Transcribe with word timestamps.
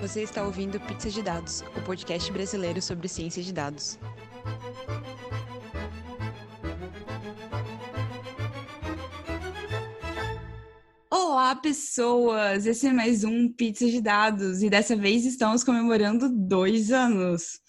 Você 0.00 0.22
está 0.22 0.42
ouvindo 0.42 0.80
Pizza 0.80 1.10
de 1.10 1.22
Dados, 1.22 1.62
o 1.76 1.82
podcast 1.82 2.32
brasileiro 2.32 2.80
sobre 2.80 3.06
ciência 3.06 3.42
de 3.42 3.52
dados. 3.52 3.98
Olá, 11.10 11.54
pessoas! 11.54 12.64
Esse 12.64 12.86
é 12.86 12.92
mais 12.94 13.24
um 13.24 13.52
Pizza 13.52 13.86
de 13.86 14.00
Dados 14.00 14.62
e 14.62 14.70
dessa 14.70 14.96
vez 14.96 15.26
estamos 15.26 15.62
comemorando 15.62 16.30
dois 16.30 16.90
anos. 16.90 17.60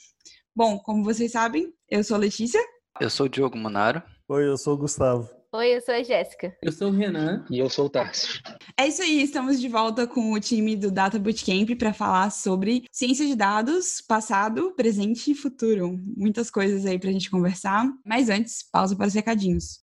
Bom, 0.56 0.80
como 0.80 1.04
vocês 1.04 1.34
sabem, 1.34 1.74
eu 1.90 2.02
sou 2.02 2.16
a 2.16 2.20
Letícia. 2.20 2.62
Eu 3.02 3.10
sou 3.10 3.26
o 3.26 3.30
Diogo 3.30 3.58
Monaro. 3.58 4.02
Oi, 4.30 4.48
eu 4.48 4.58
sou 4.58 4.76
o 4.76 4.78
Gustavo. 4.78 5.41
Oi, 5.54 5.76
eu 5.76 5.82
sou 5.82 5.94
a 5.94 6.02
Jéssica. 6.02 6.56
Eu 6.64 6.72
sou 6.72 6.88
o 6.88 6.92
Renan. 6.94 7.46
E 7.50 7.60
eu 7.60 7.70
sou 7.70 7.88
o 7.88 7.90
Tarso. 7.90 8.42
É 8.80 8.88
isso 8.88 9.02
aí, 9.02 9.22
estamos 9.22 9.60
de 9.60 9.68
volta 9.68 10.08
com 10.08 10.32
o 10.32 10.40
time 10.40 10.78
do 10.78 10.90
Data 10.90 11.20
Bootcamp 11.20 11.76
para 11.78 11.92
falar 11.92 12.30
sobre 12.30 12.86
ciência 12.90 13.28
de 13.28 13.36
dados, 13.36 14.00
passado, 14.00 14.72
presente 14.78 15.32
e 15.32 15.36
futuro. 15.36 16.00
Muitas 16.16 16.50
coisas 16.50 16.86
aí 16.86 16.98
para 16.98 17.10
a 17.10 17.12
gente 17.12 17.30
conversar. 17.30 17.86
Mas 18.06 18.30
antes, 18.30 18.64
pausa 18.72 18.96
para 18.96 19.08
os 19.08 19.14
recadinhos. 19.14 19.82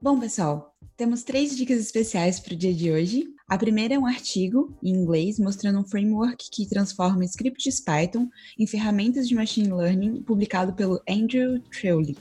Bom, 0.00 0.20
pessoal, 0.20 0.76
temos 0.96 1.24
três 1.24 1.56
dicas 1.56 1.80
especiais 1.80 2.38
para 2.38 2.54
o 2.54 2.56
dia 2.56 2.72
de 2.72 2.92
hoje. 2.92 3.24
A 3.48 3.58
primeira 3.58 3.94
é 3.94 3.98
um 3.98 4.06
artigo 4.06 4.78
em 4.80 4.90
inglês 4.90 5.40
mostrando 5.40 5.80
um 5.80 5.84
framework 5.84 6.48
que 6.48 6.68
transforma 6.68 7.24
scripts 7.24 7.80
Python 7.80 8.28
em 8.56 8.68
ferramentas 8.68 9.26
de 9.26 9.34
machine 9.34 9.72
learning, 9.72 10.22
publicado 10.22 10.74
pelo 10.74 11.02
Andrew 11.08 11.60
Trewley. 11.72 12.16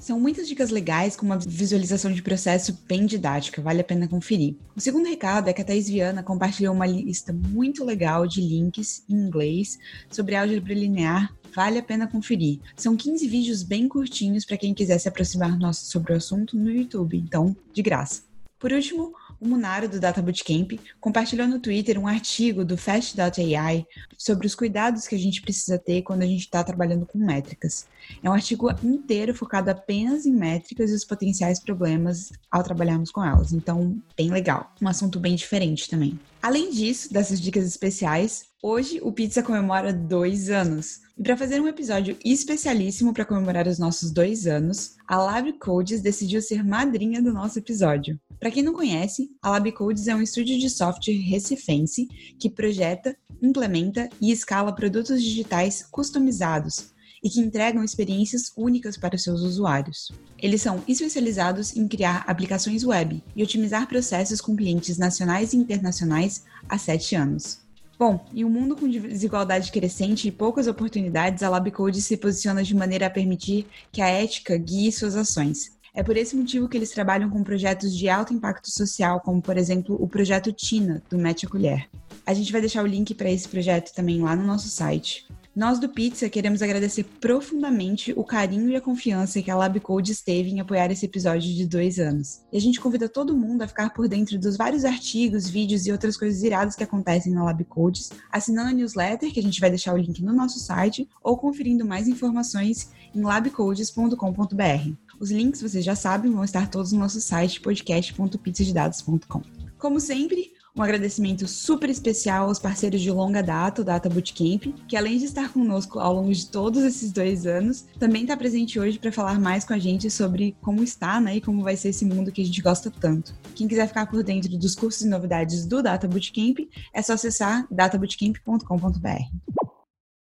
São 0.00 0.18
muitas 0.18 0.48
dicas 0.48 0.70
legais 0.70 1.14
com 1.14 1.26
uma 1.26 1.38
visualização 1.38 2.10
de 2.10 2.22
processo 2.22 2.76
bem 2.88 3.04
didática, 3.04 3.60
vale 3.60 3.82
a 3.82 3.84
pena 3.84 4.08
conferir. 4.08 4.56
O 4.74 4.80
segundo 4.80 5.06
recado 5.06 5.48
é 5.48 5.52
que 5.52 5.60
a 5.60 5.64
Thais 5.64 5.90
Viana 5.90 6.22
compartilhou 6.22 6.74
uma 6.74 6.86
lista 6.86 7.34
muito 7.34 7.84
legal 7.84 8.26
de 8.26 8.40
links 8.40 9.04
em 9.10 9.14
inglês 9.14 9.78
sobre 10.10 10.36
álgebra 10.36 10.72
linear, 10.72 11.30
vale 11.54 11.78
a 11.78 11.82
pena 11.82 12.06
conferir. 12.06 12.60
São 12.76 12.96
15 12.96 13.28
vídeos 13.28 13.62
bem 13.62 13.86
curtinhos 13.88 14.46
para 14.46 14.56
quem 14.56 14.72
quiser 14.72 14.98
se 14.98 15.06
aproximar 15.06 15.58
nosso 15.58 15.84
sobre 15.84 16.14
o 16.14 16.16
assunto 16.16 16.56
no 16.56 16.70
YouTube, 16.70 17.18
então, 17.18 17.54
de 17.74 17.82
graça. 17.82 18.22
Por 18.58 18.72
último, 18.72 19.12
o 19.40 19.48
Munaro 19.48 19.88
do 19.88 19.98
Data 19.98 20.20
Bootcamp 20.20 20.72
compartilhou 21.00 21.48
no 21.48 21.58
Twitter 21.58 21.98
um 21.98 22.06
artigo 22.06 22.64
do 22.64 22.76
Fast.ai 22.76 23.86
sobre 24.18 24.46
os 24.46 24.54
cuidados 24.54 25.08
que 25.08 25.14
a 25.14 25.18
gente 25.18 25.40
precisa 25.40 25.78
ter 25.78 26.02
quando 26.02 26.22
a 26.22 26.26
gente 26.26 26.40
está 26.40 26.62
trabalhando 26.62 27.06
com 27.06 27.18
métricas. 27.18 27.86
É 28.22 28.28
um 28.28 28.34
artigo 28.34 28.68
inteiro 28.84 29.34
focado 29.34 29.70
apenas 29.70 30.26
em 30.26 30.32
métricas 30.32 30.90
e 30.90 30.94
os 30.94 31.04
potenciais 31.04 31.58
problemas 31.58 32.30
ao 32.50 32.62
trabalharmos 32.62 33.10
com 33.10 33.24
elas. 33.24 33.52
Então, 33.52 33.98
bem 34.16 34.30
legal. 34.30 34.72
Um 34.80 34.88
assunto 34.88 35.18
bem 35.18 35.34
diferente 35.34 35.88
também. 35.88 36.18
Além 36.42 36.70
disso, 36.70 37.12
dessas 37.12 37.40
dicas 37.40 37.66
especiais, 37.66 38.46
hoje 38.62 39.00
o 39.02 39.12
Pizza 39.12 39.42
comemora 39.42 39.92
dois 39.92 40.50
anos. 40.50 41.00
E 41.18 41.22
para 41.22 41.36
fazer 41.36 41.60
um 41.60 41.68
episódio 41.68 42.16
especialíssimo 42.24 43.12
para 43.12 43.26
comemorar 43.26 43.66
os 43.66 43.78
nossos 43.78 44.10
dois 44.10 44.46
anos, 44.46 44.96
a 45.06 45.16
Lab 45.18 45.52
Codes 45.54 46.00
decidiu 46.00 46.40
ser 46.40 46.64
madrinha 46.64 47.22
do 47.22 47.32
nosso 47.32 47.58
episódio. 47.58 48.18
Para 48.40 48.50
quem 48.50 48.62
não 48.62 48.72
conhece, 48.72 49.30
a 49.42 49.50
Lab 49.50 49.70
Codes 49.72 50.08
é 50.08 50.16
um 50.16 50.22
estúdio 50.22 50.58
de 50.58 50.70
software 50.70 51.12
recifense 51.12 52.08
que 52.38 52.48
projeta, 52.48 53.14
implementa 53.42 54.08
e 54.18 54.32
escala 54.32 54.74
produtos 54.74 55.22
digitais 55.22 55.86
customizados 55.90 56.94
e 57.22 57.28
que 57.28 57.38
entregam 57.38 57.84
experiências 57.84 58.50
únicas 58.56 58.96
para 58.96 59.18
seus 59.18 59.42
usuários. 59.42 60.10
Eles 60.38 60.62
são 60.62 60.82
especializados 60.88 61.76
em 61.76 61.86
criar 61.86 62.24
aplicações 62.26 62.82
web 62.82 63.22
e 63.36 63.42
otimizar 63.42 63.86
processos 63.86 64.40
com 64.40 64.56
clientes 64.56 64.96
nacionais 64.96 65.52
e 65.52 65.58
internacionais 65.58 66.44
há 66.66 66.78
sete 66.78 67.14
anos. 67.14 67.60
Bom, 67.98 68.24
em 68.34 68.42
um 68.42 68.48
mundo 68.48 68.74
com 68.74 68.88
desigualdade 68.88 69.70
crescente 69.70 70.26
e 70.26 70.32
poucas 70.32 70.66
oportunidades, 70.66 71.42
a 71.42 71.50
LabCode 71.50 72.00
se 72.00 72.16
posiciona 72.16 72.62
de 72.62 72.74
maneira 72.74 73.08
a 73.08 73.10
permitir 73.10 73.66
que 73.92 74.00
a 74.00 74.08
ética 74.08 74.56
guie 74.56 74.90
suas 74.90 75.14
ações. 75.14 75.78
É 75.94 76.02
por 76.02 76.16
esse 76.16 76.36
motivo 76.36 76.68
que 76.68 76.76
eles 76.76 76.90
trabalham 76.90 77.28
com 77.28 77.42
projetos 77.42 77.96
de 77.96 78.08
alto 78.08 78.32
impacto 78.32 78.70
social, 78.70 79.20
como 79.20 79.42
por 79.42 79.56
exemplo 79.56 79.96
o 80.00 80.08
projeto 80.08 80.52
Tina, 80.52 81.02
do 81.10 81.18
Mete 81.18 81.46
a 81.46 81.48
Colher. 81.48 81.88
A 82.24 82.32
gente 82.32 82.52
vai 82.52 82.60
deixar 82.60 82.84
o 82.84 82.86
link 82.86 83.14
para 83.14 83.30
esse 83.30 83.48
projeto 83.48 83.92
também 83.92 84.20
lá 84.20 84.36
no 84.36 84.44
nosso 84.44 84.68
site. 84.68 85.26
Nós 85.54 85.80
do 85.80 85.88
Pizza 85.88 86.28
queremos 86.28 86.62
agradecer 86.62 87.02
profundamente 87.20 88.12
o 88.16 88.22
carinho 88.22 88.70
e 88.70 88.76
a 88.76 88.80
confiança 88.80 89.42
que 89.42 89.50
a 89.50 89.56
LabCode 89.56 90.12
esteve 90.12 90.48
em 90.48 90.60
apoiar 90.60 90.92
esse 90.92 91.06
episódio 91.06 91.52
de 91.52 91.66
dois 91.66 91.98
anos. 91.98 92.40
E 92.52 92.56
a 92.56 92.60
gente 92.60 92.80
convida 92.80 93.08
todo 93.08 93.36
mundo 93.36 93.62
a 93.62 93.66
ficar 93.66 93.90
por 93.90 94.06
dentro 94.06 94.38
dos 94.38 94.56
vários 94.56 94.84
artigos, 94.84 95.48
vídeos 95.50 95.86
e 95.86 95.92
outras 95.92 96.16
coisas 96.16 96.40
iradas 96.44 96.76
que 96.76 96.84
acontecem 96.84 97.32
na 97.32 97.42
LabCodes, 97.42 98.10
assinando 98.30 98.70
a 98.70 98.72
newsletter, 98.72 99.32
que 99.32 99.40
a 99.40 99.42
gente 99.42 99.60
vai 99.60 99.70
deixar 99.70 99.92
o 99.92 99.98
link 99.98 100.22
no 100.22 100.32
nosso 100.32 100.60
site, 100.60 101.08
ou 101.20 101.36
conferindo 101.36 101.84
mais 101.84 102.06
informações 102.06 102.90
em 103.12 103.20
labcodes.com.br. 103.20 105.09
Os 105.20 105.30
links, 105.30 105.60
vocês 105.60 105.84
já 105.84 105.94
sabem, 105.94 106.32
vão 106.32 106.42
estar 106.42 106.70
todos 106.70 106.92
no 106.92 106.98
nosso 106.98 107.20
site 107.20 107.60
podcast.pizzadedados.com. 107.60 109.42
Como 109.76 110.00
sempre, 110.00 110.50
um 110.74 110.82
agradecimento 110.82 111.46
super 111.46 111.90
especial 111.90 112.48
aos 112.48 112.58
parceiros 112.58 113.02
de 113.02 113.10
longa 113.10 113.42
data, 113.42 113.82
o 113.82 113.84
Data 113.84 114.08
Bootcamp, 114.08 114.74
que 114.88 114.96
além 114.96 115.18
de 115.18 115.26
estar 115.26 115.52
conosco 115.52 116.00
ao 116.00 116.14
longo 116.14 116.32
de 116.32 116.46
todos 116.46 116.82
esses 116.82 117.12
dois 117.12 117.44
anos, 117.44 117.82
também 117.98 118.22
está 118.22 118.34
presente 118.34 118.80
hoje 118.80 118.98
para 118.98 119.12
falar 119.12 119.38
mais 119.38 119.62
com 119.62 119.74
a 119.74 119.78
gente 119.78 120.10
sobre 120.10 120.56
como 120.62 120.82
está 120.82 121.20
né, 121.20 121.36
e 121.36 121.40
como 121.42 121.62
vai 121.62 121.76
ser 121.76 121.90
esse 121.90 122.06
mundo 122.06 122.32
que 122.32 122.40
a 122.40 122.44
gente 122.44 122.62
gosta 122.62 122.90
tanto. 122.90 123.34
Quem 123.54 123.68
quiser 123.68 123.88
ficar 123.88 124.06
por 124.06 124.22
dentro 124.22 124.56
dos 124.56 124.74
cursos 124.74 125.02
e 125.02 125.08
novidades 125.08 125.66
do 125.66 125.82
Data 125.82 126.08
Bootcamp, 126.08 126.60
é 126.94 127.02
só 127.02 127.12
acessar 127.12 127.66
databootcamp.com.br. 127.70 129.60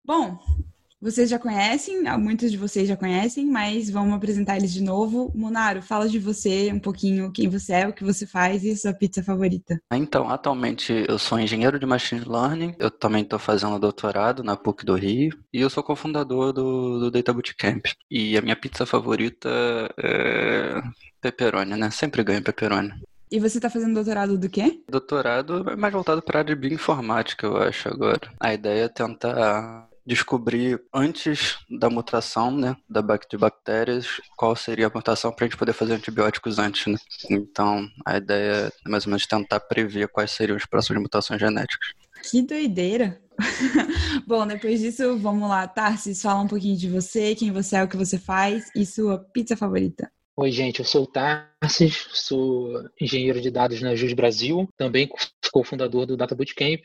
Bom, 0.04 0.38
vocês 1.02 1.28
já 1.28 1.36
conhecem, 1.36 2.04
muitos 2.16 2.52
de 2.52 2.56
vocês 2.56 2.88
já 2.88 2.96
conhecem, 2.96 3.44
mas 3.44 3.90
vamos 3.90 4.14
apresentar 4.14 4.56
eles 4.56 4.72
de 4.72 4.80
novo. 4.80 5.32
Monaro, 5.34 5.82
fala 5.82 6.08
de 6.08 6.20
você 6.20 6.72
um 6.72 6.78
pouquinho, 6.78 7.32
quem 7.32 7.48
você 7.48 7.72
é, 7.72 7.88
o 7.88 7.92
que 7.92 8.04
você 8.04 8.24
faz 8.24 8.62
e 8.62 8.76
sua 8.76 8.94
pizza 8.94 9.20
favorita. 9.20 9.80
Então, 9.92 10.30
atualmente 10.30 11.04
eu 11.08 11.18
sou 11.18 11.40
engenheiro 11.40 11.76
de 11.76 11.84
Machine 11.84 12.24
Learning, 12.24 12.76
eu 12.78 12.88
também 12.88 13.24
estou 13.24 13.38
fazendo 13.40 13.80
doutorado 13.80 14.44
na 14.44 14.56
PUC 14.56 14.86
do 14.86 14.94
Rio 14.94 15.36
e 15.52 15.60
eu 15.60 15.68
sou 15.68 15.82
cofundador 15.82 16.52
do, 16.52 17.00
do 17.00 17.10
Data 17.10 17.32
Bootcamp. 17.32 17.84
E 18.08 18.38
a 18.38 18.42
minha 18.42 18.54
pizza 18.54 18.86
favorita 18.86 19.48
é 19.98 20.80
pepperoni, 21.20 21.74
né? 21.74 21.90
Sempre 21.90 22.22
ganho 22.22 22.44
pepperoni. 22.44 22.92
E 23.28 23.40
você 23.40 23.58
está 23.58 23.68
fazendo 23.68 23.94
doutorado 23.94 24.38
do 24.38 24.48
quê? 24.48 24.82
Doutorado 24.88 25.68
é 25.70 25.74
mais 25.74 25.92
voltado 25.92 26.22
para 26.22 26.38
a 26.38 26.42
área 26.42 26.54
de 26.54 26.60
bioinformática, 26.60 27.46
eu 27.46 27.56
acho, 27.56 27.88
agora. 27.88 28.20
A 28.38 28.54
ideia 28.54 28.84
é 28.84 28.88
tentar 28.88 29.88
descobrir 30.06 30.82
antes 30.92 31.56
da 31.70 31.88
mutação, 31.88 32.50
né, 32.50 32.76
da 32.88 33.00
de 33.00 33.36
bactérias, 33.36 34.20
qual 34.36 34.56
seria 34.56 34.86
a 34.86 34.92
mutação 34.92 35.32
para 35.32 35.44
a 35.44 35.48
gente 35.48 35.58
poder 35.58 35.72
fazer 35.72 35.94
antibióticos 35.94 36.58
antes, 36.58 36.86
né? 36.86 36.98
Então, 37.30 37.88
a 38.06 38.16
ideia 38.16 38.72
é 38.86 38.88
mais 38.88 39.06
ou 39.06 39.10
menos 39.10 39.26
tentar 39.26 39.60
prever 39.60 40.08
quais 40.08 40.30
seriam 40.30 40.56
as 40.56 40.66
próximas 40.66 41.02
mutações 41.02 41.40
genéticas. 41.40 41.90
Que 42.30 42.42
doideira! 42.42 43.20
Bom, 44.26 44.46
depois 44.46 44.80
disso, 44.80 45.16
vamos 45.18 45.48
lá, 45.48 45.66
Tarsis, 45.66 46.22
fala 46.22 46.42
um 46.42 46.48
pouquinho 46.48 46.76
de 46.76 46.88
você, 46.88 47.34
quem 47.34 47.50
você 47.50 47.76
é, 47.76 47.84
o 47.84 47.88
que 47.88 47.96
você 47.96 48.18
faz 48.18 48.70
e 48.74 48.84
sua 48.84 49.18
pizza 49.18 49.56
favorita. 49.56 50.10
Oi, 50.36 50.50
gente, 50.50 50.80
eu 50.80 50.84
sou 50.86 51.04
o 51.04 51.06
Tarsis, 51.06 52.06
sou 52.12 52.88
engenheiro 53.00 53.40
de 53.40 53.50
dados 53.50 53.82
na 53.82 53.94
Jus 53.94 54.14
Brasil, 54.14 54.68
também 54.78 55.08
cofundador 55.52 56.06
do 56.06 56.16
Data 56.16 56.34
Bootcamp 56.34 56.80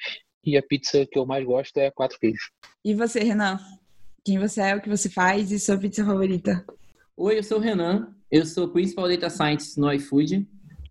e 0.48 0.58
a 0.58 0.64
pizza 0.64 1.06
que 1.06 1.20
eu 1.20 1.26
mais 1.26 1.46
gosto 1.46 1.76
é 1.76 1.92
quatro 1.92 2.18
queijos. 2.18 2.52
E 2.84 2.96
você, 2.96 3.20
Renan? 3.20 3.60
Quem 4.24 4.40
você 4.40 4.62
é, 4.62 4.76
o 4.76 4.82
que 4.82 4.88
você 4.88 5.10
faz 5.10 5.52
e 5.52 5.60
sua 5.60 5.78
pizza 5.78 6.06
favorita? 6.06 6.66
Oi, 7.18 7.38
eu 7.38 7.44
sou 7.44 7.58
o 7.58 7.62
Renan, 7.62 8.16
eu 8.32 8.46
sou 8.46 8.70
Principal 8.70 9.10
Data 9.10 9.30
Scientist 9.30 9.78
no 9.78 9.92
iFood 9.92 10.48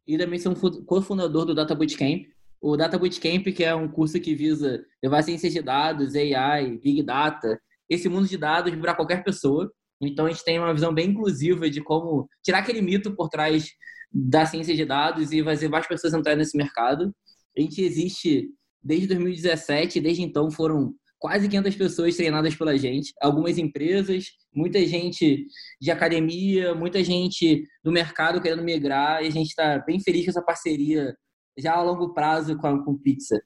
e 0.06 0.18
também 0.18 0.38
sou 0.38 0.52
um 0.52 0.84
cofundador 0.84 1.46
do 1.46 1.54
Data 1.54 1.74
Bootcamp. 1.74 2.26
O 2.60 2.76
Data 2.76 2.98
Bootcamp, 2.98 3.46
que 3.46 3.64
é 3.64 3.74
um 3.74 3.88
curso 3.88 4.20
que 4.20 4.34
visa 4.34 4.84
levar 5.02 5.22
ciências 5.22 5.54
de 5.54 5.62
dados, 5.62 6.14
AI, 6.14 6.76
Big 6.76 7.02
Data, 7.02 7.58
esse 7.88 8.10
mundo 8.10 8.28
de 8.28 8.36
dados 8.36 8.74
para 8.76 8.94
qualquer 8.94 9.24
pessoa. 9.24 9.72
Então, 10.02 10.26
a 10.26 10.30
gente 10.30 10.44
tem 10.44 10.58
uma 10.58 10.74
visão 10.74 10.92
bem 10.92 11.10
inclusiva 11.10 11.70
de 11.70 11.80
como 11.80 12.28
tirar 12.42 12.58
aquele 12.58 12.82
mito 12.82 13.16
por 13.16 13.30
trás 13.30 13.70
da 14.12 14.44
ciência 14.44 14.76
de 14.76 14.84
dados 14.84 15.32
e 15.32 15.42
fazer 15.42 15.68
mais 15.68 15.86
pessoas 15.86 16.12
entrarem 16.12 16.38
nesse 16.38 16.58
mercado. 16.58 17.10
A 17.56 17.60
gente 17.60 17.80
existe 17.80 18.50
desde 18.86 19.08
2017, 19.08 20.00
desde 20.00 20.22
então 20.22 20.48
foram 20.50 20.94
quase 21.18 21.48
500 21.48 21.74
pessoas 21.74 22.16
treinadas 22.16 22.54
pela 22.54 22.76
gente, 22.78 23.12
algumas 23.20 23.58
empresas, 23.58 24.26
muita 24.54 24.84
gente 24.86 25.44
de 25.80 25.90
academia, 25.90 26.74
muita 26.74 27.02
gente 27.02 27.64
do 27.82 27.90
mercado 27.90 28.40
querendo 28.40 28.62
migrar, 28.62 29.24
e 29.24 29.26
a 29.26 29.30
gente 29.30 29.48
está 29.48 29.78
bem 29.78 29.98
feliz 29.98 30.24
com 30.24 30.30
essa 30.30 30.42
parceria 30.42 31.16
já 31.58 31.74
a 31.74 31.82
longo 31.82 32.14
prazo 32.14 32.56
com, 32.56 32.66
a, 32.66 32.84
com 32.84 32.96
pizza. 32.96 33.42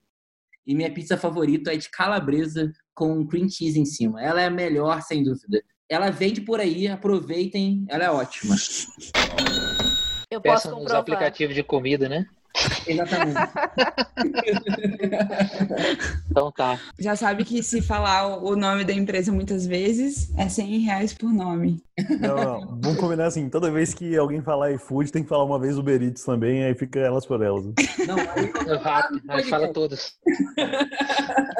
E 0.66 0.74
minha 0.74 0.92
pizza 0.92 1.16
favorita 1.16 1.72
é 1.72 1.76
de 1.76 1.88
calabresa 1.90 2.70
com 2.94 3.26
cream 3.26 3.48
cheese 3.48 3.80
em 3.80 3.86
cima. 3.86 4.22
Ela 4.22 4.42
é 4.42 4.46
a 4.46 4.50
melhor, 4.50 5.00
sem 5.00 5.22
dúvida. 5.22 5.62
Ela 5.88 6.10
vende 6.10 6.42
por 6.42 6.60
aí, 6.60 6.86
aproveitem, 6.86 7.86
ela 7.88 8.04
é 8.04 8.10
ótima. 8.10 8.54
Eu 10.30 10.40
posso 10.40 10.68
Peçam 10.68 10.72
nos 10.72 10.80
comprovar. 10.80 11.00
aplicativos 11.00 11.54
de 11.54 11.62
comida, 11.62 12.08
né? 12.08 12.26
Exatamente. 12.86 13.40
Então 16.30 16.52
tá. 16.52 16.78
Já 16.98 17.16
sabe 17.16 17.44
que 17.44 17.62
se 17.62 17.82
falar 17.82 18.38
o 18.42 18.54
nome 18.54 18.84
da 18.84 18.92
empresa 18.92 19.32
muitas 19.32 19.66
vezes, 19.66 20.32
é 20.36 20.48
100 20.48 20.78
reais 20.80 21.12
por 21.12 21.32
nome. 21.32 21.82
Não, 22.20 22.36
não. 22.36 22.78
Vamos 22.80 22.98
combinar 22.98 23.26
assim, 23.26 23.48
toda 23.48 23.70
vez 23.70 23.92
que 23.92 24.16
alguém 24.16 24.40
falar 24.40 24.70
iFood, 24.72 25.10
tem 25.10 25.22
que 25.22 25.28
falar 25.28 25.44
uma 25.44 25.58
vez 25.58 25.76
Uber 25.76 26.00
Eats 26.00 26.22
também, 26.24 26.64
aí 26.64 26.74
fica 26.74 27.00
elas 27.00 27.26
por 27.26 27.42
elas. 27.42 27.64
Não, 28.06 28.16
aí 28.16 28.76
rápido, 28.80 29.20
mas 29.24 29.48
fala 29.48 29.72
todos. 29.72 30.14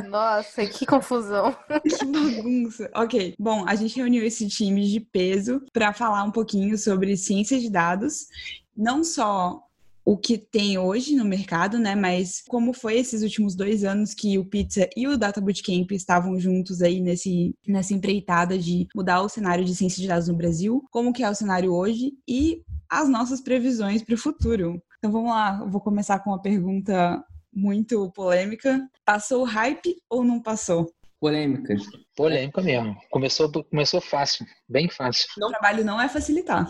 Nossa, 0.09 0.65
que 0.67 0.87
confusão. 0.87 1.57
Que 1.83 2.05
bagunça. 2.05 2.91
Ok, 2.95 3.35
bom, 3.39 3.65
a 3.67 3.75
gente 3.75 3.97
reuniu 3.97 4.25
esse 4.25 4.47
time 4.49 4.87
de 4.89 5.01
peso 5.01 5.63
para 5.73 5.93
falar 5.93 6.23
um 6.25 6.31
pouquinho 6.31 6.79
sobre 6.79 7.17
ciência 7.17 7.59
de 7.59 7.71
dados, 7.71 8.27
não 8.77 9.03
só 9.03 9.61
o 10.11 10.19
que 10.19 10.37
tem 10.37 10.77
hoje 10.77 11.15
no 11.15 11.25
mercado, 11.25 11.79
né? 11.79 11.95
Mas 11.95 12.43
como 12.49 12.73
foi 12.73 12.99
esses 12.99 13.23
últimos 13.23 13.55
dois 13.55 13.85
anos 13.85 14.13
que 14.13 14.37
o 14.39 14.45
Pizza 14.45 14.89
e 14.97 15.07
o 15.07 15.17
Data 15.17 15.41
Bootcamp 15.41 15.89
estavam 15.93 16.37
juntos 16.37 16.83
aí 16.83 17.01
nesse, 17.01 17.55
nessa 17.65 17.95
empreitada 17.95 18.59
de 18.59 18.89
mudar 18.93 19.23
o 19.23 19.29
cenário 19.29 19.65
de 19.65 19.73
ciência 19.73 20.03
de 20.03 20.09
dados 20.09 20.27
no 20.27 20.35
Brasil, 20.35 20.83
como 20.91 21.13
que 21.13 21.23
é 21.23 21.31
o 21.31 21.35
cenário 21.35 21.73
hoje 21.73 22.11
e 22.27 22.61
as 22.89 23.09
nossas 23.09 23.41
previsões 23.41 24.03
para 24.03 24.17
o 24.17 24.19
futuro. 24.19 24.83
Então 24.99 25.13
vamos 25.13 25.31
lá, 25.31 25.61
eu 25.61 25.71
vou 25.71 25.81
começar 25.81 26.19
com 26.19 26.31
uma 26.31 26.43
pergunta 26.43 27.25
muito 27.55 28.11
polêmica. 28.11 28.85
Passou 29.05 29.43
o 29.43 29.47
hype 29.47 29.95
ou 30.11 30.25
não 30.25 30.43
passou? 30.43 30.93
polêmica. 31.21 31.75
Polêmica 32.17 32.63
mesmo. 32.63 32.97
Começou, 33.11 33.53
começou 33.65 34.01
fácil, 34.01 34.47
bem 34.67 34.89
fácil. 34.89 35.29
O 35.37 35.49
trabalho 35.49 35.85
não 35.85 36.01
é 36.01 36.09
facilitar. 36.09 36.67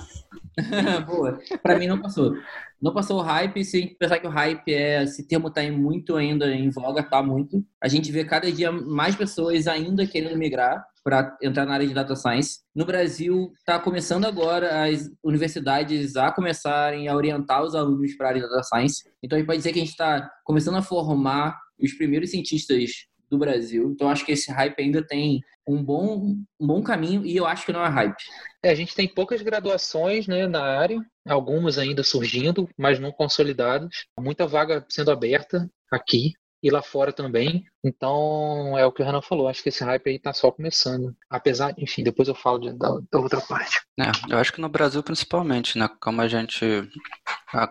Boa. 1.06 1.38
Pra 1.62 1.78
mim 1.78 1.86
não 1.86 2.02
passou. 2.02 2.34
Não 2.81 2.94
passou 2.94 3.19
o 3.19 3.23
hype, 3.23 3.62
se 3.65 3.94
pensar 3.99 4.19
que 4.19 4.27
o 4.27 4.31
hype 4.31 4.73
é, 4.73 5.03
esse 5.03 5.27
termo 5.27 5.50
tá 5.50 5.62
em 5.62 5.71
muito 5.71 6.17
ainda 6.17 6.50
em 6.55 6.71
voga, 6.71 7.03
tá 7.03 7.23
muito. 7.23 7.62
A 7.82 7.88
gente 7.88 8.11
vê 8.11 8.25
cada 8.25 8.50
dia 8.50 8.73
mais 8.73 9.15
pessoas 9.15 9.67
ainda 9.67 10.06
querendo 10.06 10.38
migrar 10.38 10.82
para 11.05 11.37
entrar 11.43 11.67
na 11.67 11.75
área 11.75 11.87
de 11.87 11.93
data 11.93 12.17
science. 12.17 12.61
No 12.75 12.85
Brasil, 12.87 13.53
está 13.59 13.79
começando 13.79 14.25
agora 14.25 14.85
as 14.85 15.11
universidades 15.23 16.17
a 16.17 16.31
começarem 16.32 17.09
a 17.09 17.17
orientar 17.17 17.62
os 17.62 17.75
alunos 17.75 18.15
para 18.17 18.29
a 18.29 18.31
área 18.31 18.43
de 18.43 18.49
data 18.49 18.62
science. 18.62 19.03
Então, 19.23 19.37
a 19.37 19.38
gente 19.38 19.47
pode 19.47 19.59
dizer 19.59 19.73
que 19.73 19.79
a 19.79 19.82
gente 19.82 19.93
está 19.93 20.31
começando 20.44 20.77
a 20.77 20.82
formar 20.82 21.59
os 21.79 21.93
primeiros 21.93 22.31
cientistas 22.31 23.09
do 23.31 23.38
Brasil. 23.38 23.91
Então, 23.91 24.09
acho 24.09 24.27
que 24.27 24.32
esse 24.32 24.50
hype 24.50 24.81
ainda 24.81 25.03
tem 25.06 25.41
um 25.67 25.82
bom, 25.82 26.37
um 26.59 26.67
bom 26.67 26.82
caminho 26.82 27.25
e 27.25 27.37
eu 27.37 27.47
acho 27.47 27.65
que 27.65 27.73
não 27.73 27.85
é 27.85 27.88
hype. 27.88 28.23
É, 28.62 28.71
a 28.71 28.75
gente 28.75 28.94
tem 28.94 29.06
poucas 29.06 29.41
graduações 29.41 30.27
né, 30.27 30.47
na 30.47 30.62
área, 30.62 31.00
algumas 31.27 31.79
ainda 31.79 32.03
surgindo, 32.03 32.69
mas 32.77 32.99
não 32.99 33.12
consolidadas. 33.12 33.91
Muita 34.19 34.47
vaga 34.47 34.85
sendo 34.88 35.11
aberta 35.11 35.71
aqui 35.91 36.32
e 36.62 36.70
lá 36.70 36.82
fora 36.82 37.12
também. 37.12 37.64
Então, 37.82 38.76
é 38.76 38.84
o 38.84 38.92
que 38.92 39.02
o 39.02 39.04
Renan 39.04 39.22
falou, 39.22 39.48
acho 39.48 39.62
que 39.62 39.70
esse 39.70 39.82
hype 39.82 40.08
aí 40.08 40.18
tá 40.18 40.32
só 40.32 40.50
começando. 40.50 41.16
Apesar, 41.28 41.74
enfim, 41.78 42.02
depois 42.02 42.28
eu 42.28 42.34
falo 42.34 42.58
de, 42.58 42.72
da, 42.72 42.98
da, 43.10 43.18
outra 43.18 43.40
parte. 43.40 43.80
É, 43.98 44.10
eu 44.28 44.38
acho 44.38 44.52
que 44.52 44.60
no 44.60 44.68
Brasil 44.68 45.02
principalmente, 45.02 45.78
né? 45.78 45.88
Como 46.00 46.20
a 46.20 46.28
gente 46.28 46.64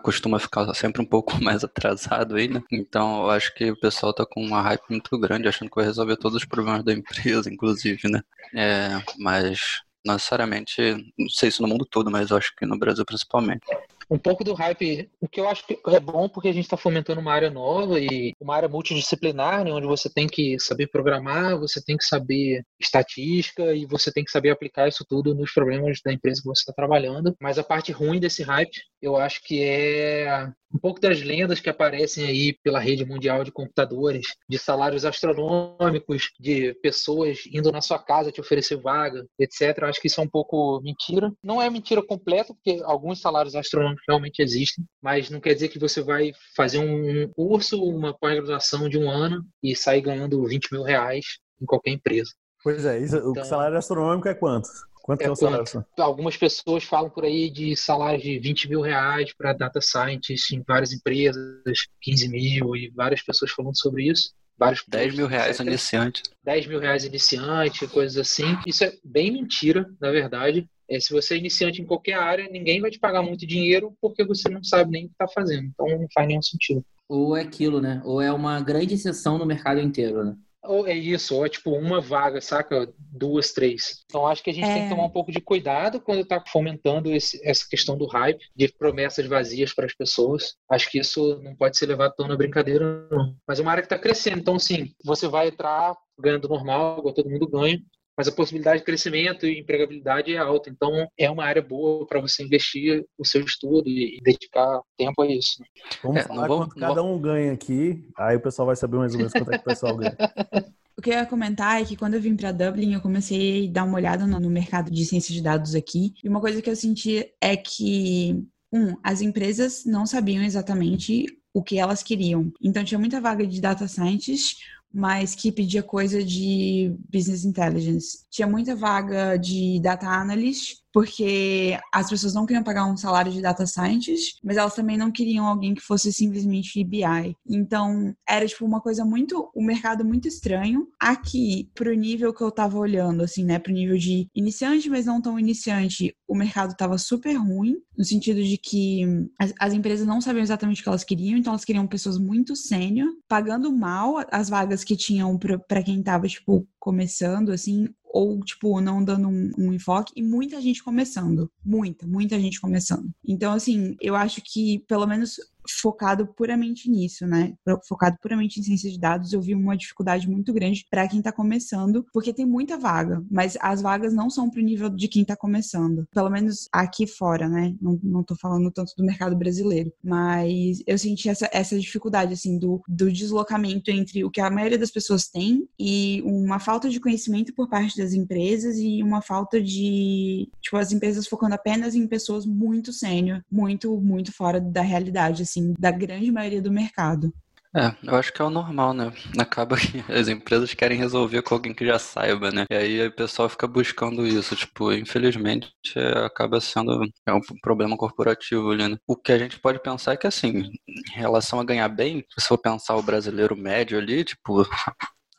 costuma 0.02 0.38
ficar 0.38 0.72
sempre 0.74 1.00
um 1.00 1.06
pouco 1.06 1.32
mais 1.42 1.62
atrasado 1.62 2.36
aí, 2.36 2.48
né? 2.48 2.62
Então, 2.72 3.22
eu 3.22 3.30
acho 3.30 3.54
que 3.54 3.70
o 3.70 3.80
pessoal 3.80 4.12
tá 4.12 4.26
com 4.26 4.44
uma 4.44 4.62
hype 4.62 4.82
muito 4.90 5.18
grande, 5.18 5.48
achando 5.48 5.68
que 5.68 5.76
vai 5.76 5.84
resolver 5.84 6.16
todos 6.16 6.36
os 6.36 6.44
problemas 6.44 6.84
da 6.84 6.92
empresa, 6.92 7.48
inclusive, 7.52 8.08
né? 8.08 8.20
É, 8.54 9.00
mas 9.18 9.82
não 10.04 10.14
necessariamente, 10.14 10.80
não 11.16 11.28
sei 11.28 11.50
isso 11.50 11.62
no 11.62 11.68
mundo 11.68 11.84
todo, 11.84 12.10
mas 12.10 12.30
eu 12.30 12.36
acho 12.36 12.54
que 12.56 12.66
no 12.66 12.78
Brasil 12.78 13.04
principalmente 13.04 13.66
um 14.10 14.18
pouco 14.18 14.42
do 14.42 14.54
hype, 14.54 15.08
o 15.20 15.28
que 15.28 15.40
eu 15.40 15.48
acho 15.48 15.64
que 15.64 15.78
é 15.86 16.00
bom 16.00 16.28
porque 16.28 16.48
a 16.48 16.52
gente 16.52 16.64
está 16.64 16.76
fomentando 16.76 17.20
uma 17.20 17.32
área 17.32 17.48
nova 17.48 18.00
e 18.00 18.34
uma 18.40 18.56
área 18.56 18.68
multidisciplinar, 18.68 19.64
né, 19.64 19.72
onde 19.72 19.86
você 19.86 20.10
tem 20.10 20.26
que 20.26 20.58
saber 20.58 20.88
programar, 20.88 21.56
você 21.56 21.80
tem 21.80 21.96
que 21.96 22.04
saber 22.04 22.64
estatística 22.80 23.72
e 23.74 23.86
você 23.86 24.12
tem 24.12 24.24
que 24.24 24.30
saber 24.30 24.50
aplicar 24.50 24.88
isso 24.88 25.04
tudo 25.08 25.32
nos 25.32 25.52
problemas 25.52 26.00
da 26.04 26.12
empresa 26.12 26.42
que 26.42 26.48
você 26.48 26.62
está 26.62 26.72
trabalhando. 26.72 27.36
Mas 27.40 27.56
a 27.56 27.62
parte 27.62 27.92
ruim 27.92 28.18
desse 28.18 28.42
hype, 28.42 28.80
eu 29.00 29.16
acho 29.16 29.42
que 29.42 29.62
é 29.62 30.50
um 30.72 30.78
pouco 30.78 31.00
das 31.00 31.20
lendas 31.20 31.58
que 31.58 31.68
aparecem 31.68 32.26
aí 32.26 32.56
pela 32.62 32.78
rede 32.78 33.04
mundial 33.04 33.42
de 33.42 33.50
computadores, 33.50 34.26
de 34.48 34.58
salários 34.58 35.04
astronômicos, 35.04 36.30
de 36.38 36.74
pessoas 36.74 37.40
indo 37.52 37.72
na 37.72 37.80
sua 37.80 37.98
casa 37.98 38.30
te 38.30 38.40
oferecer 38.40 38.76
vaga, 38.76 39.26
etc. 39.38 39.78
Eu 39.78 39.88
acho 39.88 40.00
que 40.00 40.06
isso 40.06 40.20
é 40.20 40.24
um 40.24 40.28
pouco 40.28 40.80
mentira. 40.82 41.32
Não 41.42 41.60
é 41.60 41.68
mentira 41.68 42.02
completa, 42.02 42.54
porque 42.54 42.80
alguns 42.84 43.20
salários 43.20 43.56
astronômicos 43.56 44.04
realmente 44.08 44.40
existem, 44.40 44.84
mas 45.02 45.28
não 45.28 45.40
quer 45.40 45.54
dizer 45.54 45.68
que 45.68 45.78
você 45.78 46.02
vai 46.02 46.32
fazer 46.56 46.78
um 46.78 47.28
curso, 47.32 47.82
uma 47.82 48.16
pós-graduação 48.16 48.88
de 48.88 48.98
um 48.98 49.10
ano 49.10 49.44
e 49.62 49.74
sair 49.74 50.02
ganhando 50.02 50.46
20 50.46 50.72
mil 50.72 50.82
reais 50.82 51.24
em 51.60 51.66
qualquer 51.66 51.90
empresa. 51.90 52.30
Pois 52.62 52.84
é, 52.84 52.98
isso, 52.98 53.16
então, 53.16 53.42
o 53.42 53.44
salário 53.44 53.76
astronômico 53.76 54.28
é 54.28 54.34
quanto? 54.34 54.68
Quanto 55.10 55.22
é, 55.22 55.26
é 55.26 55.30
o 55.30 55.34
salário? 55.34 55.64
Quanto? 55.64 55.88
Algumas 55.98 56.36
pessoas 56.36 56.84
falam 56.84 57.10
por 57.10 57.24
aí 57.24 57.50
de 57.50 57.74
salários 57.74 58.22
de 58.22 58.38
20 58.38 58.68
mil 58.68 58.80
reais 58.80 59.32
para 59.36 59.52
data 59.52 59.80
scientist 59.80 60.52
em 60.52 60.62
várias 60.62 60.92
empresas, 60.92 61.88
15 62.00 62.28
mil, 62.28 62.76
e 62.76 62.90
várias 62.90 63.20
pessoas 63.20 63.50
falando 63.50 63.76
sobre 63.76 64.04
isso. 64.04 64.32
Vários 64.56 64.84
10 64.86 65.16
mil 65.16 65.26
reais 65.26 65.58
iniciante. 65.58 66.22
10 66.44 66.66
mil 66.66 66.78
reais 66.78 67.04
iniciante, 67.04 67.88
coisas 67.88 68.16
assim. 68.18 68.56
Isso 68.64 68.84
é 68.84 68.92
bem 69.04 69.32
mentira, 69.32 69.90
na 70.00 70.12
verdade. 70.12 70.68
É, 70.88 71.00
se 71.00 71.12
você 71.12 71.34
é 71.34 71.38
iniciante 71.38 71.82
em 71.82 71.86
qualquer 71.86 72.14
área, 72.14 72.48
ninguém 72.48 72.80
vai 72.80 72.90
te 72.90 72.98
pagar 72.98 73.22
muito 73.22 73.44
dinheiro 73.46 73.92
porque 74.00 74.24
você 74.24 74.48
não 74.48 74.62
sabe 74.62 74.92
nem 74.92 75.06
o 75.06 75.08
que 75.08 75.14
está 75.14 75.26
fazendo. 75.26 75.64
Então 75.64 75.88
não 75.88 76.06
faz 76.14 76.28
nenhum 76.28 76.42
sentido. 76.42 76.84
Ou 77.08 77.36
é 77.36 77.40
aquilo, 77.40 77.80
né? 77.80 78.00
Ou 78.04 78.20
é 78.20 78.32
uma 78.32 78.60
grande 78.60 78.94
exceção 78.94 79.38
no 79.38 79.46
mercado 79.46 79.80
inteiro, 79.80 80.24
né? 80.24 80.36
Ou 80.62 80.86
é 80.86 80.94
isso, 80.94 81.34
ou 81.34 81.46
é 81.46 81.48
tipo 81.48 81.70
uma 81.70 82.00
vaga, 82.00 82.40
saca? 82.40 82.92
Duas, 82.98 83.52
três. 83.52 84.04
Então 84.04 84.26
acho 84.26 84.42
que 84.42 84.50
a 84.50 84.52
gente 84.52 84.68
é... 84.68 84.74
tem 84.74 84.82
que 84.84 84.90
tomar 84.90 85.04
um 85.04 85.10
pouco 85.10 85.32
de 85.32 85.40
cuidado 85.40 86.00
quando 86.00 86.20
está 86.20 86.42
fomentando 86.46 87.10
esse, 87.10 87.40
essa 87.48 87.66
questão 87.68 87.96
do 87.96 88.06
hype, 88.06 88.44
de 88.54 88.68
promessas 88.68 89.26
vazias 89.26 89.72
para 89.72 89.86
as 89.86 89.94
pessoas. 89.94 90.56
Acho 90.70 90.90
que 90.90 90.98
isso 90.98 91.40
não 91.42 91.56
pode 91.56 91.78
ser 91.78 91.86
levado 91.86 92.14
tão 92.14 92.28
na 92.28 92.36
brincadeira, 92.36 93.08
não. 93.10 93.34
Mas 93.46 93.58
é 93.58 93.62
uma 93.62 93.70
área 93.70 93.82
que 93.82 93.86
está 93.86 93.98
crescendo. 93.98 94.40
Então, 94.40 94.58
sim, 94.58 94.92
você 95.04 95.26
vai 95.26 95.48
entrar 95.48 95.96
ganhando 96.18 96.48
normal, 96.48 97.02
todo 97.14 97.30
mundo 97.30 97.48
ganha, 97.48 97.80
mas 98.20 98.28
a 98.28 98.32
possibilidade 98.32 98.80
de 98.80 98.84
crescimento 98.84 99.46
e 99.46 99.58
empregabilidade 99.58 100.34
é 100.34 100.36
alta. 100.36 100.68
Então, 100.68 101.08
é 101.16 101.30
uma 101.30 101.42
área 101.42 101.62
boa 101.62 102.06
para 102.06 102.20
você 102.20 102.42
investir 102.42 103.02
o 103.16 103.24
seu 103.24 103.42
estudo 103.42 103.88
e 103.88 104.20
dedicar 104.22 104.82
tempo 104.98 105.22
a 105.22 105.26
isso. 105.26 105.58
Né? 105.58 105.66
Vamos 106.02 106.20
é, 106.20 106.24
falar 106.24 106.46
vou, 106.46 106.58
quanto 106.58 106.74
cada 106.74 107.02
um 107.02 107.18
ganha 107.18 107.50
aqui, 107.54 108.06
aí 108.18 108.36
o 108.36 108.40
pessoal 108.40 108.66
vai 108.66 108.76
saber 108.76 108.98
mais 108.98 109.12
ou 109.12 109.18
menos 109.18 109.32
quanto 109.32 109.50
é 109.50 109.56
que 109.56 109.62
o 109.62 109.64
pessoal 109.64 109.96
ganha. 109.96 110.16
O 110.98 111.02
que 111.02 111.08
eu 111.08 111.14
ia 111.14 111.24
comentar 111.24 111.80
é 111.80 111.84
que 111.86 111.96
quando 111.96 112.12
eu 112.12 112.20
vim 112.20 112.36
para 112.36 112.52
Dublin, 112.52 112.92
eu 112.92 113.00
comecei 113.00 113.68
a 113.68 113.72
dar 113.72 113.84
uma 113.84 113.96
olhada 113.96 114.26
no 114.26 114.50
mercado 114.50 114.90
de 114.90 115.02
ciência 115.06 115.32
de 115.32 115.40
dados 115.40 115.74
aqui. 115.74 116.12
E 116.22 116.28
uma 116.28 116.42
coisa 116.42 116.60
que 116.60 116.68
eu 116.68 116.76
senti 116.76 117.26
é 117.40 117.56
que, 117.56 118.44
um, 118.70 118.94
as 119.02 119.22
empresas 119.22 119.86
não 119.86 120.04
sabiam 120.04 120.44
exatamente 120.44 121.24
o 121.54 121.62
que 121.62 121.78
elas 121.78 122.02
queriam. 122.02 122.52
Então, 122.60 122.84
tinha 122.84 122.98
muita 122.98 123.18
vaga 123.18 123.46
de 123.46 123.62
data 123.62 123.88
scientist, 123.88 124.58
mas 124.92 125.34
que 125.34 125.52
pedia 125.52 125.82
coisa 125.82 126.22
de 126.22 126.94
business 127.12 127.44
intelligence. 127.44 128.24
Tinha 128.30 128.46
muita 128.46 128.74
vaga 128.74 129.36
de 129.36 129.80
data 129.80 130.06
analyst, 130.06 130.80
porque 130.92 131.78
as 131.92 132.08
pessoas 132.08 132.34
não 132.34 132.46
queriam 132.46 132.64
pagar 132.64 132.84
um 132.84 132.96
salário 132.96 133.30
de 133.30 133.40
data 133.40 133.66
scientist, 133.66 134.38
mas 134.42 134.56
elas 134.56 134.74
também 134.74 134.96
não 134.96 135.10
queriam 135.10 135.46
alguém 135.46 135.74
que 135.74 135.80
fosse 135.80 136.12
simplesmente 136.12 136.82
BI. 136.82 137.36
Então, 137.48 138.14
era 138.28 138.46
tipo 138.46 138.64
uma 138.64 138.80
coisa 138.80 139.04
muito, 139.04 139.50
um 139.54 139.64
mercado 139.64 140.04
muito 140.04 140.26
estranho. 140.26 140.88
Aqui, 140.98 141.70
pro 141.74 141.94
nível 141.94 142.34
que 142.34 142.42
eu 142.42 142.50
tava 142.50 142.78
olhando, 142.78 143.22
assim, 143.22 143.44
né, 143.44 143.58
pro 143.58 143.72
nível 143.72 143.96
de 143.96 144.28
iniciante, 144.34 144.90
mas 144.90 145.06
não 145.06 145.20
tão 145.22 145.38
iniciante, 145.38 146.14
o 146.26 146.34
mercado 146.34 146.74
tava 146.76 146.98
super 146.98 147.34
ruim, 147.34 147.76
no 148.00 148.04
sentido 148.06 148.42
de 148.42 148.56
que 148.56 149.04
as, 149.38 149.52
as 149.60 149.74
empresas 149.74 150.06
não 150.06 150.22
sabiam 150.22 150.42
exatamente 150.42 150.80
o 150.80 150.82
que 150.82 150.88
elas 150.88 151.04
queriam, 151.04 151.36
então 151.36 151.52
elas 151.52 151.66
queriam 151.66 151.86
pessoas 151.86 152.16
muito 152.16 152.56
sênior, 152.56 153.06
pagando 153.28 153.70
mal 153.70 154.24
as 154.32 154.48
vagas 154.48 154.82
que 154.82 154.96
tinham 154.96 155.38
para 155.38 155.82
quem 155.82 156.02
tava, 156.02 156.26
tipo, 156.26 156.66
começando, 156.78 157.50
assim, 157.50 157.90
ou, 158.06 158.40
tipo, 158.40 158.80
não 158.80 159.04
dando 159.04 159.28
um, 159.28 159.50
um, 159.58 159.72
enfoque, 159.74 160.14
e 160.16 160.22
muita 160.22 160.58
gente 160.62 160.82
começando. 160.82 161.50
Muita, 161.62 162.06
muita 162.06 162.40
gente 162.40 162.58
começando. 162.58 163.10
Então, 163.22 163.52
assim, 163.52 163.94
eu 164.00 164.16
acho 164.16 164.40
que, 164.42 164.78
pelo 164.88 165.06
menos 165.06 165.36
focado 165.72 166.26
puramente 166.26 166.90
nisso, 166.90 167.26
né? 167.26 167.54
Focado 167.86 168.16
puramente 168.20 168.60
em 168.60 168.62
ciência 168.62 168.90
de 168.90 168.98
dados, 168.98 169.32
eu 169.32 169.40
vi 169.40 169.54
uma 169.54 169.76
dificuldade 169.76 170.28
muito 170.28 170.52
grande 170.52 170.86
para 170.90 171.06
quem 171.08 171.18
está 171.18 171.32
começando, 171.32 172.06
porque 172.12 172.32
tem 172.32 172.46
muita 172.46 172.78
vaga, 172.78 173.22
mas 173.30 173.56
as 173.60 173.82
vagas 173.82 174.12
não 174.12 174.30
são 174.30 174.50
para 174.50 174.60
o 174.60 174.64
nível 174.64 174.88
de 174.88 175.08
quem 175.08 175.22
está 175.22 175.36
começando. 175.36 176.06
Pelo 176.12 176.30
menos 176.30 176.68
aqui 176.72 177.06
fora, 177.06 177.48
né? 177.48 177.74
Não, 177.80 177.98
não 178.02 178.22
tô 178.22 178.34
falando 178.36 178.70
tanto 178.70 178.92
do 178.96 179.04
mercado 179.04 179.36
brasileiro, 179.36 179.92
mas 180.02 180.82
eu 180.86 180.98
senti 180.98 181.28
essa, 181.28 181.48
essa 181.52 181.78
dificuldade, 181.78 182.34
assim, 182.34 182.58
do, 182.58 182.82
do 182.88 183.10
deslocamento 183.12 183.90
entre 183.90 184.24
o 184.24 184.30
que 184.30 184.40
a 184.40 184.50
maioria 184.50 184.78
das 184.78 184.90
pessoas 184.90 185.28
tem 185.28 185.68
e 185.78 186.22
uma 186.24 186.58
falta 186.58 186.88
de 186.88 187.00
conhecimento 187.00 187.54
por 187.54 187.68
parte 187.68 187.96
das 187.96 188.12
empresas 188.12 188.76
e 188.78 189.02
uma 189.02 189.22
falta 189.22 189.60
de, 189.60 190.48
tipo, 190.60 190.76
as 190.76 190.92
empresas 190.92 191.26
focando 191.26 191.54
apenas 191.54 191.94
em 191.94 192.06
pessoas 192.06 192.46
muito 192.46 192.92
sênior, 192.92 193.42
muito, 193.50 194.00
muito 194.00 194.32
fora 194.32 194.60
da 194.60 194.82
realidade, 194.82 195.42
assim 195.42 195.59
assim, 195.60 195.74
da 195.78 195.90
grande 195.90 196.30
maioria 196.32 196.62
do 196.62 196.72
mercado. 196.72 197.32
É, 197.72 197.94
eu 198.02 198.16
acho 198.16 198.32
que 198.32 198.42
é 198.42 198.44
o 198.44 198.50
normal, 198.50 198.92
né? 198.92 199.12
Acaba 199.38 199.76
que 199.76 200.02
as 200.12 200.26
empresas 200.26 200.74
querem 200.74 200.98
resolver 200.98 201.40
com 201.42 201.54
alguém 201.54 201.72
que 201.72 201.86
já 201.86 202.00
saiba, 202.00 202.50
né? 202.50 202.64
E 202.68 202.74
aí 202.74 203.06
o 203.06 203.14
pessoal 203.14 203.48
fica 203.48 203.64
buscando 203.68 204.26
isso. 204.26 204.56
Tipo, 204.56 204.92
infelizmente, 204.92 205.72
é, 205.94 206.24
acaba 206.24 206.60
sendo 206.60 207.04
é 207.24 207.32
um 207.32 207.40
problema 207.62 207.96
corporativo 207.96 208.72
ali, 208.72 208.88
né? 208.88 208.96
O 209.06 209.14
que 209.16 209.30
a 209.30 209.38
gente 209.38 209.60
pode 209.60 209.80
pensar 209.80 210.14
é 210.14 210.16
que, 210.16 210.26
assim, 210.26 210.68
em 210.88 211.12
relação 211.14 211.60
a 211.60 211.64
ganhar 211.64 211.88
bem, 211.88 212.24
se 212.36 212.48
for 212.48 212.58
pensar 212.58 212.96
o 212.96 213.02
brasileiro 213.02 213.56
médio 213.56 213.98
ali, 213.98 214.24
tipo, 214.24 214.66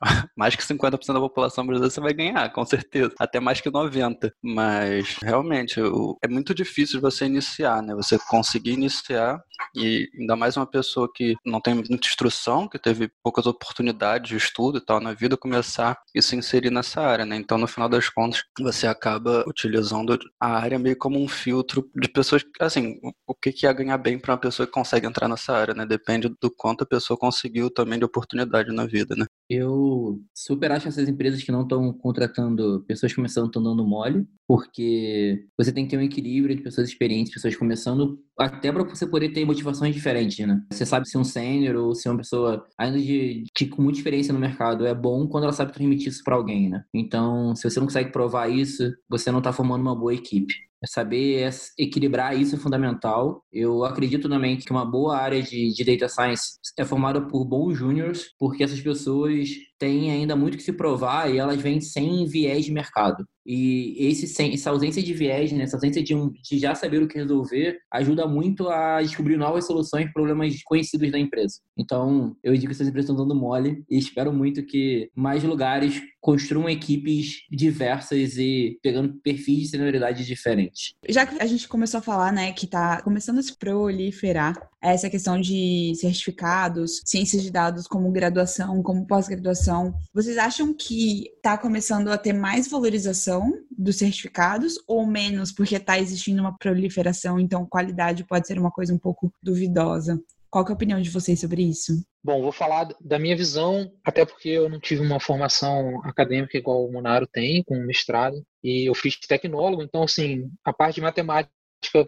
mais 0.35 0.55
que 0.55 0.63
50% 0.63 1.13
da 1.13 1.19
população 1.19 1.65
brasileira 1.65 1.93
você 1.93 2.01
vai 2.01 2.13
ganhar, 2.13 2.51
com 2.51 2.65
certeza. 2.65 3.13
Até 3.19 3.39
mais 3.39 3.61
que 3.61 3.69
90%. 3.69 4.31
Mas, 4.43 5.17
realmente, 5.21 5.79
é 6.23 6.27
muito 6.27 6.53
difícil 6.53 6.99
você 7.01 7.25
iniciar, 7.25 7.81
né? 7.81 7.93
Você 7.95 8.17
conseguir 8.29 8.71
iniciar 8.71 9.41
e 9.75 10.09
ainda 10.19 10.35
mais 10.35 10.57
uma 10.57 10.65
pessoa 10.65 11.09
que 11.13 11.35
não 11.45 11.61
tem 11.61 11.73
muita 11.75 11.93
instrução, 11.93 12.67
que 12.67 12.79
teve 12.79 13.11
poucas 13.23 13.45
oportunidades 13.45 14.29
de 14.29 14.37
estudo 14.37 14.77
e 14.77 14.81
tal 14.81 14.99
na 14.99 15.13
vida, 15.13 15.37
começar 15.37 15.97
e 16.15 16.21
se 16.21 16.35
inserir 16.35 16.71
nessa 16.71 17.01
área, 17.01 17.25
né? 17.25 17.35
Então, 17.35 17.57
no 17.57 17.67
final 17.67 17.87
das 17.87 18.09
contas, 18.09 18.43
você 18.59 18.87
acaba 18.87 19.43
utilizando 19.47 20.17
a 20.39 20.47
área 20.57 20.79
meio 20.79 20.97
como 20.97 21.21
um 21.21 21.27
filtro 21.27 21.89
de 21.95 22.07
pessoas, 22.07 22.43
assim, 22.59 22.99
o 23.27 23.35
que 23.35 23.65
é 23.65 23.73
ganhar 23.73 23.97
bem 23.97 24.19
para 24.19 24.33
uma 24.33 24.39
pessoa 24.39 24.65
que 24.65 24.73
consegue 24.73 25.05
entrar 25.07 25.27
nessa 25.27 25.53
área, 25.53 25.73
né? 25.73 25.85
Depende 25.85 26.29
do 26.41 26.51
quanto 26.51 26.83
a 26.83 26.87
pessoa 26.87 27.17
conseguiu 27.17 27.69
também 27.69 27.99
de 27.99 28.05
oportunidade 28.05 28.71
na 28.73 28.85
vida, 28.85 29.15
né? 29.15 29.25
Eu 29.53 30.23
super 30.33 30.71
acho 30.71 30.87
essas 30.87 31.09
empresas 31.09 31.43
que 31.43 31.51
não 31.51 31.63
estão 31.63 31.91
contratando 31.91 32.85
pessoas 32.87 33.13
começando 33.13 33.47
estão 33.47 33.61
dando 33.61 33.85
mole, 33.85 34.25
porque 34.47 35.45
você 35.57 35.73
tem 35.73 35.83
que 35.83 35.91
ter 35.91 35.97
um 35.97 36.01
equilíbrio 36.01 36.55
de 36.55 36.61
pessoas 36.61 36.87
experientes, 36.87 37.33
pessoas 37.33 37.53
começando, 37.57 38.17
até 38.37 38.71
para 38.71 38.83
você 38.83 39.05
poder 39.05 39.29
ter 39.29 39.45
motivações 39.45 39.93
diferentes, 39.93 40.45
né? 40.45 40.61
Você 40.71 40.85
sabe 40.85 41.07
se 41.07 41.17
um 41.17 41.23
sênior 41.23 41.75
ou 41.75 41.95
se 41.95 42.09
uma 42.09 42.17
pessoa 42.17 42.65
ainda 42.77 42.99
de, 42.99 43.43
de, 43.55 43.65
com 43.67 43.81
muita 43.81 43.99
experiência 43.99 44.33
no 44.33 44.39
mercado 44.39 44.85
é 44.85 44.93
bom 44.93 45.27
quando 45.27 45.43
ela 45.43 45.53
sabe 45.53 45.73
transmitir 45.73 46.07
isso 46.07 46.23
para 46.23 46.35
alguém, 46.35 46.69
né? 46.69 46.83
Então, 46.93 47.55
se 47.55 47.69
você 47.69 47.79
não 47.79 47.87
consegue 47.87 48.11
provar 48.11 48.49
isso, 48.49 48.91
você 49.09 49.31
não 49.31 49.39
está 49.39 49.53
formando 49.53 49.81
uma 49.81 49.95
boa 49.95 50.13
equipe. 50.13 50.53
Saber 50.83 51.47
equilibrar 51.77 52.35
isso 52.35 52.55
é 52.55 52.57
fundamental. 52.57 53.43
Eu 53.51 53.83
acredito 53.83 54.27
também 54.27 54.57
que 54.57 54.71
uma 54.71 54.83
boa 54.83 55.15
área 55.15 55.41
de, 55.41 55.71
de 55.71 55.83
data 55.83 56.09
science 56.09 56.53
é 56.75 56.83
formada 56.83 57.21
por 57.21 57.45
bons 57.45 57.77
júniors, 57.77 58.33
porque 58.39 58.63
essas 58.63 58.81
pessoas 58.81 59.47
têm 59.81 60.11
ainda 60.11 60.35
muito 60.35 60.57
que 60.57 60.63
se 60.63 60.71
provar 60.71 61.33
e 61.33 61.39
elas 61.39 61.59
vêm 61.59 61.81
sem 61.81 62.23
viés 62.27 62.65
de 62.65 62.71
mercado. 62.71 63.25
E 63.43 63.95
esse, 63.97 64.27
sem, 64.27 64.53
essa 64.53 64.69
ausência 64.69 65.01
de 65.01 65.11
viés, 65.11 65.51
né, 65.51 65.63
essa 65.63 65.75
ausência 65.75 66.03
de, 66.03 66.13
um, 66.13 66.31
de 66.31 66.59
já 66.59 66.75
saber 66.75 67.01
o 67.01 67.07
que 67.07 67.17
resolver, 67.17 67.79
ajuda 67.91 68.27
muito 68.27 68.69
a 68.69 69.01
descobrir 69.01 69.37
novas 69.37 69.65
soluções 69.65 70.03
para 70.03 70.13
problemas 70.13 70.61
conhecidos 70.63 71.11
da 71.11 71.17
empresa. 71.17 71.55
Então, 71.81 72.35
eu 72.43 72.53
digo 72.53 72.67
que 72.67 72.73
essas 72.73 72.87
empresas 72.87 73.09
estão 73.09 73.25
dando 73.25 73.39
mole 73.39 73.83
e 73.89 73.97
espero 73.97 74.31
muito 74.31 74.63
que 74.63 75.09
mais 75.15 75.43
lugares 75.43 75.99
construam 76.21 76.69
equipes 76.69 77.41
diversas 77.49 78.37
e 78.37 78.77
pegando 78.83 79.15
perfis 79.23 79.63
de 79.63 79.67
senioridade 79.69 80.23
diferentes. 80.23 80.93
Já 81.09 81.25
que 81.25 81.41
a 81.41 81.47
gente 81.47 81.67
começou 81.67 81.97
a 81.97 82.01
falar, 82.01 82.31
né, 82.31 82.51
que 82.51 82.65
está 82.65 83.01
começando 83.01 83.39
a 83.39 83.41
se 83.41 83.57
proliferar 83.57 84.55
essa 84.79 85.09
questão 85.09 85.41
de 85.41 85.93
certificados, 85.95 87.01
ciências 87.03 87.41
de 87.41 87.51
dados 87.51 87.87
como 87.87 88.11
graduação, 88.11 88.83
como 88.83 89.07
pós-graduação, 89.07 89.95
vocês 90.13 90.37
acham 90.37 90.73
que 90.73 91.25
está 91.35 91.57
começando 91.57 92.09
a 92.09 92.17
ter 92.17 92.33
mais 92.33 92.67
valorização 92.67 93.51
dos 93.75 93.97
certificados 93.97 94.75
ou 94.87 95.07
menos 95.07 95.51
porque 95.51 95.75
está 95.75 95.99
existindo 95.99 96.41
uma 96.41 96.55
proliferação, 96.55 97.39
então 97.39 97.65
qualidade 97.65 98.23
pode 98.23 98.45
ser 98.45 98.59
uma 98.59 98.71
coisa 98.71 98.93
um 98.93 98.99
pouco 98.99 99.33
duvidosa? 99.41 100.21
Qual 100.51 100.65
é 100.65 100.69
a 100.69 100.73
opinião 100.73 101.01
de 101.01 101.09
vocês 101.09 101.39
sobre 101.39 101.63
isso? 101.63 101.93
Bom, 102.21 102.41
vou 102.41 102.51
falar 102.51 102.89
da 102.99 103.17
minha 103.17 103.37
visão, 103.37 103.89
até 104.03 104.25
porque 104.25 104.49
eu 104.49 104.67
não 104.67 104.81
tive 104.81 105.01
uma 105.01 105.17
formação 105.17 106.01
acadêmica 106.03 106.57
igual 106.57 106.85
o 106.85 106.91
Monaro 106.91 107.25
tem, 107.25 107.63
com 107.63 107.75
mestrado, 107.85 108.35
e 108.61 108.89
eu 108.89 108.93
fiz 108.93 109.17
tecnólogo, 109.17 109.81
então, 109.81 110.03
assim, 110.03 110.49
a 110.65 110.73
parte 110.73 110.95
de 110.95 111.01
matemática 111.01 111.49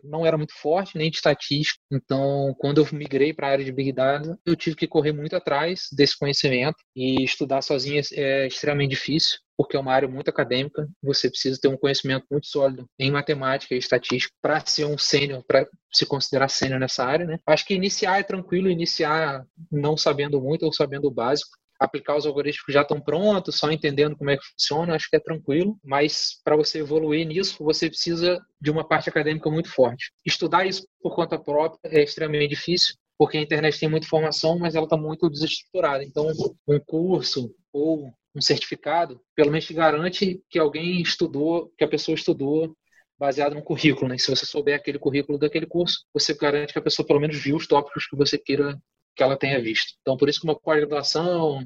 não 0.03 0.25
era 0.25 0.37
muito 0.37 0.53
forte, 0.53 0.97
nem 0.97 1.09
de 1.09 1.15
estatística. 1.15 1.79
Então, 1.91 2.53
quando 2.59 2.79
eu 2.79 2.87
migrei 2.91 3.33
para 3.33 3.47
a 3.47 3.51
área 3.51 3.65
de 3.65 3.71
Big 3.71 3.93
Data, 3.93 4.37
eu 4.45 4.55
tive 4.55 4.75
que 4.75 4.87
correr 4.87 5.13
muito 5.13 5.35
atrás 5.35 5.87
desse 5.91 6.17
conhecimento 6.19 6.77
e 6.95 7.23
estudar 7.23 7.61
sozinho 7.61 8.01
é 8.11 8.45
extremamente 8.45 8.91
difícil, 8.91 9.39
porque 9.57 9.75
é 9.77 9.79
uma 9.79 9.93
área 9.93 10.07
muito 10.07 10.29
acadêmica. 10.29 10.87
Você 11.01 11.29
precisa 11.29 11.59
ter 11.61 11.67
um 11.67 11.77
conhecimento 11.77 12.25
muito 12.29 12.47
sólido 12.47 12.87
em 12.97 13.11
matemática 13.11 13.75
e 13.75 13.77
estatística 13.77 14.33
para 14.41 14.65
ser 14.65 14.85
um 14.85 14.97
sênior, 14.97 15.43
para 15.47 15.67
se 15.91 16.05
considerar 16.05 16.49
sênior 16.49 16.79
nessa 16.79 17.05
área. 17.05 17.25
Né? 17.25 17.39
Acho 17.45 17.65
que 17.65 17.73
iniciar 17.73 18.19
é 18.19 18.23
tranquilo, 18.23 18.69
iniciar 18.69 19.45
não 19.71 19.95
sabendo 19.95 20.41
muito 20.41 20.63
ou 20.63 20.73
sabendo 20.73 21.07
o 21.07 21.11
básico 21.11 21.51
aplicar 21.83 22.15
os 22.15 22.25
algoritmos 22.25 22.65
que 22.65 22.71
já 22.71 22.81
estão 22.81 22.99
prontos, 22.99 23.57
só 23.57 23.69
entendendo 23.69 24.15
como 24.15 24.29
é 24.29 24.37
que 24.37 24.45
funciona, 24.45 24.95
acho 24.95 25.09
que 25.09 25.17
é 25.17 25.19
tranquilo. 25.19 25.77
Mas 25.83 26.39
para 26.43 26.55
você 26.55 26.79
evoluir 26.79 27.27
nisso, 27.27 27.63
você 27.63 27.89
precisa 27.89 28.39
de 28.61 28.71
uma 28.71 28.87
parte 28.87 29.09
acadêmica 29.09 29.49
muito 29.49 29.69
forte. 29.69 30.11
Estudar 30.25 30.65
isso 30.65 30.87
por 31.01 31.13
conta 31.15 31.37
própria 31.37 31.79
é 31.85 32.03
extremamente 32.03 32.51
difícil, 32.51 32.95
porque 33.17 33.37
a 33.37 33.41
internet 33.41 33.79
tem 33.79 33.89
muita 33.89 34.05
informação, 34.05 34.57
mas 34.57 34.75
ela 34.75 34.85
está 34.85 34.97
muito 34.97 35.29
desestruturada. 35.29 36.03
Então, 36.03 36.27
um 36.67 36.79
curso 36.79 37.53
ou 37.71 38.13
um 38.35 38.41
certificado, 38.41 39.21
pelo 39.35 39.51
menos 39.51 39.65
te 39.65 39.73
garante 39.73 40.41
que 40.49 40.57
alguém 40.59 41.01
estudou, 41.01 41.71
que 41.77 41.83
a 41.83 41.87
pessoa 41.87 42.15
estudou 42.15 42.75
baseado 43.17 43.53
no 43.53 43.63
currículo, 43.63 44.07
né? 44.07 44.17
Se 44.17 44.29
você 44.29 44.45
souber 44.45 44.75
aquele 44.75 44.99
currículo 44.99 45.37
daquele 45.37 45.65
curso, 45.65 46.05
você 46.13 46.33
garante 46.33 46.73
que 46.73 46.79
a 46.79 46.81
pessoa 46.81 47.05
pelo 47.05 47.19
menos 47.19 47.37
viu 47.37 47.55
os 47.55 47.67
tópicos 47.67 48.07
que 48.07 48.15
você 48.15 48.37
queira 48.37 48.77
que 49.15 49.21
ela 49.21 49.37
tenha 49.37 49.61
visto. 49.61 49.93
Então, 50.01 50.17
por 50.17 50.27
isso 50.27 50.39
que 50.39 50.47
uma 50.47 50.59
pós-graduação, 50.59 51.63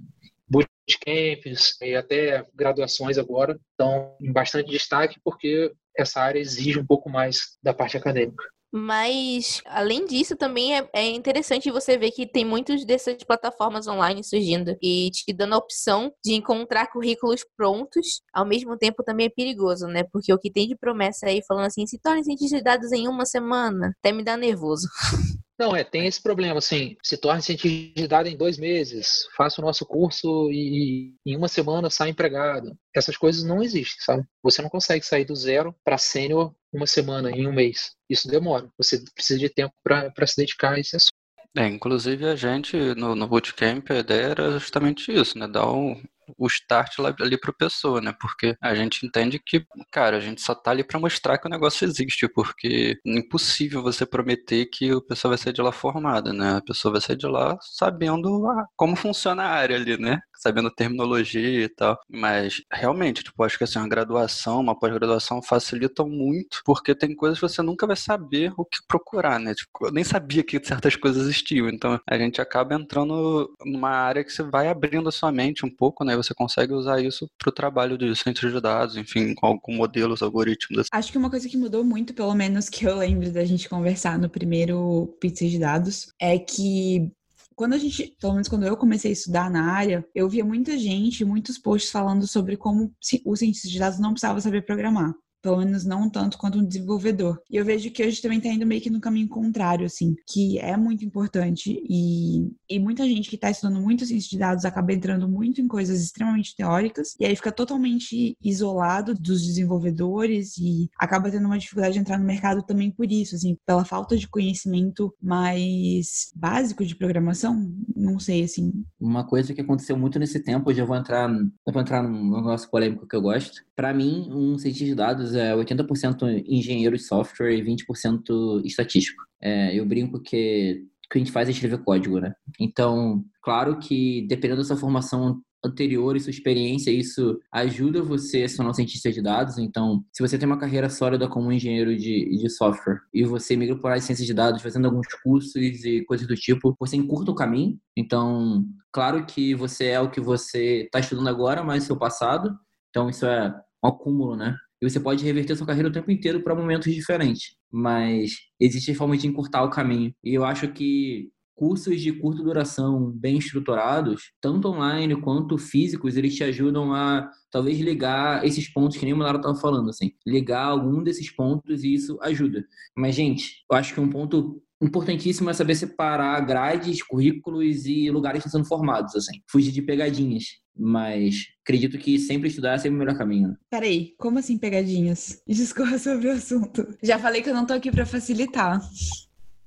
bootcamps 0.48 1.80
e 1.82 1.96
até 1.96 2.46
graduações 2.54 3.18
agora 3.18 3.60
estão 3.72 4.16
em 4.22 4.32
bastante 4.32 4.70
destaque 4.70 5.20
porque 5.24 5.72
essa 5.98 6.22
área 6.22 6.40
exige 6.40 6.80
um 6.80 6.86
pouco 6.86 7.10
mais 7.10 7.58
da 7.64 7.74
parte 7.74 7.98
acadêmica. 7.98 8.44
Mas, 8.72 9.62
além 9.66 10.06
disso, 10.06 10.36
também 10.36 10.78
é, 10.78 10.90
é, 10.94 11.06
interessante 11.10 11.72
você 11.72 11.98
ver 11.98 12.12
que 12.12 12.28
tem 12.28 12.44
muitas 12.46 12.84
dessas 12.86 13.24
plataformas 13.24 13.88
online 13.88 14.24
surgindo 14.24 14.76
e 14.82 15.10
te 15.12 15.34
dando 15.34 15.54
a 15.56 15.58
opção 15.58 16.12
de 16.24 16.34
encontrar 16.34 16.88
currículos 16.92 17.46
prontos. 17.56 18.22
Ao 18.34 18.46
mesmo 18.46 18.78
tempo, 18.78 19.04
também 19.04 19.28
é 19.28 19.30
perigoso, 19.30 19.88
né? 19.88 20.04
Porque 20.12 20.34
o 20.34 20.38
que 20.38 20.52
tem 20.52 20.68
de 20.68 20.76
promessa 20.76 21.28
aí 21.28 21.42
falando 21.48 21.66
assim, 21.68 21.88
se 21.88 21.98
tornem 22.00 22.24
cientistas 22.24 22.60
de 22.60 22.64
dados 22.64 22.92
em 22.92 23.08
uma 23.08 23.26
semana, 23.26 23.94
até 24.00 24.12
me 24.12 24.24
dá 24.24 24.36
nervoso. 24.36 24.88
Não, 25.60 25.76
é, 25.76 25.84
tem 25.84 26.06
esse 26.06 26.22
problema, 26.22 26.60
assim, 26.60 26.96
se 27.02 27.18
torne 27.18 27.42
cientista 27.42 28.00
de 28.00 28.08
dados 28.08 28.32
em 28.32 28.38
dois 28.38 28.60
meses, 28.60 29.28
faça 29.36 29.60
o 29.60 29.66
nosso 29.66 29.86
curso 29.88 30.52
e, 30.52 31.14
e 31.26 31.32
em 31.32 31.36
uma 31.36 31.48
semana 31.48 31.90
sai 31.90 32.10
empregado. 32.10 32.78
Essas 32.96 33.18
coisas 33.18 33.44
não 33.44 33.64
existem, 33.64 34.00
sabe? 34.00 34.24
Você 34.44 34.62
não 34.62 34.70
consegue 34.70 35.04
sair 35.04 35.26
do 35.26 35.36
zero 35.36 35.76
para 35.84 35.98
sênior 35.98 36.54
uma 36.72 36.86
semana, 36.86 37.32
em 37.32 37.48
um 37.48 37.54
mês. 37.54 37.96
Isso 38.08 38.28
demora. 38.28 38.70
Você 38.78 39.04
precisa 39.16 39.40
de 39.40 39.50
tempo 39.50 39.74
para 39.84 40.28
se 40.28 40.38
dedicar 40.38 40.74
a 40.74 40.80
esse 40.80 40.96
assunto. 40.96 41.14
É, 41.58 41.66
inclusive 41.66 42.26
a 42.26 42.36
gente 42.36 42.78
no, 42.94 43.16
no 43.16 43.28
Bootcamp, 43.28 43.90
a 43.90 43.96
ideia 43.96 44.26
era 44.28 44.60
justamente 44.60 45.12
isso, 45.12 45.40
né? 45.40 45.48
Dar 45.48 45.72
um, 45.72 46.00
o 46.38 46.48
start 46.48 47.00
ali 47.20 47.38
para 47.38 47.52
a 47.52 47.54
pessoa, 47.54 48.02
né? 48.02 48.14
Porque 48.20 48.56
a 48.62 48.74
gente 48.76 49.06
entende 49.06 49.40
que, 49.40 49.66
cara, 49.92 50.18
a 50.18 50.20
gente 50.20 50.42
só 50.42 50.56
tá 50.56 50.72
ali 50.72 50.84
para 50.84 51.00
mostrar 51.00 51.38
que 51.38 51.48
o 51.48 51.50
negócio 51.50 51.86
existe, 51.86 52.28
porque 52.28 53.00
é 53.06 53.18
impossível 53.18 53.82
você 53.84 54.06
prometer 54.06 54.66
que 54.68 54.92
a 54.92 55.02
pessoa 55.02 55.32
vai 55.32 55.38
sair 55.38 55.54
de 55.54 55.62
lá 55.62 55.72
formada, 55.72 56.34
né? 56.34 56.58
A 56.58 56.62
pessoa 56.62 56.92
vai 56.94 57.02
sair 57.02 57.18
de 57.18 57.28
lá 57.28 57.58
sabendo 57.62 58.48
ah, 58.50 58.66
como 58.76 58.96
funciona 58.96 59.44
a 59.44 59.50
área 59.50 59.76
ali, 59.76 59.98
né? 59.98 60.20
Sabendo 60.38 60.70
terminologia 60.70 61.66
e 61.66 61.70
tal. 61.70 61.98
Mas 62.10 62.62
realmente, 62.72 63.24
tipo, 63.24 63.44
acho 63.44 63.58
que 63.58 63.64
assim, 63.64 63.80
uma 63.80 63.88
graduação, 63.88 64.60
uma 64.60 64.78
pós-graduação 64.78 65.42
facilitam 65.42 66.08
muito, 66.08 66.62
porque 66.66 66.94
tem 66.94 67.16
coisas 67.16 67.40
que 67.40 67.48
você 67.48 67.62
nunca 67.62 67.88
vai 67.88 67.96
saber 67.96 68.54
o 68.58 68.66
que 68.66 68.80
procurar, 68.88 69.40
né? 69.40 69.54
Tipo, 69.54 69.88
eu 69.88 69.92
nem 69.92 70.04
sabia 70.04 70.44
que 70.44 70.64
certas 70.64 70.96
coisas 70.96 71.24
existiam. 71.24 71.70
Então 71.70 72.00
a 72.06 72.18
gente 72.18 72.42
acaba 72.42 72.76
entrando 72.76 73.50
numa 73.66 73.90
área 73.90 74.24
que 74.24 74.32
você 74.32 74.44
vai 74.44 74.68
abrindo 74.68 75.10
a 75.10 75.12
sua 75.12 75.32
mente 75.32 75.66
um 75.66 75.70
pouco, 75.70 76.04
né? 76.04 76.18
você 76.18 76.34
consegue 76.34 76.74
usar 76.74 77.02
isso 77.02 77.30
para 77.38 77.50
o 77.50 77.54
trabalho 77.54 77.98
de 77.98 78.14
centros 78.16 78.52
de 78.52 78.60
dados, 78.60 78.98
enfim, 78.98 79.34
com, 79.34 79.58
com 79.60 79.74
modelos, 79.74 80.22
algoritmos. 80.22 80.88
Acho 80.92 81.12
que 81.12 81.18
uma 81.18 81.30
coisa 81.30 81.48
que 81.48 81.58
mudou 81.58 81.84
muito, 81.84 82.14
pelo 82.14 82.34
menos 82.34 82.70
que 82.70 82.86
eu 82.86 82.98
lembro 82.98 83.32
da 83.32 83.46
gente 83.46 83.70
conversar 83.70 84.18
no 84.18 84.30
primeiro 84.30 85.16
pizza 85.20 85.48
de 85.48 85.60
dados, 85.60 86.12
é 86.20 86.38
que 86.38 87.12
quando 87.58 87.74
a 87.74 87.78
gente, 87.80 88.16
pelo 88.22 88.34
menos 88.34 88.48
quando 88.48 88.68
eu 88.68 88.78
comecei 88.78 89.10
a 89.10 89.14
estudar 89.14 89.50
na 89.50 89.72
área, 89.72 90.08
eu 90.14 90.30
via 90.30 90.46
muita 90.46 90.78
gente, 90.78 91.26
muitos 91.26 91.58
posts 91.58 91.92
falando 91.92 92.28
sobre 92.28 92.56
como 92.56 92.94
o 93.26 93.36
cientista 93.36 93.68
de 93.68 93.80
dados 93.80 93.98
não 93.98 94.12
precisava 94.12 94.40
saber 94.40 94.64
programar. 94.64 95.12
Pelo 95.42 95.58
menos 95.58 95.86
não 95.86 96.10
tanto 96.10 96.38
quanto 96.38 96.60
um 96.60 96.66
desenvolvedor. 96.66 97.40
E 97.50 97.56
eu 97.56 97.66
vejo 97.66 97.92
que 97.92 98.04
hoje 98.04 98.22
também 98.22 98.40
tá 98.40 98.50
indo 98.50 98.66
meio 98.66 98.82
que 98.82 98.90
no 98.90 99.00
caminho 99.00 99.28
contrário, 99.28 99.86
assim, 99.86 100.16
que 100.28 100.60
é 100.60 100.76
muito 100.76 101.06
importante 101.06 101.82
e, 101.90 102.52
e 102.70 102.80
muita 102.80 103.06
gente 103.06 103.30
que 103.30 103.38
tá 103.38 103.50
estudando 103.50 103.82
muito 103.82 104.06
ciência 104.06 104.30
de 104.30 104.38
dados 104.38 104.66
acaba 104.66 104.94
entrando 104.94 105.28
muito 105.28 105.62
em 105.62 105.68
coisas 105.68 106.02
extremamente 106.02 106.56
teóricas 106.56 107.16
e 107.20 107.26
aí 107.26 107.36
fica 107.36 107.52
totalmente 107.52 108.38
isolado 108.44 109.14
dos 109.14 109.46
desenvolvedores 109.46 110.58
e 110.58 110.90
acaba 110.98 111.30
tendo 111.30 111.46
uma 111.46 111.58
dificuldade 111.58 111.94
de 111.94 112.00
entrar 112.00 112.18
no 112.18 112.26
mercado 112.26 112.64
também 112.64 112.92
por 112.92 113.12
isso, 113.12 113.36
assim, 113.36 113.58
pela 113.66 113.86
falta 113.86 114.18
de 114.18 114.28
conhecimento 114.28 115.14
mais 115.22 116.32
básico 116.36 116.86
de 116.86 116.96
programação, 116.96 117.72
não 117.96 118.20
sei, 118.20 118.44
assim. 118.44 118.72
Uma 119.00 119.26
coisa 119.26 119.54
que 119.54 119.62
aconteceu 119.62 119.98
muito 119.98 120.20
nesse 120.20 120.40
tempo, 120.40 120.70
hoje 120.70 120.82
eu 120.82 120.88
vou 120.88 120.96
entrar, 120.96 121.30
eu 121.30 121.74
vou 121.74 121.82
entrar 121.82 122.04
num 122.04 122.36
negócio 122.36 122.70
polêmico 122.70 123.08
que 123.08 123.16
eu 123.16 123.22
gosto. 123.22 123.64
Para 123.76 123.94
mim, 123.94 124.30
um 124.32 124.58
cientista 124.58 124.86
de 124.86 124.96
dados 124.96 125.34
é 125.38 125.56
80% 125.56 126.44
engenheiro 126.46 126.98
de 126.98 127.04
software 127.04 127.54
e 127.54 127.64
20% 127.64 128.66
estatístico. 128.66 129.24
É, 129.42 129.74
eu 129.78 129.86
brinco 129.86 130.22
que 130.22 130.86
o 131.06 131.10
que 131.10 131.18
a 131.18 131.20
gente 131.20 131.32
faz 131.32 131.48
é 131.48 131.52
escrever 131.52 131.84
código, 131.84 132.20
né? 132.20 132.34
Então, 132.60 133.24
claro 133.42 133.80
que 133.80 134.28
dependendo 134.28 134.62
da 134.62 134.68
sua 134.68 134.76
formação 134.76 135.42
anterior 135.64 136.16
e 136.16 136.20
sua 136.20 136.32
experiência, 136.32 136.92
isso 136.92 137.40
ajuda 137.52 138.02
você 138.02 138.44
a 138.44 138.50
ser 138.50 138.62
um 138.62 138.74
cientista 138.74 139.12
de 139.12 139.22
dados. 139.22 139.58
Então, 139.58 140.04
se 140.14 140.22
você 140.22 140.38
tem 140.38 140.48
uma 140.48 140.60
carreira 140.60 140.90
sólida 140.90 141.28
como 141.28 141.52
engenheiro 141.52 141.96
de, 141.96 142.38
de 142.38 142.50
software 142.50 143.00
e 143.14 143.24
você 143.24 143.56
migra 143.56 143.78
para 143.78 143.96
a 143.96 144.02
ciência 144.02 144.26
de 144.26 144.34
dados 144.34 144.62
fazendo 144.62 144.86
alguns 144.86 145.08
cursos 145.24 145.56
e 145.56 146.04
coisas 146.06 146.28
do 146.28 146.36
tipo, 146.36 146.76
você 146.80 146.96
encurta 146.96 147.32
o 147.32 147.36
caminho. 147.36 147.78
Então, 147.96 148.66
claro 148.92 149.26
que 149.26 149.56
você 149.56 149.88
é 149.88 150.00
o 150.00 150.12
que 150.12 150.22
você 150.22 150.84
está 150.84 151.00
estudando 151.00 151.30
agora, 151.30 151.64
mas 151.64 151.84
seu 151.84 151.98
passado. 151.98 152.58
Então, 152.90 153.10
isso 153.10 153.26
é 153.26 153.54
um 153.84 153.88
acúmulo, 153.88 154.36
né? 154.36 154.56
E 154.82 154.90
você 154.90 155.00
pode 155.00 155.24
reverter 155.24 155.56
sua 155.56 155.68
carreira 155.68 155.90
o 155.90 155.92
tempo 155.92 156.12
inteiro 156.12 156.42
para 156.44 156.56
momentos 156.56 156.94
diferentes. 156.94 157.56
Mas 157.72 158.34
existe 158.60 158.94
forma 158.94 159.18
de 159.18 159.28
encurtar 159.28 159.64
o 159.64 159.70
caminho. 159.70 160.14
E 160.24 160.34
eu 160.34 160.46
acho 160.46 160.68
que 160.70 161.30
cursos 161.58 162.00
de 162.00 162.14
curta 162.14 162.44
duração 162.44 163.12
bem 163.12 163.40
estruturados, 163.40 164.32
tanto 164.40 164.68
online 164.68 165.20
quanto 165.20 165.58
físicos, 165.58 166.16
eles 166.16 166.36
te 166.36 166.44
ajudam 166.44 166.94
a 166.94 167.30
talvez 167.50 167.80
ligar 167.80 168.46
esses 168.46 168.72
pontos 168.72 168.98
que 168.98 169.04
nem 169.04 169.14
o 169.14 169.18
Monaro 169.18 169.38
estava 169.38 169.56
falando, 169.56 169.90
assim, 169.90 170.12
ligar 170.26 170.66
algum 170.66 171.02
desses 171.02 171.32
pontos 171.32 171.84
e 171.84 171.96
isso 171.96 172.20
ajuda. 172.22 172.64
Mas, 172.96 173.16
gente, 173.16 173.66
eu 173.70 173.76
acho 173.76 173.94
que 173.94 174.00
um 174.00 174.10
ponto 174.10 174.62
importantíssimo 174.80 175.50
é 175.50 175.54
saber 175.54 175.74
separar 175.74 176.40
grades, 176.42 177.02
currículos 177.02 177.88
e 177.88 178.12
lugares 178.12 178.44
que 178.44 178.48
estão 178.48 178.60
sendo 178.60 178.70
formados, 178.70 179.16
assim. 179.16 179.42
Fugir 179.50 179.72
de 179.72 179.82
pegadinhas. 179.82 180.44
Mas 180.76 181.48
acredito 181.68 181.98
que 181.98 182.18
sempre 182.18 182.48
estudar 182.48 182.76
é 182.76 182.78
sempre 182.78 182.96
o 182.96 183.00
melhor 183.00 183.18
caminho. 183.18 183.58
Peraí, 183.70 184.14
como 184.18 184.40
assim 184.40 184.58
pegadinhas? 184.58 185.42
Discorra 185.46 186.00
sobre 186.00 186.30
o 186.30 186.32
assunto. 186.32 186.88
Já 187.04 187.20
falei 187.20 187.42
que 187.42 187.50
eu 187.50 187.54
não 187.54 187.66
tô 187.66 187.74
aqui 187.74 187.92
para 187.92 188.06
facilitar. 188.06 188.80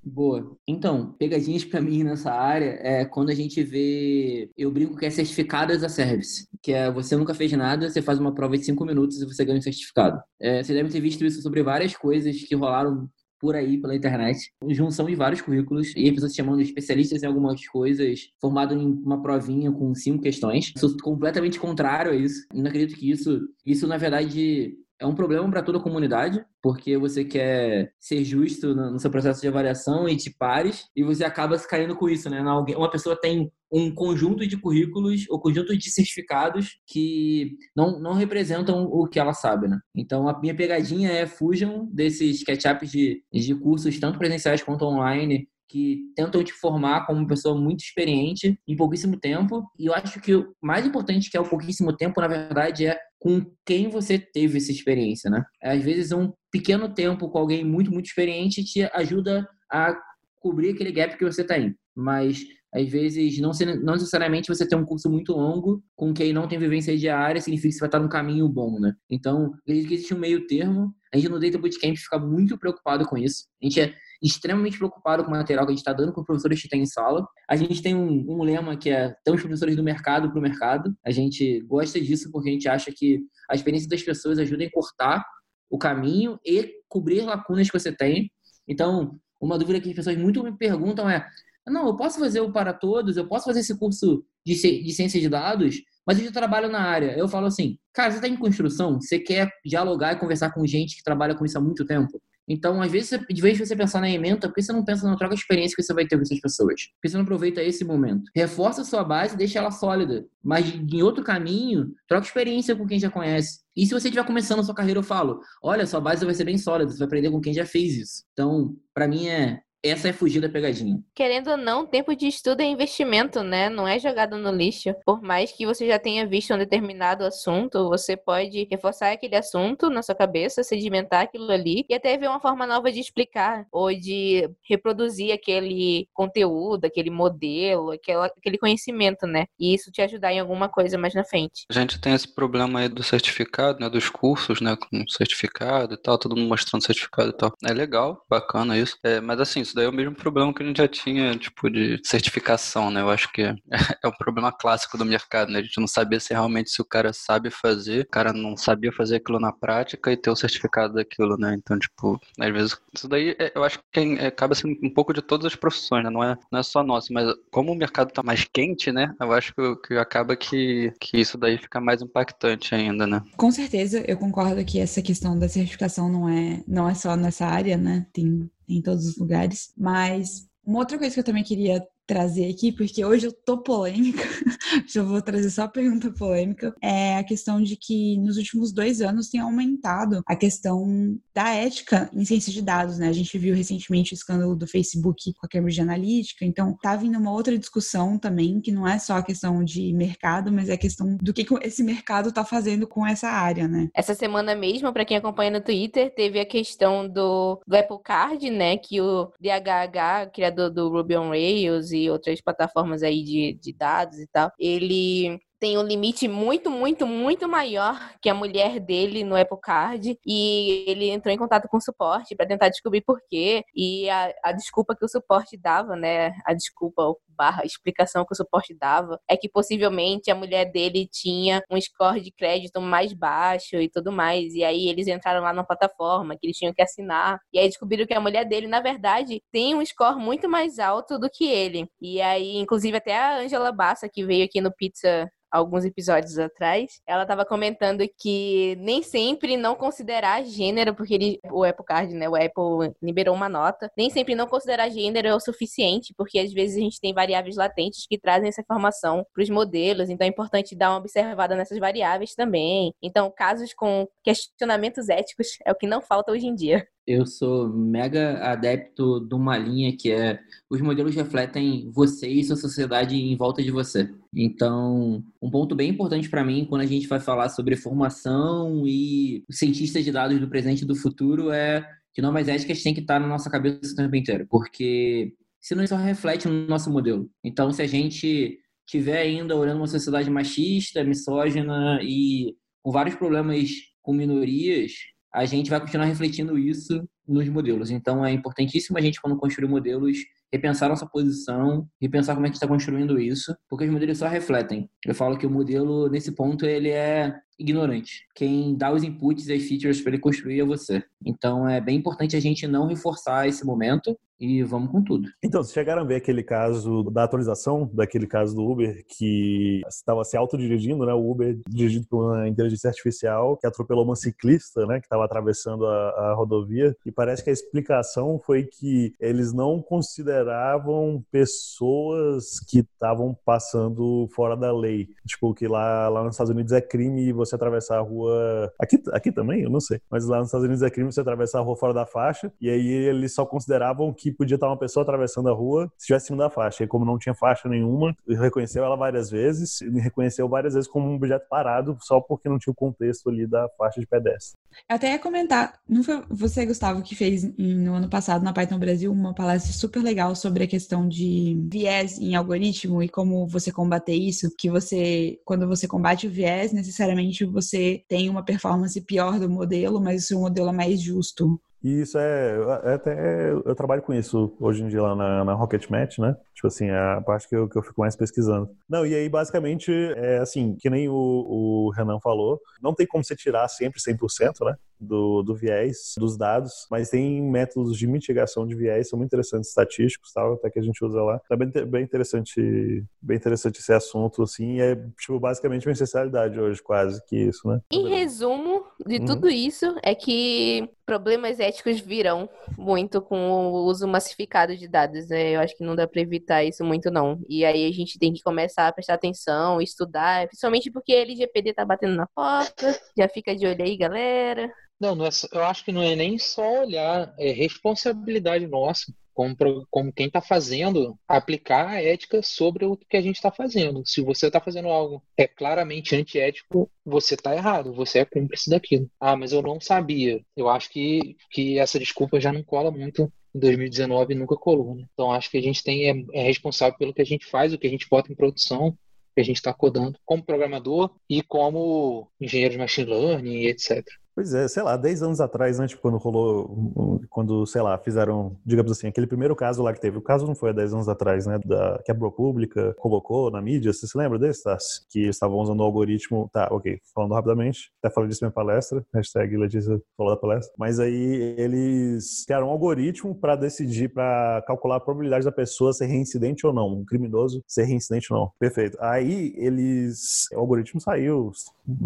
Boa. 0.03 0.57
Então, 0.67 1.13
pegadinhas 1.19 1.63
para 1.63 1.83
mim 1.83 2.03
nessa 2.03 2.33
área 2.33 2.79
é 2.83 3.05
quando 3.05 3.29
a 3.29 3.35
gente 3.35 3.63
vê, 3.63 4.51
eu 4.57 4.71
brinco 4.71 4.97
que 4.97 5.05
é 5.05 5.11
certificado 5.11 5.75
as 5.75 5.83
a 5.83 5.91
service, 5.91 6.49
que 6.63 6.73
é 6.73 6.91
você 6.91 7.15
nunca 7.15 7.35
fez 7.35 7.53
nada, 7.53 7.91
você 7.91 8.01
faz 8.01 8.19
uma 8.19 8.35
prova 8.35 8.57
de 8.57 8.65
cinco 8.65 8.87
minutos 8.87 9.21
e 9.21 9.27
você 9.27 9.45
ganha 9.45 9.59
um 9.59 9.63
certificado. 9.63 10.19
É, 10.41 10.63
você 10.63 10.73
deve 10.73 10.89
ter 10.89 11.03
visto 11.03 11.23
isso 11.23 11.43
sobre 11.43 11.63
várias 11.63 11.95
coisas 11.95 12.35
que 12.35 12.55
rolaram 12.55 13.11
por 13.41 13.57
aí 13.57 13.79
pela 13.79 13.97
internet, 13.97 14.53
junção 14.69 15.07
de 15.07 15.15
vários 15.15 15.41
currículos 15.41 15.93
e 15.97 16.13
pessoas 16.13 16.35
chamando 16.35 16.61
especialistas 16.61 17.23
em 17.23 17.27
algumas 17.27 17.67
coisas, 17.67 18.29
formado 18.41 18.75
em 18.75 18.79
uma 18.79 19.23
provinha 19.23 19.73
com 19.73 19.95
cinco 19.95 20.23
questões. 20.23 20.73
Sou 20.77 20.95
completamente 21.03 21.59
contrário 21.59 22.13
a 22.13 22.15
isso. 22.15 22.47
Não 22.55 22.67
acredito 22.67 22.99
que 22.99 23.11
isso, 23.11 23.41
isso 23.65 23.87
na 23.87 23.97
verdade 23.97 24.77
é 25.01 25.07
um 25.07 25.15
problema 25.15 25.49
para 25.51 25.63
toda 25.63 25.79
a 25.79 25.83
comunidade, 25.83 26.45
porque 26.63 26.97
você 26.99 27.25
quer 27.25 27.93
ser 27.99 28.23
justo 28.23 28.75
no 28.75 28.99
seu 28.99 29.11
processo 29.11 29.41
de 29.41 29.49
avaliação 29.49 30.09
e 30.09 30.15
de 30.15 30.31
pares, 30.31 30.87
e 30.95 31.03
você 31.03 31.25
acaba 31.25 31.57
se 31.57 31.67
caindo 31.67 31.97
com 31.97 32.09
isso, 32.09 32.29
né? 32.29 32.41
Uma 32.43 32.91
pessoa 32.91 33.19
tem 33.19 33.51
um 33.73 33.95
conjunto 33.95 34.47
de 34.47 34.57
currículos 34.57 35.25
ou 35.31 35.41
conjunto 35.41 35.77
de 35.77 35.91
certificados 35.91 36.79
que 36.87 37.57
não, 37.75 38.01
não 38.01 38.15
representam 38.15 38.83
o 38.85 39.07
que 39.07 39.19
ela 39.19 39.33
sabe, 39.33 39.69
né? 39.69 39.79
Então, 39.97 40.29
a 40.29 40.39
minha 40.39 40.55
pegadinha 40.55 41.11
é 41.11 41.27
fujam 41.27 41.89
desses 41.93 42.43
catch-ups 42.45 42.91
de, 42.91 43.23
de 43.33 43.55
cursos, 43.55 43.99
tanto 43.99 44.19
presenciais 44.19 44.63
quanto 44.63 44.85
online, 44.85 45.49
que 45.71 46.01
tentam 46.17 46.43
te 46.43 46.53
formar 46.53 47.07
como 47.07 47.21
uma 47.21 47.29
pessoa 47.29 47.59
muito 47.59 47.81
experiente 47.81 48.59
em 48.67 48.77
pouquíssimo 48.77 49.17
tempo. 49.19 49.65
E 49.79 49.87
eu 49.87 49.95
acho 49.95 50.21
que 50.21 50.35
o 50.35 50.53
mais 50.61 50.85
importante 50.85 51.31
que 51.31 51.37
é 51.37 51.41
o 51.41 51.49
pouquíssimo 51.49 51.97
tempo, 51.97 52.21
na 52.21 52.27
verdade, 52.27 52.87
é 52.87 52.99
com 53.21 53.45
quem 53.67 53.89
você 53.89 54.19
teve 54.19 54.57
essa 54.57 54.73
experiência, 54.73 55.31
né? 55.31 55.45
Às 55.63 55.85
vezes 55.85 56.11
um 56.11 56.33
pequeno 56.51 56.93
tempo 56.93 57.29
com 57.29 57.39
alguém 57.39 57.63
muito, 57.63 57.93
muito 57.93 58.07
experiente 58.07 58.65
te 58.65 58.83
ajuda 58.95 59.47
a 59.71 59.95
cobrir 60.41 60.71
aquele 60.71 60.91
gap 60.91 61.17
que 61.17 61.25
você 61.25 61.43
está 61.43 61.59
em. 61.59 61.75
Mas 61.95 62.43
às 62.73 62.89
vezes, 62.89 63.39
não, 63.39 63.51
não 63.83 63.95
necessariamente 63.95 64.49
você 64.49 64.67
ter 64.67 64.77
um 64.77 64.85
curso 64.85 65.11
muito 65.11 65.33
longo 65.33 65.83
com 65.95 66.15
quem 66.15 66.33
não 66.33 66.49
tem 66.49 66.59
vivência 66.59 66.97
diária 66.97 67.41
significa 67.41 67.69
que 67.69 67.75
você 67.75 67.81
vai 67.81 67.89
estar 67.89 67.99
num 67.99 68.09
caminho 68.09 68.49
bom, 68.49 68.79
né? 68.79 68.95
Então, 69.11 69.53
acredito 69.63 69.89
que 69.89 69.95
existe 69.95 70.15
um 70.15 70.19
meio 70.19 70.47
termo. 70.47 70.95
A 71.13 71.17
gente 71.19 71.29
no 71.29 71.41
Data 71.41 71.59
Bootcamp 71.59 71.97
fica 71.97 72.19
muito 72.19 72.57
preocupado 72.57 73.05
com 73.07 73.19
isso. 73.19 73.47
A 73.61 73.67
gente 73.67 73.81
é 73.81 73.95
extremamente 74.23 74.77
preocupado 74.77 75.25
com 75.25 75.31
o 75.31 75.33
material 75.33 75.65
que 75.65 75.73
a 75.73 75.75
gente 75.75 75.81
está 75.81 75.93
dando 75.93 76.13
com 76.13 76.21
os 76.21 76.27
professores 76.27 76.61
que 76.61 76.69
tem 76.69 76.83
em 76.83 76.87
sala. 76.87 77.27
A 77.49 77.57
gente 77.57 77.83
tem 77.83 77.95
um, 77.95 78.25
um 78.29 78.43
lema 78.43 78.77
que 78.77 78.91
é 78.91 79.15
temos 79.25 79.41
professores 79.41 79.77
do 79.77 79.83
mercado 79.83 80.31
para 80.31 80.39
o 80.39 80.43
mercado. 80.43 80.95
A 81.05 81.11
gente 81.11 81.61
gosta 81.63 82.01
disso 82.01 82.31
porque 82.31 82.51
a 82.51 82.53
gente 82.53 82.69
acha 82.69 82.93
que 82.93 83.21
a 83.49 83.55
experiência 83.55 83.89
das 83.89 84.03
pessoas 84.03 84.39
ajuda 84.39 84.63
a 84.63 84.67
encurtar 84.67 85.25
o 85.71 85.79
caminho 85.79 86.39
e 86.45 86.75
cobrir 86.89 87.23
lacunas 87.23 87.71
que 87.71 87.79
você 87.79 87.93
tem. 87.93 88.31
Então, 88.69 89.19
uma 89.41 89.59
dúvida 89.59 89.81
que 89.81 89.89
as 89.89 89.97
pessoas 89.97 90.17
muito 90.17 90.43
me 90.43 90.57
perguntam 90.57 91.09
é: 91.09 91.27
não, 91.67 91.87
eu 91.87 91.97
posso 91.97 92.19
fazer 92.19 92.41
o 92.41 92.53
para 92.53 92.73
todos, 92.73 93.17
eu 93.17 93.27
posso 93.27 93.47
fazer 93.47 93.61
esse 93.61 93.79
curso 93.79 94.25
de, 94.45 94.55
de 94.55 94.93
ciência 94.93 95.21
de 95.21 95.29
dados, 95.29 95.77
mas 96.07 96.19
eu 96.19 96.25
já 96.25 96.33
trabalho 96.33 96.69
na 96.69 96.81
área. 96.81 97.17
Eu 97.17 97.29
falo 97.29 97.47
assim, 97.47 97.79
cara, 97.93 98.11
você 98.11 98.17
está 98.19 98.29
em 98.29 98.37
construção, 98.37 99.01
você 99.01 99.19
quer 99.19 99.51
dialogar 99.65 100.13
e 100.13 100.19
conversar 100.19 100.51
com 100.53 100.67
gente 100.67 100.97
que 100.97 101.03
trabalha 101.03 101.35
com 101.35 101.45
isso 101.45 101.57
há 101.57 101.61
muito 101.61 101.85
tempo? 101.85 102.21
Então, 102.51 102.83
às 102.83 102.91
vezes, 102.91 103.17
de 103.31 103.41
vez 103.41 103.57
você 103.57 103.77
pensar 103.77 104.01
na 104.01 104.11
ementa, 104.11 104.49
por 104.49 104.57
que 104.57 104.63
você 104.63 104.73
não 104.73 104.85
pensa 104.85 105.09
na 105.09 105.17
troca 105.17 105.37
de 105.37 105.41
experiência 105.41 105.77
que 105.77 105.85
você 105.85 105.95
vai 105.95 106.05
ter 106.05 106.17
com 106.17 106.23
essas 106.23 106.41
pessoas? 106.41 106.87
Por 106.87 107.03
que 107.03 107.09
você 107.09 107.17
não 107.17 107.23
aproveita 107.23 107.63
esse 107.63 107.85
momento? 107.85 108.25
Reforça 108.35 108.83
a 108.83 108.85
sua 108.85 109.05
base, 109.05 109.37
deixa 109.37 109.61
ela 109.61 109.71
sólida. 109.71 110.27
Mas 110.43 110.75
em 110.75 111.01
outro 111.01 111.23
caminho, 111.23 111.95
troca 112.09 112.27
experiência 112.27 112.75
com 112.75 112.89
quem 112.89 112.99
já 112.99 113.09
conhece. 113.09 113.61
E 113.77 113.87
se 113.87 113.93
você 113.93 114.09
estiver 114.09 114.27
começando 114.27 114.59
a 114.59 114.65
sua 114.65 114.75
carreira, 114.75 114.99
eu 114.99 115.05
falo, 115.05 115.41
olha, 115.63 115.87
sua 115.87 116.01
base 116.01 116.25
vai 116.25 116.35
ser 116.35 116.43
bem 116.43 116.59
sólida, 116.59 116.91
você 116.91 116.99
vai 116.99 117.07
aprender 117.07 117.31
com 117.31 117.41
quem 117.41 117.55
já 117.55 117.65
fez 117.65 117.97
isso. 117.97 118.25
Então, 118.33 118.75
para 118.93 119.07
mim 119.07 119.29
é 119.29 119.61
essa 119.83 120.09
é 120.09 120.13
fugir 120.13 120.41
da 120.41 120.49
pegadinha. 120.49 121.03
Querendo 121.15 121.51
ou 121.51 121.57
não, 121.57 121.87
tempo 121.87 122.15
de 122.15 122.27
estudo 122.27 122.61
é 122.61 122.65
investimento, 122.65 123.43
né? 123.43 123.69
Não 123.69 123.89
é 123.89 123.99
jogado 123.99 124.37
no 124.37 124.51
lixo. 124.51 124.95
Por 125.05 125.23
mais 125.23 125.53
que 125.53 125.67
você 125.67 125.87
já 125.87 125.99
tenha 125.99 126.27
visto 126.27 126.53
um 126.53 126.59
determinado 126.59 127.25
assunto, 127.25 127.89
você 127.89 128.17
pode 128.17 128.67
reforçar 128.71 129.13
aquele 129.13 129.37
assunto 129.37 129.89
na 129.89 130.03
sua 130.03 130.15
cabeça, 130.15 130.63
sedimentar 130.63 131.23
aquilo 131.23 131.51
ali 131.51 131.85
e 131.89 131.95
até 131.95 132.17
ver 132.19 132.29
uma 132.29 132.41
forma 132.41 132.67
nova 132.67 132.93
de 132.93 133.01
explicar 133.01 133.67
ou 133.73 133.93
de 133.95 134.51
reproduzir 134.69 135.33
aquele 135.33 136.09
conteúdo, 136.13 136.85
aquele 136.85 137.11
modelo, 137.11 137.93
aquela, 137.93 138.27
aquele 138.27 138.59
conhecimento, 138.59 139.27
né? 139.27 139.47
E 139.59 139.75
isso 139.75 139.91
te 139.91 140.03
ajudar 140.03 140.33
em 140.33 140.41
alguma 140.41 140.69
coisa 140.69 140.99
mais 140.99 141.15
na 141.15 141.25
frente. 141.25 141.65
A 141.71 141.73
gente 141.73 142.01
tem 142.01 142.13
esse 142.13 142.33
problema 142.35 142.81
aí 142.81 142.89
do 142.89 143.03
certificado, 143.03 143.81
né? 143.81 143.89
Dos 143.89 144.11
cursos, 144.11 144.61
né? 144.61 144.77
Com 144.77 145.09
certificado 145.09 145.95
e 145.95 145.97
tal, 145.97 146.19
todo 146.19 146.37
mundo 146.37 146.49
mostrando 146.49 146.85
certificado 146.85 147.31
e 147.31 147.37
tal. 147.37 147.53
É 147.65 147.73
legal, 147.73 148.23
bacana 148.29 148.77
isso. 148.77 148.97
É, 149.03 149.21
mas 149.21 149.41
assim, 149.41 149.65
isso 149.71 149.77
daí 149.77 149.85
é 149.85 149.89
o 149.89 149.93
mesmo 149.93 150.15
problema 150.15 150.53
que 150.53 150.63
a 150.63 150.67
gente 150.67 150.79
já 150.79 150.89
tinha, 150.89 151.37
tipo, 151.37 151.71
de 151.71 152.01
certificação, 152.05 152.91
né? 152.91 153.01
Eu 153.01 153.11
acho 153.11 153.33
que 153.33 153.43
é, 154.03 154.09
um 154.09 154.13
problema 154.13 154.53
clássico 154.53 154.99
do 154.99 155.05
mercado, 155.05 155.53
né? 155.53 155.61
A 155.61 155.63
gente 155.63 155.79
não 155.79 155.87
sabia 155.87 156.19
se 156.19 156.33
realmente 156.33 156.71
se 156.71 156.83
o 156.83 156.85
cara 156.85 157.13
sabe 157.13 157.51
fazer, 157.51 158.03
o 158.03 158.09
cara 158.09 158.33
não 158.33 158.57
sabia 158.57 158.93
fazer 158.93 159.17
aquilo 159.17 159.39
na 159.39 159.53
prática 159.53 160.11
e 160.13 160.17
ter 160.17 160.31
o 160.31 160.37
certificado 160.37 160.95
daquilo, 160.95 161.37
né? 161.39 161.55
Então, 161.55 161.79
tipo, 161.79 162.21
às 162.39 162.53
vezes, 162.53 162.77
isso 162.93 163.09
daí 163.09 163.37
é, 163.39 163.53
eu 163.55 163.63
acho 163.63 163.79
que 163.93 164.01
é, 164.19 164.27
acaba 164.27 164.55
sendo 164.55 164.77
um 164.83 164.91
pouco 164.91 165.13
de 165.13 165.23
todas 165.23 165.47
as 165.47 165.55
profissões, 165.55 166.03
né? 166.03 166.11
Não 166.11 166.25
é, 166.25 166.37
não 166.51 166.59
é 166.59 166.63
só 166.63 166.83
nossa, 166.83 167.13
mas 167.13 167.33
como 167.51 167.73
o 167.73 167.77
mercado 167.77 168.13
tá 168.13 168.23
mais 168.23 168.45
quente, 168.45 168.91
né? 168.91 169.15
Eu 169.21 169.33
acho 169.33 169.55
que, 169.55 169.77
que 169.87 169.95
acaba 169.95 170.35
que, 170.35 170.93
que 171.01 171.19
isso 171.19 171.39
daí 171.39 171.59
fica 171.59 171.81
mais 171.81 172.03
impactante 172.03 172.75
ainda, 172.75 173.07
né? 173.07 173.23
Com 173.37 173.53
certeza, 173.53 174.03
eu 174.09 174.17
concordo 174.17 174.65
que 174.65 174.81
essa 174.81 175.01
questão 175.01 175.39
da 175.39 175.49
certificação 175.49 176.09
não 176.09 176.29
é, 176.29 176.63
não 176.67 176.89
é 176.89 176.95
só 176.95 177.15
nessa 177.17 177.47
área, 177.47 177.77
né? 177.77 178.07
Tem 178.13 178.51
em 178.77 178.83
todos 178.83 179.07
os 179.07 179.17
lugares. 179.17 179.73
Mas 179.77 180.49
uma 180.65 180.79
outra 180.79 180.99
coisa 180.99 181.13
que 181.15 181.21
eu 181.21 181.25
também 181.25 181.45
queria 181.45 181.85
trazer 182.11 182.51
aqui, 182.51 182.73
porque 182.73 183.05
hoje 183.05 183.29
eu 183.29 183.33
tô 183.33 183.59
polêmica, 183.59 184.25
já 184.93 185.01
vou 185.01 185.23
trazer 185.23 185.49
só 185.49 185.63
a 185.63 185.69
pergunta 185.69 186.11
polêmica, 186.11 186.75
é 186.83 187.17
a 187.17 187.23
questão 187.23 187.63
de 187.63 187.77
que 187.77 188.19
nos 188.19 188.37
últimos 188.37 188.73
dois 188.73 189.01
anos 189.01 189.29
tem 189.29 189.41
aumentado 189.41 190.21
a 190.27 190.35
questão 190.35 191.17
da 191.33 191.51
ética 191.51 192.11
em 192.13 192.25
ciência 192.25 192.53
de 192.53 192.63
dados, 192.63 192.99
né? 192.99 193.07
A 193.07 193.13
gente 193.13 193.39
viu 193.39 193.55
recentemente 193.55 194.13
o 194.13 194.17
escândalo 194.17 194.57
do 194.57 194.67
Facebook 194.67 195.33
com 195.35 195.47
a 195.47 195.49
Cambridge 195.49 195.81
Analytica, 195.81 196.45
então 196.45 196.77
tá 196.83 196.97
vindo 196.97 197.17
uma 197.17 197.31
outra 197.31 197.57
discussão 197.57 198.19
também, 198.19 198.61
que 198.61 198.73
não 198.73 198.89
é 198.89 198.99
só 198.99 199.15
a 199.15 199.23
questão 199.23 199.63
de 199.63 199.93
mercado, 199.93 200.51
mas 200.51 200.69
é 200.69 200.73
a 200.73 200.79
questão 200.79 201.17
do 201.17 201.33
que 201.33 201.47
esse 201.63 201.85
mercado 201.85 202.33
tá 202.33 202.45
fazendo 202.45 202.89
com 202.89 203.07
essa 203.07 203.29
área, 203.29 203.69
né? 203.69 203.89
Essa 203.95 204.17
semana 204.17 204.57
mesmo, 204.57 204.93
para 204.93 205.05
quem 205.05 205.17
acompanha 205.17 205.53
no 205.53 205.61
Twitter, 205.61 206.13
teve 206.13 206.41
a 206.41 206.45
questão 206.45 207.09
do, 207.09 207.61
do 207.65 207.77
Apple 207.77 208.03
Card, 208.03 208.51
né? 208.51 208.77
Que 208.79 209.01
o 209.01 209.31
DHH, 209.41 210.33
criador 210.35 210.71
do 210.71 210.89
Ruby 210.89 211.17
on 211.17 211.29
Rails 211.29 211.93
outras 212.09 212.41
plataformas 212.41 213.03
aí 213.03 213.23
de, 213.25 213.53
de 213.61 213.73
dados 213.73 214.19
e 214.19 214.27
tal, 214.29 214.53
ele 214.59 215.41
tem 215.61 215.77
um 215.77 215.83
limite 215.83 216.27
muito, 216.27 216.71
muito, 216.71 217.07
muito 217.07 217.47
maior 217.47 218.15
que 218.23 218.31
a 218.31 218.35
mulher 218.35 218.81
dele 218.81 219.23
no 219.23 219.37
Apple 219.37 219.61
Card 219.63 220.19
e 220.27 220.85
ele 220.89 221.11
entrou 221.11 221.33
em 221.33 221.39
contato 221.39 221.69
com 221.69 221.77
o 221.77 221.81
suporte 221.83 222.35
para 222.35 222.47
tentar 222.47 222.71
descobrir 222.71 223.03
por 223.03 223.21
quê. 223.29 223.63
E 223.77 224.09
a, 224.09 224.35
a 224.43 224.53
desculpa 224.53 224.97
que 224.97 225.05
o 225.05 225.09
suporte 225.09 225.59
dava, 225.59 225.95
né, 225.95 226.33
a 226.47 226.55
desculpa 226.55 227.15
barra 227.29 227.65
explicação 227.65 228.25
que 228.25 228.33
o 228.33 228.37
suporte 228.37 228.75
dava 228.75 229.19
é 229.29 229.37
que 229.37 229.49
possivelmente 229.49 230.31
a 230.31 230.35
mulher 230.35 230.67
dele 230.67 231.07
tinha 231.07 231.63
um 231.71 231.81
score 231.81 232.21
de 232.21 232.31
crédito 232.31 232.81
mais 232.81 233.13
baixo 233.13 233.77
e 233.77 233.89
tudo 233.89 234.11
mais. 234.11 234.55
E 234.55 234.65
aí 234.65 234.89
eles 234.89 235.07
entraram 235.07 235.43
lá 235.43 235.53
na 235.53 235.65
plataforma 235.65 236.37
que 236.37 236.47
eles 236.47 236.57
tinham 236.57 236.73
que 236.73 236.83
assinar. 236.83 237.39
E 237.53 237.59
aí 237.59 237.67
descobriram 237.67 238.07
que 238.07 238.15
a 238.15 238.21
mulher 238.21 238.45
dele 238.47 238.67
na 238.67 238.81
verdade 238.81 239.43
tem 239.53 239.75
um 239.75 239.85
score 239.85 240.19
muito 240.19 240.49
mais 240.49 240.79
alto 240.79 241.19
do 241.19 241.31
que 241.31 241.45
ele. 241.47 241.87
E 242.01 242.21
aí 242.21 242.57
inclusive 242.57 242.97
até 242.97 243.17
a 243.17 243.39
Angela 243.39 243.73
Bassa 243.73 244.09
que 244.09 244.25
veio 244.25 244.45
aqui 244.45 244.61
no 244.61 244.73
Pizza 244.75 245.31
alguns 245.51 245.85
episódios 245.85 246.39
atrás, 246.39 247.01
ela 247.07 247.23
estava 247.23 247.45
comentando 247.45 248.07
que 248.19 248.77
nem 248.79 249.03
sempre 249.03 249.57
não 249.57 249.75
considerar 249.75 250.45
gênero, 250.45 250.95
porque 250.95 251.15
ele, 251.15 251.41
o 251.51 251.65
Apple 251.65 251.85
Card, 251.85 252.15
né, 252.15 252.29
o 252.29 252.37
Apple 252.37 252.95
liberou 253.03 253.35
uma 253.35 253.49
nota, 253.49 253.91
nem 253.97 254.11
sempre 254.11 254.35
não 254.35 254.47
considerar 254.47 254.89
gênero 254.91 255.29
é 255.29 255.35
o 255.35 255.41
suficiente, 255.41 256.15
porque 256.17 256.39
às 256.39 256.53
vezes 256.53 256.77
a 256.77 256.81
gente 256.81 257.01
tem 257.01 257.13
variáveis 257.13 257.57
latentes 257.57 258.07
que 258.07 258.19
trazem 258.19 258.49
essa 258.49 258.61
informação 258.61 259.27
para 259.33 259.43
os 259.43 259.51
modelos, 259.51 260.09
então 260.09 260.27
é 260.27 260.31
importante 260.31 260.77
dar 260.77 260.91
uma 260.91 260.99
observada 260.99 261.57
nessas 261.57 261.79
variáveis 261.79 262.35
também. 262.35 262.95
Então, 263.03 263.31
casos 263.31 263.75
com 263.75 264.07
questionamentos 264.23 265.09
éticos 265.09 265.49
é 265.65 265.73
o 265.73 265.75
que 265.75 265.87
não 265.87 266.01
falta 266.01 266.33
hoje 266.33 266.47
em 266.47 266.55
dia. 266.55 266.87
Eu 267.11 267.27
sou 267.27 267.69
mega 267.69 268.39
adepto 268.39 269.19
de 269.27 269.35
uma 269.35 269.59
linha 269.59 269.97
que 269.97 270.13
é 270.13 270.39
os 270.71 270.81
modelos 270.81 271.13
refletem 271.13 271.91
você 271.91 272.29
e 272.29 272.45
sua 272.45 272.55
sociedade 272.55 273.17
em 273.17 273.37
volta 273.37 273.61
de 273.61 273.73
você. 273.73 274.09
Então, 274.33 275.21
um 275.43 275.51
ponto 275.51 275.75
bem 275.75 275.91
importante 275.91 276.31
para 276.31 276.45
mim 276.45 276.65
quando 276.65 276.83
a 276.83 276.87
gente 276.87 277.09
vai 277.09 277.19
falar 277.19 277.49
sobre 277.49 277.75
formação 277.75 278.85
e 278.87 279.45
cientistas 279.51 280.05
de 280.05 280.13
dados 280.13 280.39
do 280.39 280.49
presente 280.49 280.83
e 280.83 280.87
do 280.87 280.95
futuro 280.95 281.51
é 281.51 281.85
que 282.15 282.23
normas 282.23 282.47
éticas 282.47 282.81
têm 282.81 282.95
que 282.95 283.01
estar 283.01 283.19
na 283.19 283.27
nossa 283.27 283.51
cabeça 283.51 283.93
o 283.93 283.97
tempo 283.97 284.15
inteiro, 284.15 284.47
porque 284.49 285.35
senão 285.61 285.83
isso 285.83 285.97
reflete 285.97 286.47
no 286.47 286.69
nosso 286.69 286.93
modelo. 286.93 287.29
Então, 287.43 287.73
se 287.73 287.83
a 287.83 287.89
gente 287.89 288.57
tiver 288.87 289.19
ainda 289.19 289.57
olhando 289.57 289.79
uma 289.79 289.89
sociedade 289.89 290.31
machista, 290.31 291.03
misógina 291.03 291.99
e 292.05 292.55
com 292.85 292.93
vários 292.93 293.17
problemas 293.17 293.69
com 294.01 294.13
minorias, 294.13 294.93
a 295.33 295.45
gente 295.45 295.71
vai 295.71 295.81
continuar 295.81 296.07
refletindo 296.07 296.59
isso 296.59 297.09
nos 297.27 297.49
modelos. 297.49 297.91
Então, 297.91 298.25
é 298.25 298.33
importantíssimo 298.33 298.99
a 298.99 299.01
gente, 299.01 299.21
quando 299.21 299.37
construir 299.37 299.69
modelos, 299.69 300.19
repensar 300.53 300.89
nossa 300.89 301.07
posição, 301.07 301.89
repensar 302.01 302.35
como 302.35 302.47
é 302.47 302.51
que 302.51 302.57
está 302.57 302.67
construindo 302.67 303.21
isso, 303.21 303.55
porque 303.69 303.85
os 303.85 303.91
modelos 303.91 304.19
só 304.19 304.27
refletem. 304.27 304.91
Eu 305.07 305.15
falo 305.15 305.39
que 305.39 305.47
o 305.47 305.51
modelo, 305.51 306.09
nesse 306.09 306.33
ponto, 306.33 306.67
ele 306.67 306.91
é 306.91 307.35
ignorante. 307.59 308.27
Quem 308.35 308.77
dá 308.77 308.93
os 308.93 309.05
inputs 309.05 309.47
e 309.47 309.53
as 309.53 309.63
features 309.63 310.01
para 310.01 310.13
ele 310.13 310.21
construir 310.21 310.61
é 310.61 310.65
você. 310.65 311.03
Então, 311.25 311.69
é 311.69 311.81
bem 311.81 311.99
importante 311.99 312.35
a 312.35 312.41
gente 312.41 312.67
não 312.67 312.87
reforçar 312.87 313.47
esse 313.47 313.65
momento 313.65 314.19
e 314.41 314.63
vamos 314.63 314.91
com 314.91 315.03
tudo. 315.03 315.29
Então, 315.45 315.63
vocês 315.63 315.75
chegaram 315.75 316.03
a 316.03 316.05
ver 316.05 316.17
aquele 316.17 316.43
caso 316.43 317.05
da 317.11 317.25
atualização, 317.25 317.89
daquele 317.93 318.27
caso 318.27 318.55
do 318.55 318.63
Uber, 318.63 319.05
que 319.07 319.83
estava 319.87 320.25
se 320.25 320.37
autodirigindo, 320.37 321.05
né? 321.05 321.13
O 321.13 321.31
Uber 321.31 321.59
dirigido 321.69 322.07
por 322.09 322.25
uma 322.25 322.49
inteligência 322.49 322.89
artificial 322.89 323.57
que 323.59 323.67
atropelou 323.67 324.05
uma 324.05 324.17
ciclista, 324.17 324.87
né? 324.87 324.99
Que 324.99 325.07
estava 325.07 325.25
atravessando 325.25 325.85
a, 325.87 326.31
a 326.31 326.35
rodovia. 326.35 326.97
E 327.05 327.13
parece 327.13 327.45
que 327.45 327.51
a 327.51 327.53
explicação 327.53 328.41
foi 328.45 328.65
que 328.65 329.15
eles 329.21 329.53
não 329.53 329.83
consideravam 329.83 331.23
pessoas 331.31 332.61
que 332.67 332.79
estavam 332.79 333.37
passando 333.45 334.27
fora 334.35 334.57
da 334.57 334.73
lei. 334.73 335.09
Tipo, 335.27 335.53
que 335.53 335.69
lá, 335.69 336.09
lá 336.09 336.25
nos 336.25 336.35
Estados 336.35 336.51
Unidos 336.51 336.73
é 336.73 336.81
crime 336.81 337.31
você 337.33 337.55
atravessar 337.55 337.99
a 337.99 338.03
rua. 338.03 338.73
Aqui, 338.81 339.03
aqui 339.13 339.31
também? 339.31 339.63
Eu 339.63 339.71
não 339.71 339.81
sei. 339.81 340.01
Mas 340.11 340.25
lá 340.27 340.39
nos 340.39 340.49
Estados 340.49 340.65
Unidos 340.65 340.83
é 340.83 340.89
crime 340.89 341.13
você 341.13 341.21
atravessar 341.21 341.59
a 341.59 341.63
rua 341.63 341.77
fora 341.77 341.93
da 341.93 342.07
faixa. 342.07 342.51
E 342.59 342.71
aí 342.71 342.89
eles 342.89 343.35
só 343.35 343.45
consideravam 343.45 344.13
que 344.15 344.30
podia 344.33 344.55
estar 344.55 344.67
uma 344.67 344.79
pessoa 344.79 345.03
atravessando 345.03 345.49
a 345.49 345.53
rua 345.53 345.87
se 345.97 346.05
estivesse 346.05 346.27
cima 346.27 346.39
da 346.39 346.51
faixa. 346.51 346.85
E 346.85 346.87
como 346.87 347.05
não 347.05 347.19
tinha 347.19 347.35
faixa 347.35 347.69
nenhuma, 347.69 348.15
reconheceu 348.29 348.85
ela 348.85 348.97
várias 348.97 349.31
vezes, 349.31 349.81
e 349.81 350.01
reconheceu 350.01 350.49
várias 350.49 350.75
vezes 350.75 350.89
como 350.89 351.09
um 351.09 351.15
objeto 351.15 351.47
parado, 351.49 351.97
só 352.01 352.21
porque 352.21 352.49
não 352.49 352.59
tinha 352.59 352.73
o 352.73 352.75
contexto 352.75 353.29
ali 353.29 353.47
da 353.47 353.69
faixa 353.77 354.01
de 354.01 354.07
pedestre. 354.07 354.59
Eu 354.89 354.97
até 354.97 355.13
ia 355.13 355.19
comentar, 355.19 355.79
não 355.89 356.03
foi 356.03 356.23
você, 356.31 356.65
Gustavo, 356.65 357.03
que 357.03 357.15
fez 357.15 357.45
no 357.57 357.95
ano 357.95 358.09
passado 358.09 358.45
na 358.45 358.53
Python 358.53 358.79
Brasil 358.79 359.11
uma 359.11 359.35
palestra 359.35 359.73
super 359.73 360.03
legal 360.03 360.35
sobre 360.35 360.65
a 360.65 360.69
questão 360.69 361.09
de 361.09 361.61
viés 361.71 362.19
em 362.19 362.35
algoritmo 362.35 363.03
e 363.03 363.09
como 363.09 363.47
você 363.47 363.73
combater 363.73 364.15
isso, 364.15 364.53
que 364.57 364.71
você, 364.71 365.39
quando 365.45 365.67
você 365.67 365.89
combate 365.89 366.27
o 366.27 366.31
viés, 366.31 366.73
necessariamente 366.73 367.45
você 367.45 368.05
tem 368.09 368.29
uma 368.29 368.45
performance 368.45 369.01
pior 369.01 369.39
do 369.39 369.51
modelo, 369.51 370.01
mas 370.01 370.25
o 370.25 370.27
seu 370.27 370.41
modelo 370.41 370.69
é 370.69 370.73
mais 370.73 371.01
justo. 371.01 371.61
E 371.83 372.01
isso 372.03 372.19
é, 372.19 372.57
é, 372.85 372.95
até 372.95 373.51
eu 373.51 373.75
trabalho 373.75 374.03
com 374.03 374.13
isso 374.13 374.55
hoje 374.61 374.83
em 374.83 374.89
dia 374.89 375.03
lá 375.03 375.15
na, 375.17 375.45
na 375.45 375.55
Rocket 375.55 375.89
Match, 375.89 376.19
né? 376.19 376.37
Tipo 376.61 376.67
assim, 376.67 376.91
é 376.91 376.99
a 377.15 377.23
parte 377.23 377.49
que 377.49 377.57
eu, 377.57 377.67
que 377.67 377.79
eu 377.79 377.83
fico 377.83 378.03
mais 378.03 378.15
pesquisando. 378.15 378.69
Não, 378.87 379.07
e 379.07 379.15
aí 379.15 379.31
basicamente 379.31 379.91
é 380.15 380.41
assim, 380.41 380.77
que 380.79 380.91
nem 380.91 381.09
o, 381.09 381.15
o 381.15 381.91
Renan 381.97 382.21
falou, 382.21 382.61
não 382.83 382.93
tem 382.93 383.07
como 383.07 383.25
você 383.25 383.35
tirar 383.35 383.67
sempre 383.69 383.99
100%, 383.99 384.67
né? 384.67 384.77
Do, 385.01 385.43
do 385.43 385.55
viés 385.55 386.13
dos 386.19 386.37
dados, 386.37 386.87
mas 386.91 387.09
tem 387.09 387.41
métodos 387.41 387.97
de 387.97 388.07
mitigação 388.07 388.67
de 388.67 388.75
viés, 388.75 389.09
são 389.09 389.19
muito 389.19 389.31
interessantes, 389.31 389.71
estatísticos 389.71 390.31
tal, 390.31 390.53
até 390.53 390.69
que 390.69 390.79
a 390.79 390.83
gente 390.83 391.03
usa 391.03 391.23
lá. 391.23 391.41
É 391.51 391.57
bem, 391.57 391.71
bem 391.87 392.05
interessante, 392.05 393.03
bem 393.23 393.39
interessante 393.39 393.81
esse 393.81 393.95
assunto, 393.95 394.43
assim, 394.43 394.83
é 394.83 394.97
tipo, 395.19 395.41
basicamente 395.41 395.87
uma 395.87 395.93
necessidade 395.93 396.61
hoje, 396.61 396.83
quase 396.83 397.25
que 397.25 397.35
isso, 397.35 397.67
né? 397.67 397.81
Em 397.91 398.11
resumo 398.11 398.85
de 399.07 399.21
uhum. 399.21 399.25
tudo 399.25 399.49
isso, 399.49 399.87
é 400.03 400.15
que 400.15 400.91
problemas 401.11 401.59
éticos 401.59 401.99
virão 401.99 402.49
muito 402.79 403.21
com 403.21 403.37
o 403.73 403.85
uso 403.87 404.07
massificado 404.07 404.77
de 404.77 404.87
dados, 404.87 405.29
né? 405.29 405.57
Eu 405.57 405.61
acho 405.61 405.77
que 405.77 405.83
não 405.83 405.97
dá 405.97 406.07
para 406.07 406.21
evitar 406.21 406.50
isso 406.65 406.85
muito, 406.85 407.11
não. 407.11 407.41
E 407.49 407.65
aí 407.65 407.87
a 407.87 407.93
gente 407.93 408.19
tem 408.19 408.33
que 408.33 408.43
começar 408.43 408.89
a 408.89 408.93
prestar 408.93 409.15
atenção, 409.15 409.81
estudar, 409.81 410.47
principalmente 410.49 410.91
porque 410.91 411.13
a 411.13 411.21
LGPD 411.21 411.75
tá 411.75 411.85
batendo 411.85 412.17
na 412.17 412.27
porta. 412.35 412.99
Já 413.17 413.29
fica 413.29 413.55
de 413.55 413.67
olho 413.67 413.83
aí, 413.83 413.97
galera. 413.97 414.71
Não, 415.01 415.15
não 415.15 415.27
é, 415.27 415.31
eu 415.53 415.65
acho 415.65 415.85
que 415.85 415.93
não 415.93 416.03
é 416.03 416.15
nem 416.15 416.39
só 416.39 416.83
olhar, 416.83 417.33
é 417.39 417.51
responsabilidade 417.53 418.67
nossa 418.67 419.11
como, 419.41 419.87
como 419.91 420.13
quem 420.13 420.27
está 420.27 420.43
fazendo, 420.43 421.19
aplicar 421.27 421.89
a 421.89 422.03
ética 422.03 422.43
sobre 422.43 422.85
o 422.85 422.95
que 422.97 423.17
a 423.17 423.23
gente 423.23 423.37
está 423.37 423.51
fazendo. 423.51 424.03
Se 424.05 424.21
você 424.21 424.49
está 424.49 424.61
fazendo 424.61 424.89
algo 424.89 425.23
é 425.37 425.47
claramente 425.47 426.15
antiético, 426.15 426.91
você 427.05 427.35
está 427.35 427.55
errado, 427.55 427.95
você 427.95 428.19
é 428.19 428.25
cúmplice 428.27 428.69
daquilo. 428.69 429.11
Ah, 429.19 429.37
mas 429.37 429.53
eu 429.53 429.63
não 429.63 429.81
sabia. 429.81 430.45
Eu 430.55 430.69
acho 430.69 430.91
que, 430.91 431.37
que 431.51 431.79
essa 431.79 431.99
desculpa 431.99 432.39
já 432.39 432.53
não 432.53 432.63
cola 432.63 432.91
muito 432.91 433.33
em 433.55 433.59
2019 433.59 434.35
nunca 434.35 434.57
colou. 434.57 434.95
Né? 434.95 435.05
Então 435.13 435.33
acho 435.33 435.51
que 435.51 435.59
a 435.59 435.63
gente 435.63 435.83
tem 435.83 436.09
é, 436.09 436.41
é, 436.41 436.43
responsável 436.43 436.97
pelo 436.99 437.15
que 437.15 437.23
a 437.23 437.27
gente 437.27 437.47
faz, 437.47 437.73
o 437.73 437.79
que 437.79 437.87
a 437.87 437.91
gente 437.91 438.09
bota 438.09 438.33
em 438.33 438.37
produção, 438.37 438.97
que 439.35 439.41
a 439.41 439.45
gente 439.45 439.57
está 439.57 439.73
codando 439.73 440.19
como 440.25 440.45
programador 440.45 441.15
e 441.29 441.43
como 441.43 442.31
engenheiro 442.41 442.73
de 442.73 442.79
machine 442.79 443.11
learning, 443.11 443.67
etc. 443.67 444.05
Pois 444.35 444.55
é, 444.55 444.69
sei 444.69 444.83
lá, 444.83 444.97
10 444.97 445.23
anos 445.23 445.41
atrás, 445.41 445.79
né, 445.79 445.87
tipo, 445.87 446.01
quando 446.01 446.17
rolou, 446.17 447.21
quando, 447.29 447.67
sei 447.67 447.83
lá, 447.83 447.99
fizeram, 447.99 448.57
digamos 448.65 448.93
assim, 448.93 449.09
aquele 449.09 449.27
primeiro 449.27 449.57
caso 449.57 449.83
lá 449.83 449.93
que 449.93 450.01
teve, 450.01 450.19
o 450.19 450.23
caso 450.23 450.47
não 450.47 450.55
foi 450.55 450.71
há 450.71 450.73
10 450.73 450.95
anos 450.95 451.09
atrás, 451.09 451.47
né, 451.47 451.59
da, 451.65 452.01
que 452.05 452.13
a 452.13 452.15
ProPublica 452.15 452.95
colocou 452.95 453.51
na 453.51 453.61
mídia, 453.61 453.93
você 453.93 454.07
se 454.07 454.17
lembra 454.17 454.39
desse, 454.39 454.63
tá? 454.63 454.77
Que 455.11 455.21
eles 455.21 455.37
estavam 455.37 455.59
usando 455.59 455.81
o 455.81 455.83
algoritmo, 455.83 456.49
tá, 456.53 456.69
ok, 456.71 457.01
falando 457.13 457.35
rapidamente, 457.35 457.91
até 458.03 458.13
falei 458.15 458.29
disso 458.29 458.43
na 458.43 458.49
minha 458.49 458.55
palestra, 458.55 459.05
hashtag 459.13 459.57
Letícia 459.57 460.01
falou 460.17 460.33
da 460.33 460.41
palestra, 460.41 460.73
mas 460.79 461.01
aí 461.01 461.55
eles 461.59 462.45
criaram 462.47 462.69
um 462.69 462.71
algoritmo 462.71 463.35
para 463.35 463.57
decidir, 463.57 464.09
para 464.09 464.63
calcular 464.67 464.97
a 464.97 465.01
probabilidade 465.01 465.45
da 465.45 465.53
pessoa 465.53 465.93
ser 465.93 466.07
reincidente 466.07 466.67
ou 466.67 466.73
não, 466.73 466.89
um 466.89 467.05
criminoso 467.05 467.63
ser 467.67 467.85
reincidente 467.85 468.33
ou 468.33 468.39
não. 468.39 468.53
Perfeito. 468.59 468.97
Aí 469.01 469.53
eles, 469.57 470.47
o 470.53 470.61
algoritmo 470.61 471.01
saiu, 471.01 471.51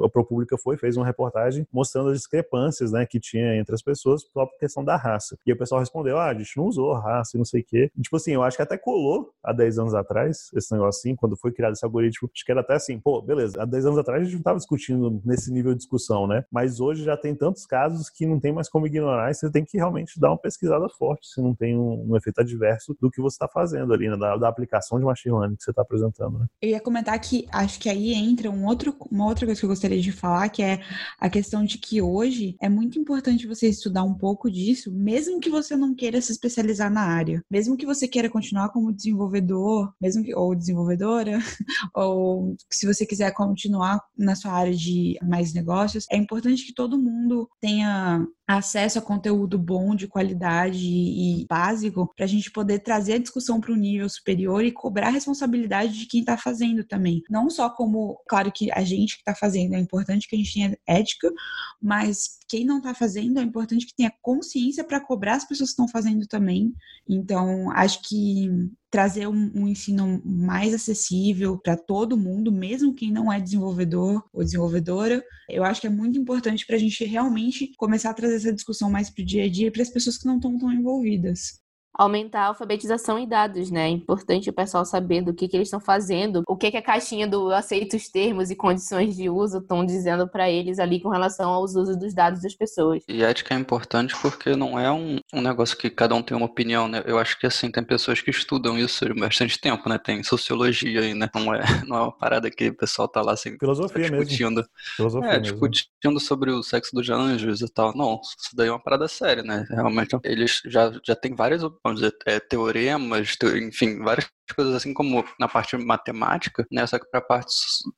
a 0.02 0.08
ProPublica 0.08 0.56
foi, 0.56 0.78
fez 0.78 0.96
uma 0.96 1.04
reportagem 1.04 1.66
mostrando 1.72 2.13
pelas 2.14 2.20
discrepâncias, 2.20 2.92
né, 2.92 3.05
que 3.07 3.18
tinha 3.18 3.57
entre 3.57 3.74
as 3.74 3.83
pessoas, 3.83 4.24
por 4.24 4.48
questão 4.59 4.85
da 4.85 4.96
raça. 4.96 5.37
E 5.44 5.53
o 5.53 5.59
pessoal 5.59 5.81
respondeu, 5.81 6.18
ah, 6.18 6.29
a 6.29 6.35
gente 6.35 6.57
não 6.57 6.66
usou 6.66 6.92
raça 6.94 7.37
e 7.37 7.38
não 7.38 7.44
sei 7.44 7.61
o 7.61 7.64
quê. 7.64 7.90
E, 7.96 8.03
tipo 8.03 8.16
assim, 8.16 8.33
eu 8.33 8.42
acho 8.42 8.57
que 8.57 8.62
até 8.62 8.79
colou 8.79 9.33
há 9.42 9.53
10 9.53 9.79
anos 9.79 9.94
atrás, 9.94 10.50
esse 10.55 10.72
negócio 10.72 11.00
assim, 11.00 11.16
quando 11.16 11.37
foi 11.37 11.53
criado 11.53 11.72
esse 11.72 11.85
algoritmo, 11.85 12.31
acho 12.33 12.44
que 12.44 12.53
era 12.53 12.61
até 12.61 12.74
assim, 12.74 12.98
pô, 12.98 13.20
beleza, 13.20 13.61
há 13.61 13.64
10 13.64 13.87
anos 13.87 13.98
atrás 13.98 14.22
a 14.22 14.24
gente 14.24 14.35
não 14.35 14.40
estava 14.40 14.59
discutindo 14.59 15.20
nesse 15.24 15.53
nível 15.53 15.72
de 15.72 15.79
discussão, 15.79 16.27
né? 16.27 16.44
Mas 16.50 16.81
hoje 16.81 17.05
já 17.05 17.16
tem 17.16 17.35
tantos 17.35 17.66
casos 17.66 18.09
que 18.09 18.27
não 18.27 18.38
tem 18.38 18.53
mais 18.53 18.68
como 18.68 18.87
ignorar 18.87 19.31
e 19.31 19.35
você 19.35 19.50
tem 19.50 19.64
que 19.64 19.77
realmente 19.77 20.18
dar 20.20 20.31
uma 20.31 20.38
pesquisada 20.38 20.88
forte 20.88 21.29
se 21.29 21.40
não 21.40 21.55
tem 21.55 21.77
um, 21.77 22.11
um 22.11 22.16
efeito 22.16 22.40
adverso 22.40 22.96
do 23.00 23.11
que 23.11 23.20
você 23.20 23.35
está 23.35 23.48
fazendo 23.48 23.92
ali, 23.92 24.09
né? 24.09 24.16
Da, 24.16 24.37
da, 24.37 24.48
aplicação 24.48 24.98
de 24.98 25.05
machine 25.05 25.35
learning 25.35 25.57
que 25.57 25.64
você 25.64 25.70
está 25.70 25.83
apresentando, 25.83 26.38
né? 26.38 26.46
Eu 26.62 26.70
ia 26.70 26.81
comentar 26.81 27.18
que 27.18 27.46
acho 27.50 27.81
que 27.81 27.88
aí 27.88 28.14
entra 28.14 28.50
um 28.50 28.66
outro, 28.66 28.94
uma 29.11 29.27
outra 29.27 29.46
coisa 29.46 29.61
que 29.61 29.64
eu 29.64 29.70
gostaria 29.70 30.00
de 30.00 30.12
falar, 30.12 30.48
que 30.48 30.62
é 30.62 30.81
a 31.18 31.29
questão 31.29 31.64
de 31.64 31.79
que 31.79 32.00
hoje 32.05 32.57
é 32.61 32.69
muito 32.69 32.99
importante 32.99 33.47
você 33.47 33.69
estudar 33.69 34.03
um 34.03 34.14
pouco 34.14 34.51
disso, 34.51 34.93
mesmo 34.93 35.40
que 35.40 35.51
você 35.51 35.77
não 35.77 35.95
queira 35.95 36.21
se 36.21 36.33
especializar 36.33 36.90
na 36.90 37.03
área, 37.03 37.43
mesmo 37.51 37.77
que 37.77 37.87
você 37.87 38.07
queira 38.07 38.31
continuar 38.31 38.71
como 38.71 38.93
desenvolvedor, 38.93 39.93
mesmo 40.01 40.23
que, 40.23 40.35
ou 40.35 40.55
desenvolvedora, 40.55 41.38
ou 41.95 42.57
se 42.71 42.87
você 42.87 43.07
quiser 43.07 43.33
continuar 43.33 44.01
na 44.17 44.35
sua 44.35 44.53
área 44.53 44.75
de 44.75 45.19
mais 45.23 45.53
negócios, 45.53 46.07
é 46.11 46.17
importante 46.17 46.67
que 46.67 46.75
todo 46.75 46.99
mundo 46.99 47.49
tenha 47.61 48.27
acesso 48.46 48.98
a 48.98 49.02
conteúdo 49.02 49.59
bom, 49.59 49.94
de 49.94 50.07
qualidade 50.07 50.78
e 50.78 51.46
básico, 51.48 52.12
para 52.14 52.24
a 52.24 52.28
gente 52.28 52.50
poder 52.50 52.80
trazer 52.80 53.14
a 53.14 53.18
discussão 53.18 53.61
para 53.61 53.72
o 53.72 53.76
nível 53.76 54.09
superior 54.09 54.64
e 54.64 54.72
cobrar 54.72 55.09
a 55.09 55.11
responsabilidade 55.11 55.98
de 55.98 56.07
quem 56.07 56.20
está 56.20 56.37
fazendo 56.37 56.85
também. 56.85 57.22
Não 57.30 57.48
só 57.48 57.70
como, 57.70 58.20
claro 58.28 58.52
que 58.52 58.70
a 58.72 58.83
gente 58.83 59.16
que 59.16 59.22
está 59.22 59.35
fazendo, 59.35 59.74
é 59.74 59.78
importante 59.78 60.28
que 60.28 60.37
a 60.37 60.38
gente 60.38 60.52
tenha 60.52 60.78
ética, 60.87 61.33
mas 61.80 62.38
quem 62.48 62.64
não 62.64 62.78
está 62.78 62.94
fazendo, 62.94 63.38
é 63.38 63.42
importante 63.42 63.87
que 63.87 63.94
tenha 63.94 64.12
consciência 64.22 64.85
para 64.85 65.00
cobrar 65.00 65.35
as 65.35 65.44
pessoas 65.44 65.70
que 65.70 65.72
estão 65.72 65.88
fazendo 65.88 66.26
também. 66.26 66.72
Então, 67.09 67.70
acho 67.70 68.02
que 68.02 68.48
trazer 68.90 69.26
um, 69.26 69.50
um 69.54 69.66
ensino 69.66 70.22
mais 70.24 70.72
acessível 70.72 71.59
para 71.59 71.76
todo 71.76 72.16
mundo, 72.16 72.52
mesmo 72.52 72.94
quem 72.94 73.11
não 73.11 73.33
é 73.33 73.40
desenvolvedor 73.40 74.22
ou 74.33 74.44
desenvolvedora, 74.44 75.24
eu 75.48 75.64
acho 75.64 75.80
que 75.80 75.87
é 75.87 75.90
muito 75.90 76.18
importante 76.18 76.64
para 76.66 76.76
a 76.76 76.78
gente 76.78 77.04
realmente 77.04 77.72
começar 77.76 78.11
a 78.11 78.14
trazer 78.14 78.37
essa 78.37 78.52
discussão 78.52 78.90
mais 78.90 79.11
para 79.11 79.22
o 79.22 79.26
dia 79.26 79.44
a 79.44 79.50
dia 79.50 79.72
para 79.72 79.83
as 79.83 79.90
pessoas 79.90 80.16
que 80.16 80.26
não 80.26 80.37
estão 80.37 80.57
tão 80.59 80.72
envolvidas 80.72 81.63
aumentar 81.94 82.42
a 82.42 82.46
alfabetização 82.48 83.18
em 83.18 83.28
dados, 83.28 83.70
né? 83.70 83.87
É 83.87 83.90
importante 83.90 84.50
o 84.50 84.52
pessoal 84.52 84.85
saber 84.85 85.22
do 85.22 85.33
que, 85.33 85.48
que 85.48 85.57
eles 85.57 85.68
estão 85.68 85.80
fazendo, 85.80 86.42
o 86.48 86.57
que, 86.57 86.70
que 86.70 86.76
a 86.76 86.83
caixinha 86.83 87.26
do 87.26 87.52
aceita 87.52 87.96
os 87.96 88.09
termos 88.09 88.50
e 88.50 88.57
condições 88.57 89.16
de 89.16 89.28
uso 89.30 89.59
estão 89.59 89.85
dizendo 89.85 90.28
para 90.28 90.50
eles 90.50 90.78
ali 90.78 91.00
com 91.00 91.09
relação 91.09 91.50
aos 91.50 91.74
usos 91.74 91.96
dos 91.96 92.14
dados 92.14 92.42
das 92.42 92.54
pessoas. 92.54 93.02
E 93.09 93.22
ética 93.22 93.54
é 93.54 93.59
importante 93.59 94.14
porque 94.20 94.57
não 94.57 94.78
é 94.78 94.90
um, 94.90 95.18
um 95.33 95.40
negócio 95.40 95.76
que 95.76 95.88
cada 95.90 96.14
um 96.14 96.22
tem 96.22 96.37
uma 96.37 96.46
opinião, 96.46 96.88
né? 96.88 97.02
Eu 97.07 97.18
acho 97.18 97.38
que 97.38 97.46
assim, 97.46 97.70
tem 97.70 97.85
pessoas 97.85 98.20
que 98.20 98.30
estudam 98.30 98.78
isso 98.78 99.04
há 99.04 99.14
bastante 99.14 99.61
tempo, 99.61 99.88
né? 99.88 99.98
Tem 99.98 100.22
sociologia 100.22 101.00
aí, 101.00 101.14
né? 101.14 101.28
Não 101.35 101.54
é, 101.54 101.61
não 101.87 101.96
é 101.96 102.00
uma 102.02 102.12
parada 102.12 102.50
que 102.50 102.68
o 102.68 102.76
pessoal 102.76 103.09
tá 103.09 103.22
lá 103.22 103.33
assim, 103.33 103.57
Filosofia 103.59 104.11
discutindo. 104.11 104.57
Mesmo. 104.57 104.70
Filosofia 104.96 105.30
é, 105.30 105.40
mesmo. 105.40 105.68
discutindo 105.68 106.20
sobre 106.20 106.50
o 106.50 106.62
sexo 106.62 106.94
dos 106.94 107.09
anjos 107.09 107.61
e 107.61 107.68
tal. 107.72 107.96
Não, 107.96 108.20
isso 108.22 108.54
daí 108.54 108.68
é 108.68 108.70
uma 108.70 108.83
parada 108.83 109.07
séria, 109.09 109.42
né? 109.42 109.66
Realmente, 109.68 110.16
eles 110.24 110.61
já, 110.66 110.92
já 111.04 111.14
tem 111.14 111.35
várias, 111.35 111.62
vamos 111.85 112.01
dizer, 112.01 112.16
é, 112.27 112.40
teoremas, 112.40 113.37
enfim, 113.57 113.99
várias 113.99 114.27
coisas 114.55 114.75
assim 114.75 114.94
como 114.94 115.25
na 115.38 115.47
parte 115.47 115.77
matemática, 115.77 116.66
né, 116.70 116.87
só 116.87 116.99
que 116.99 117.09
para 117.11 117.20
a 117.20 117.25
parte 117.25 117.53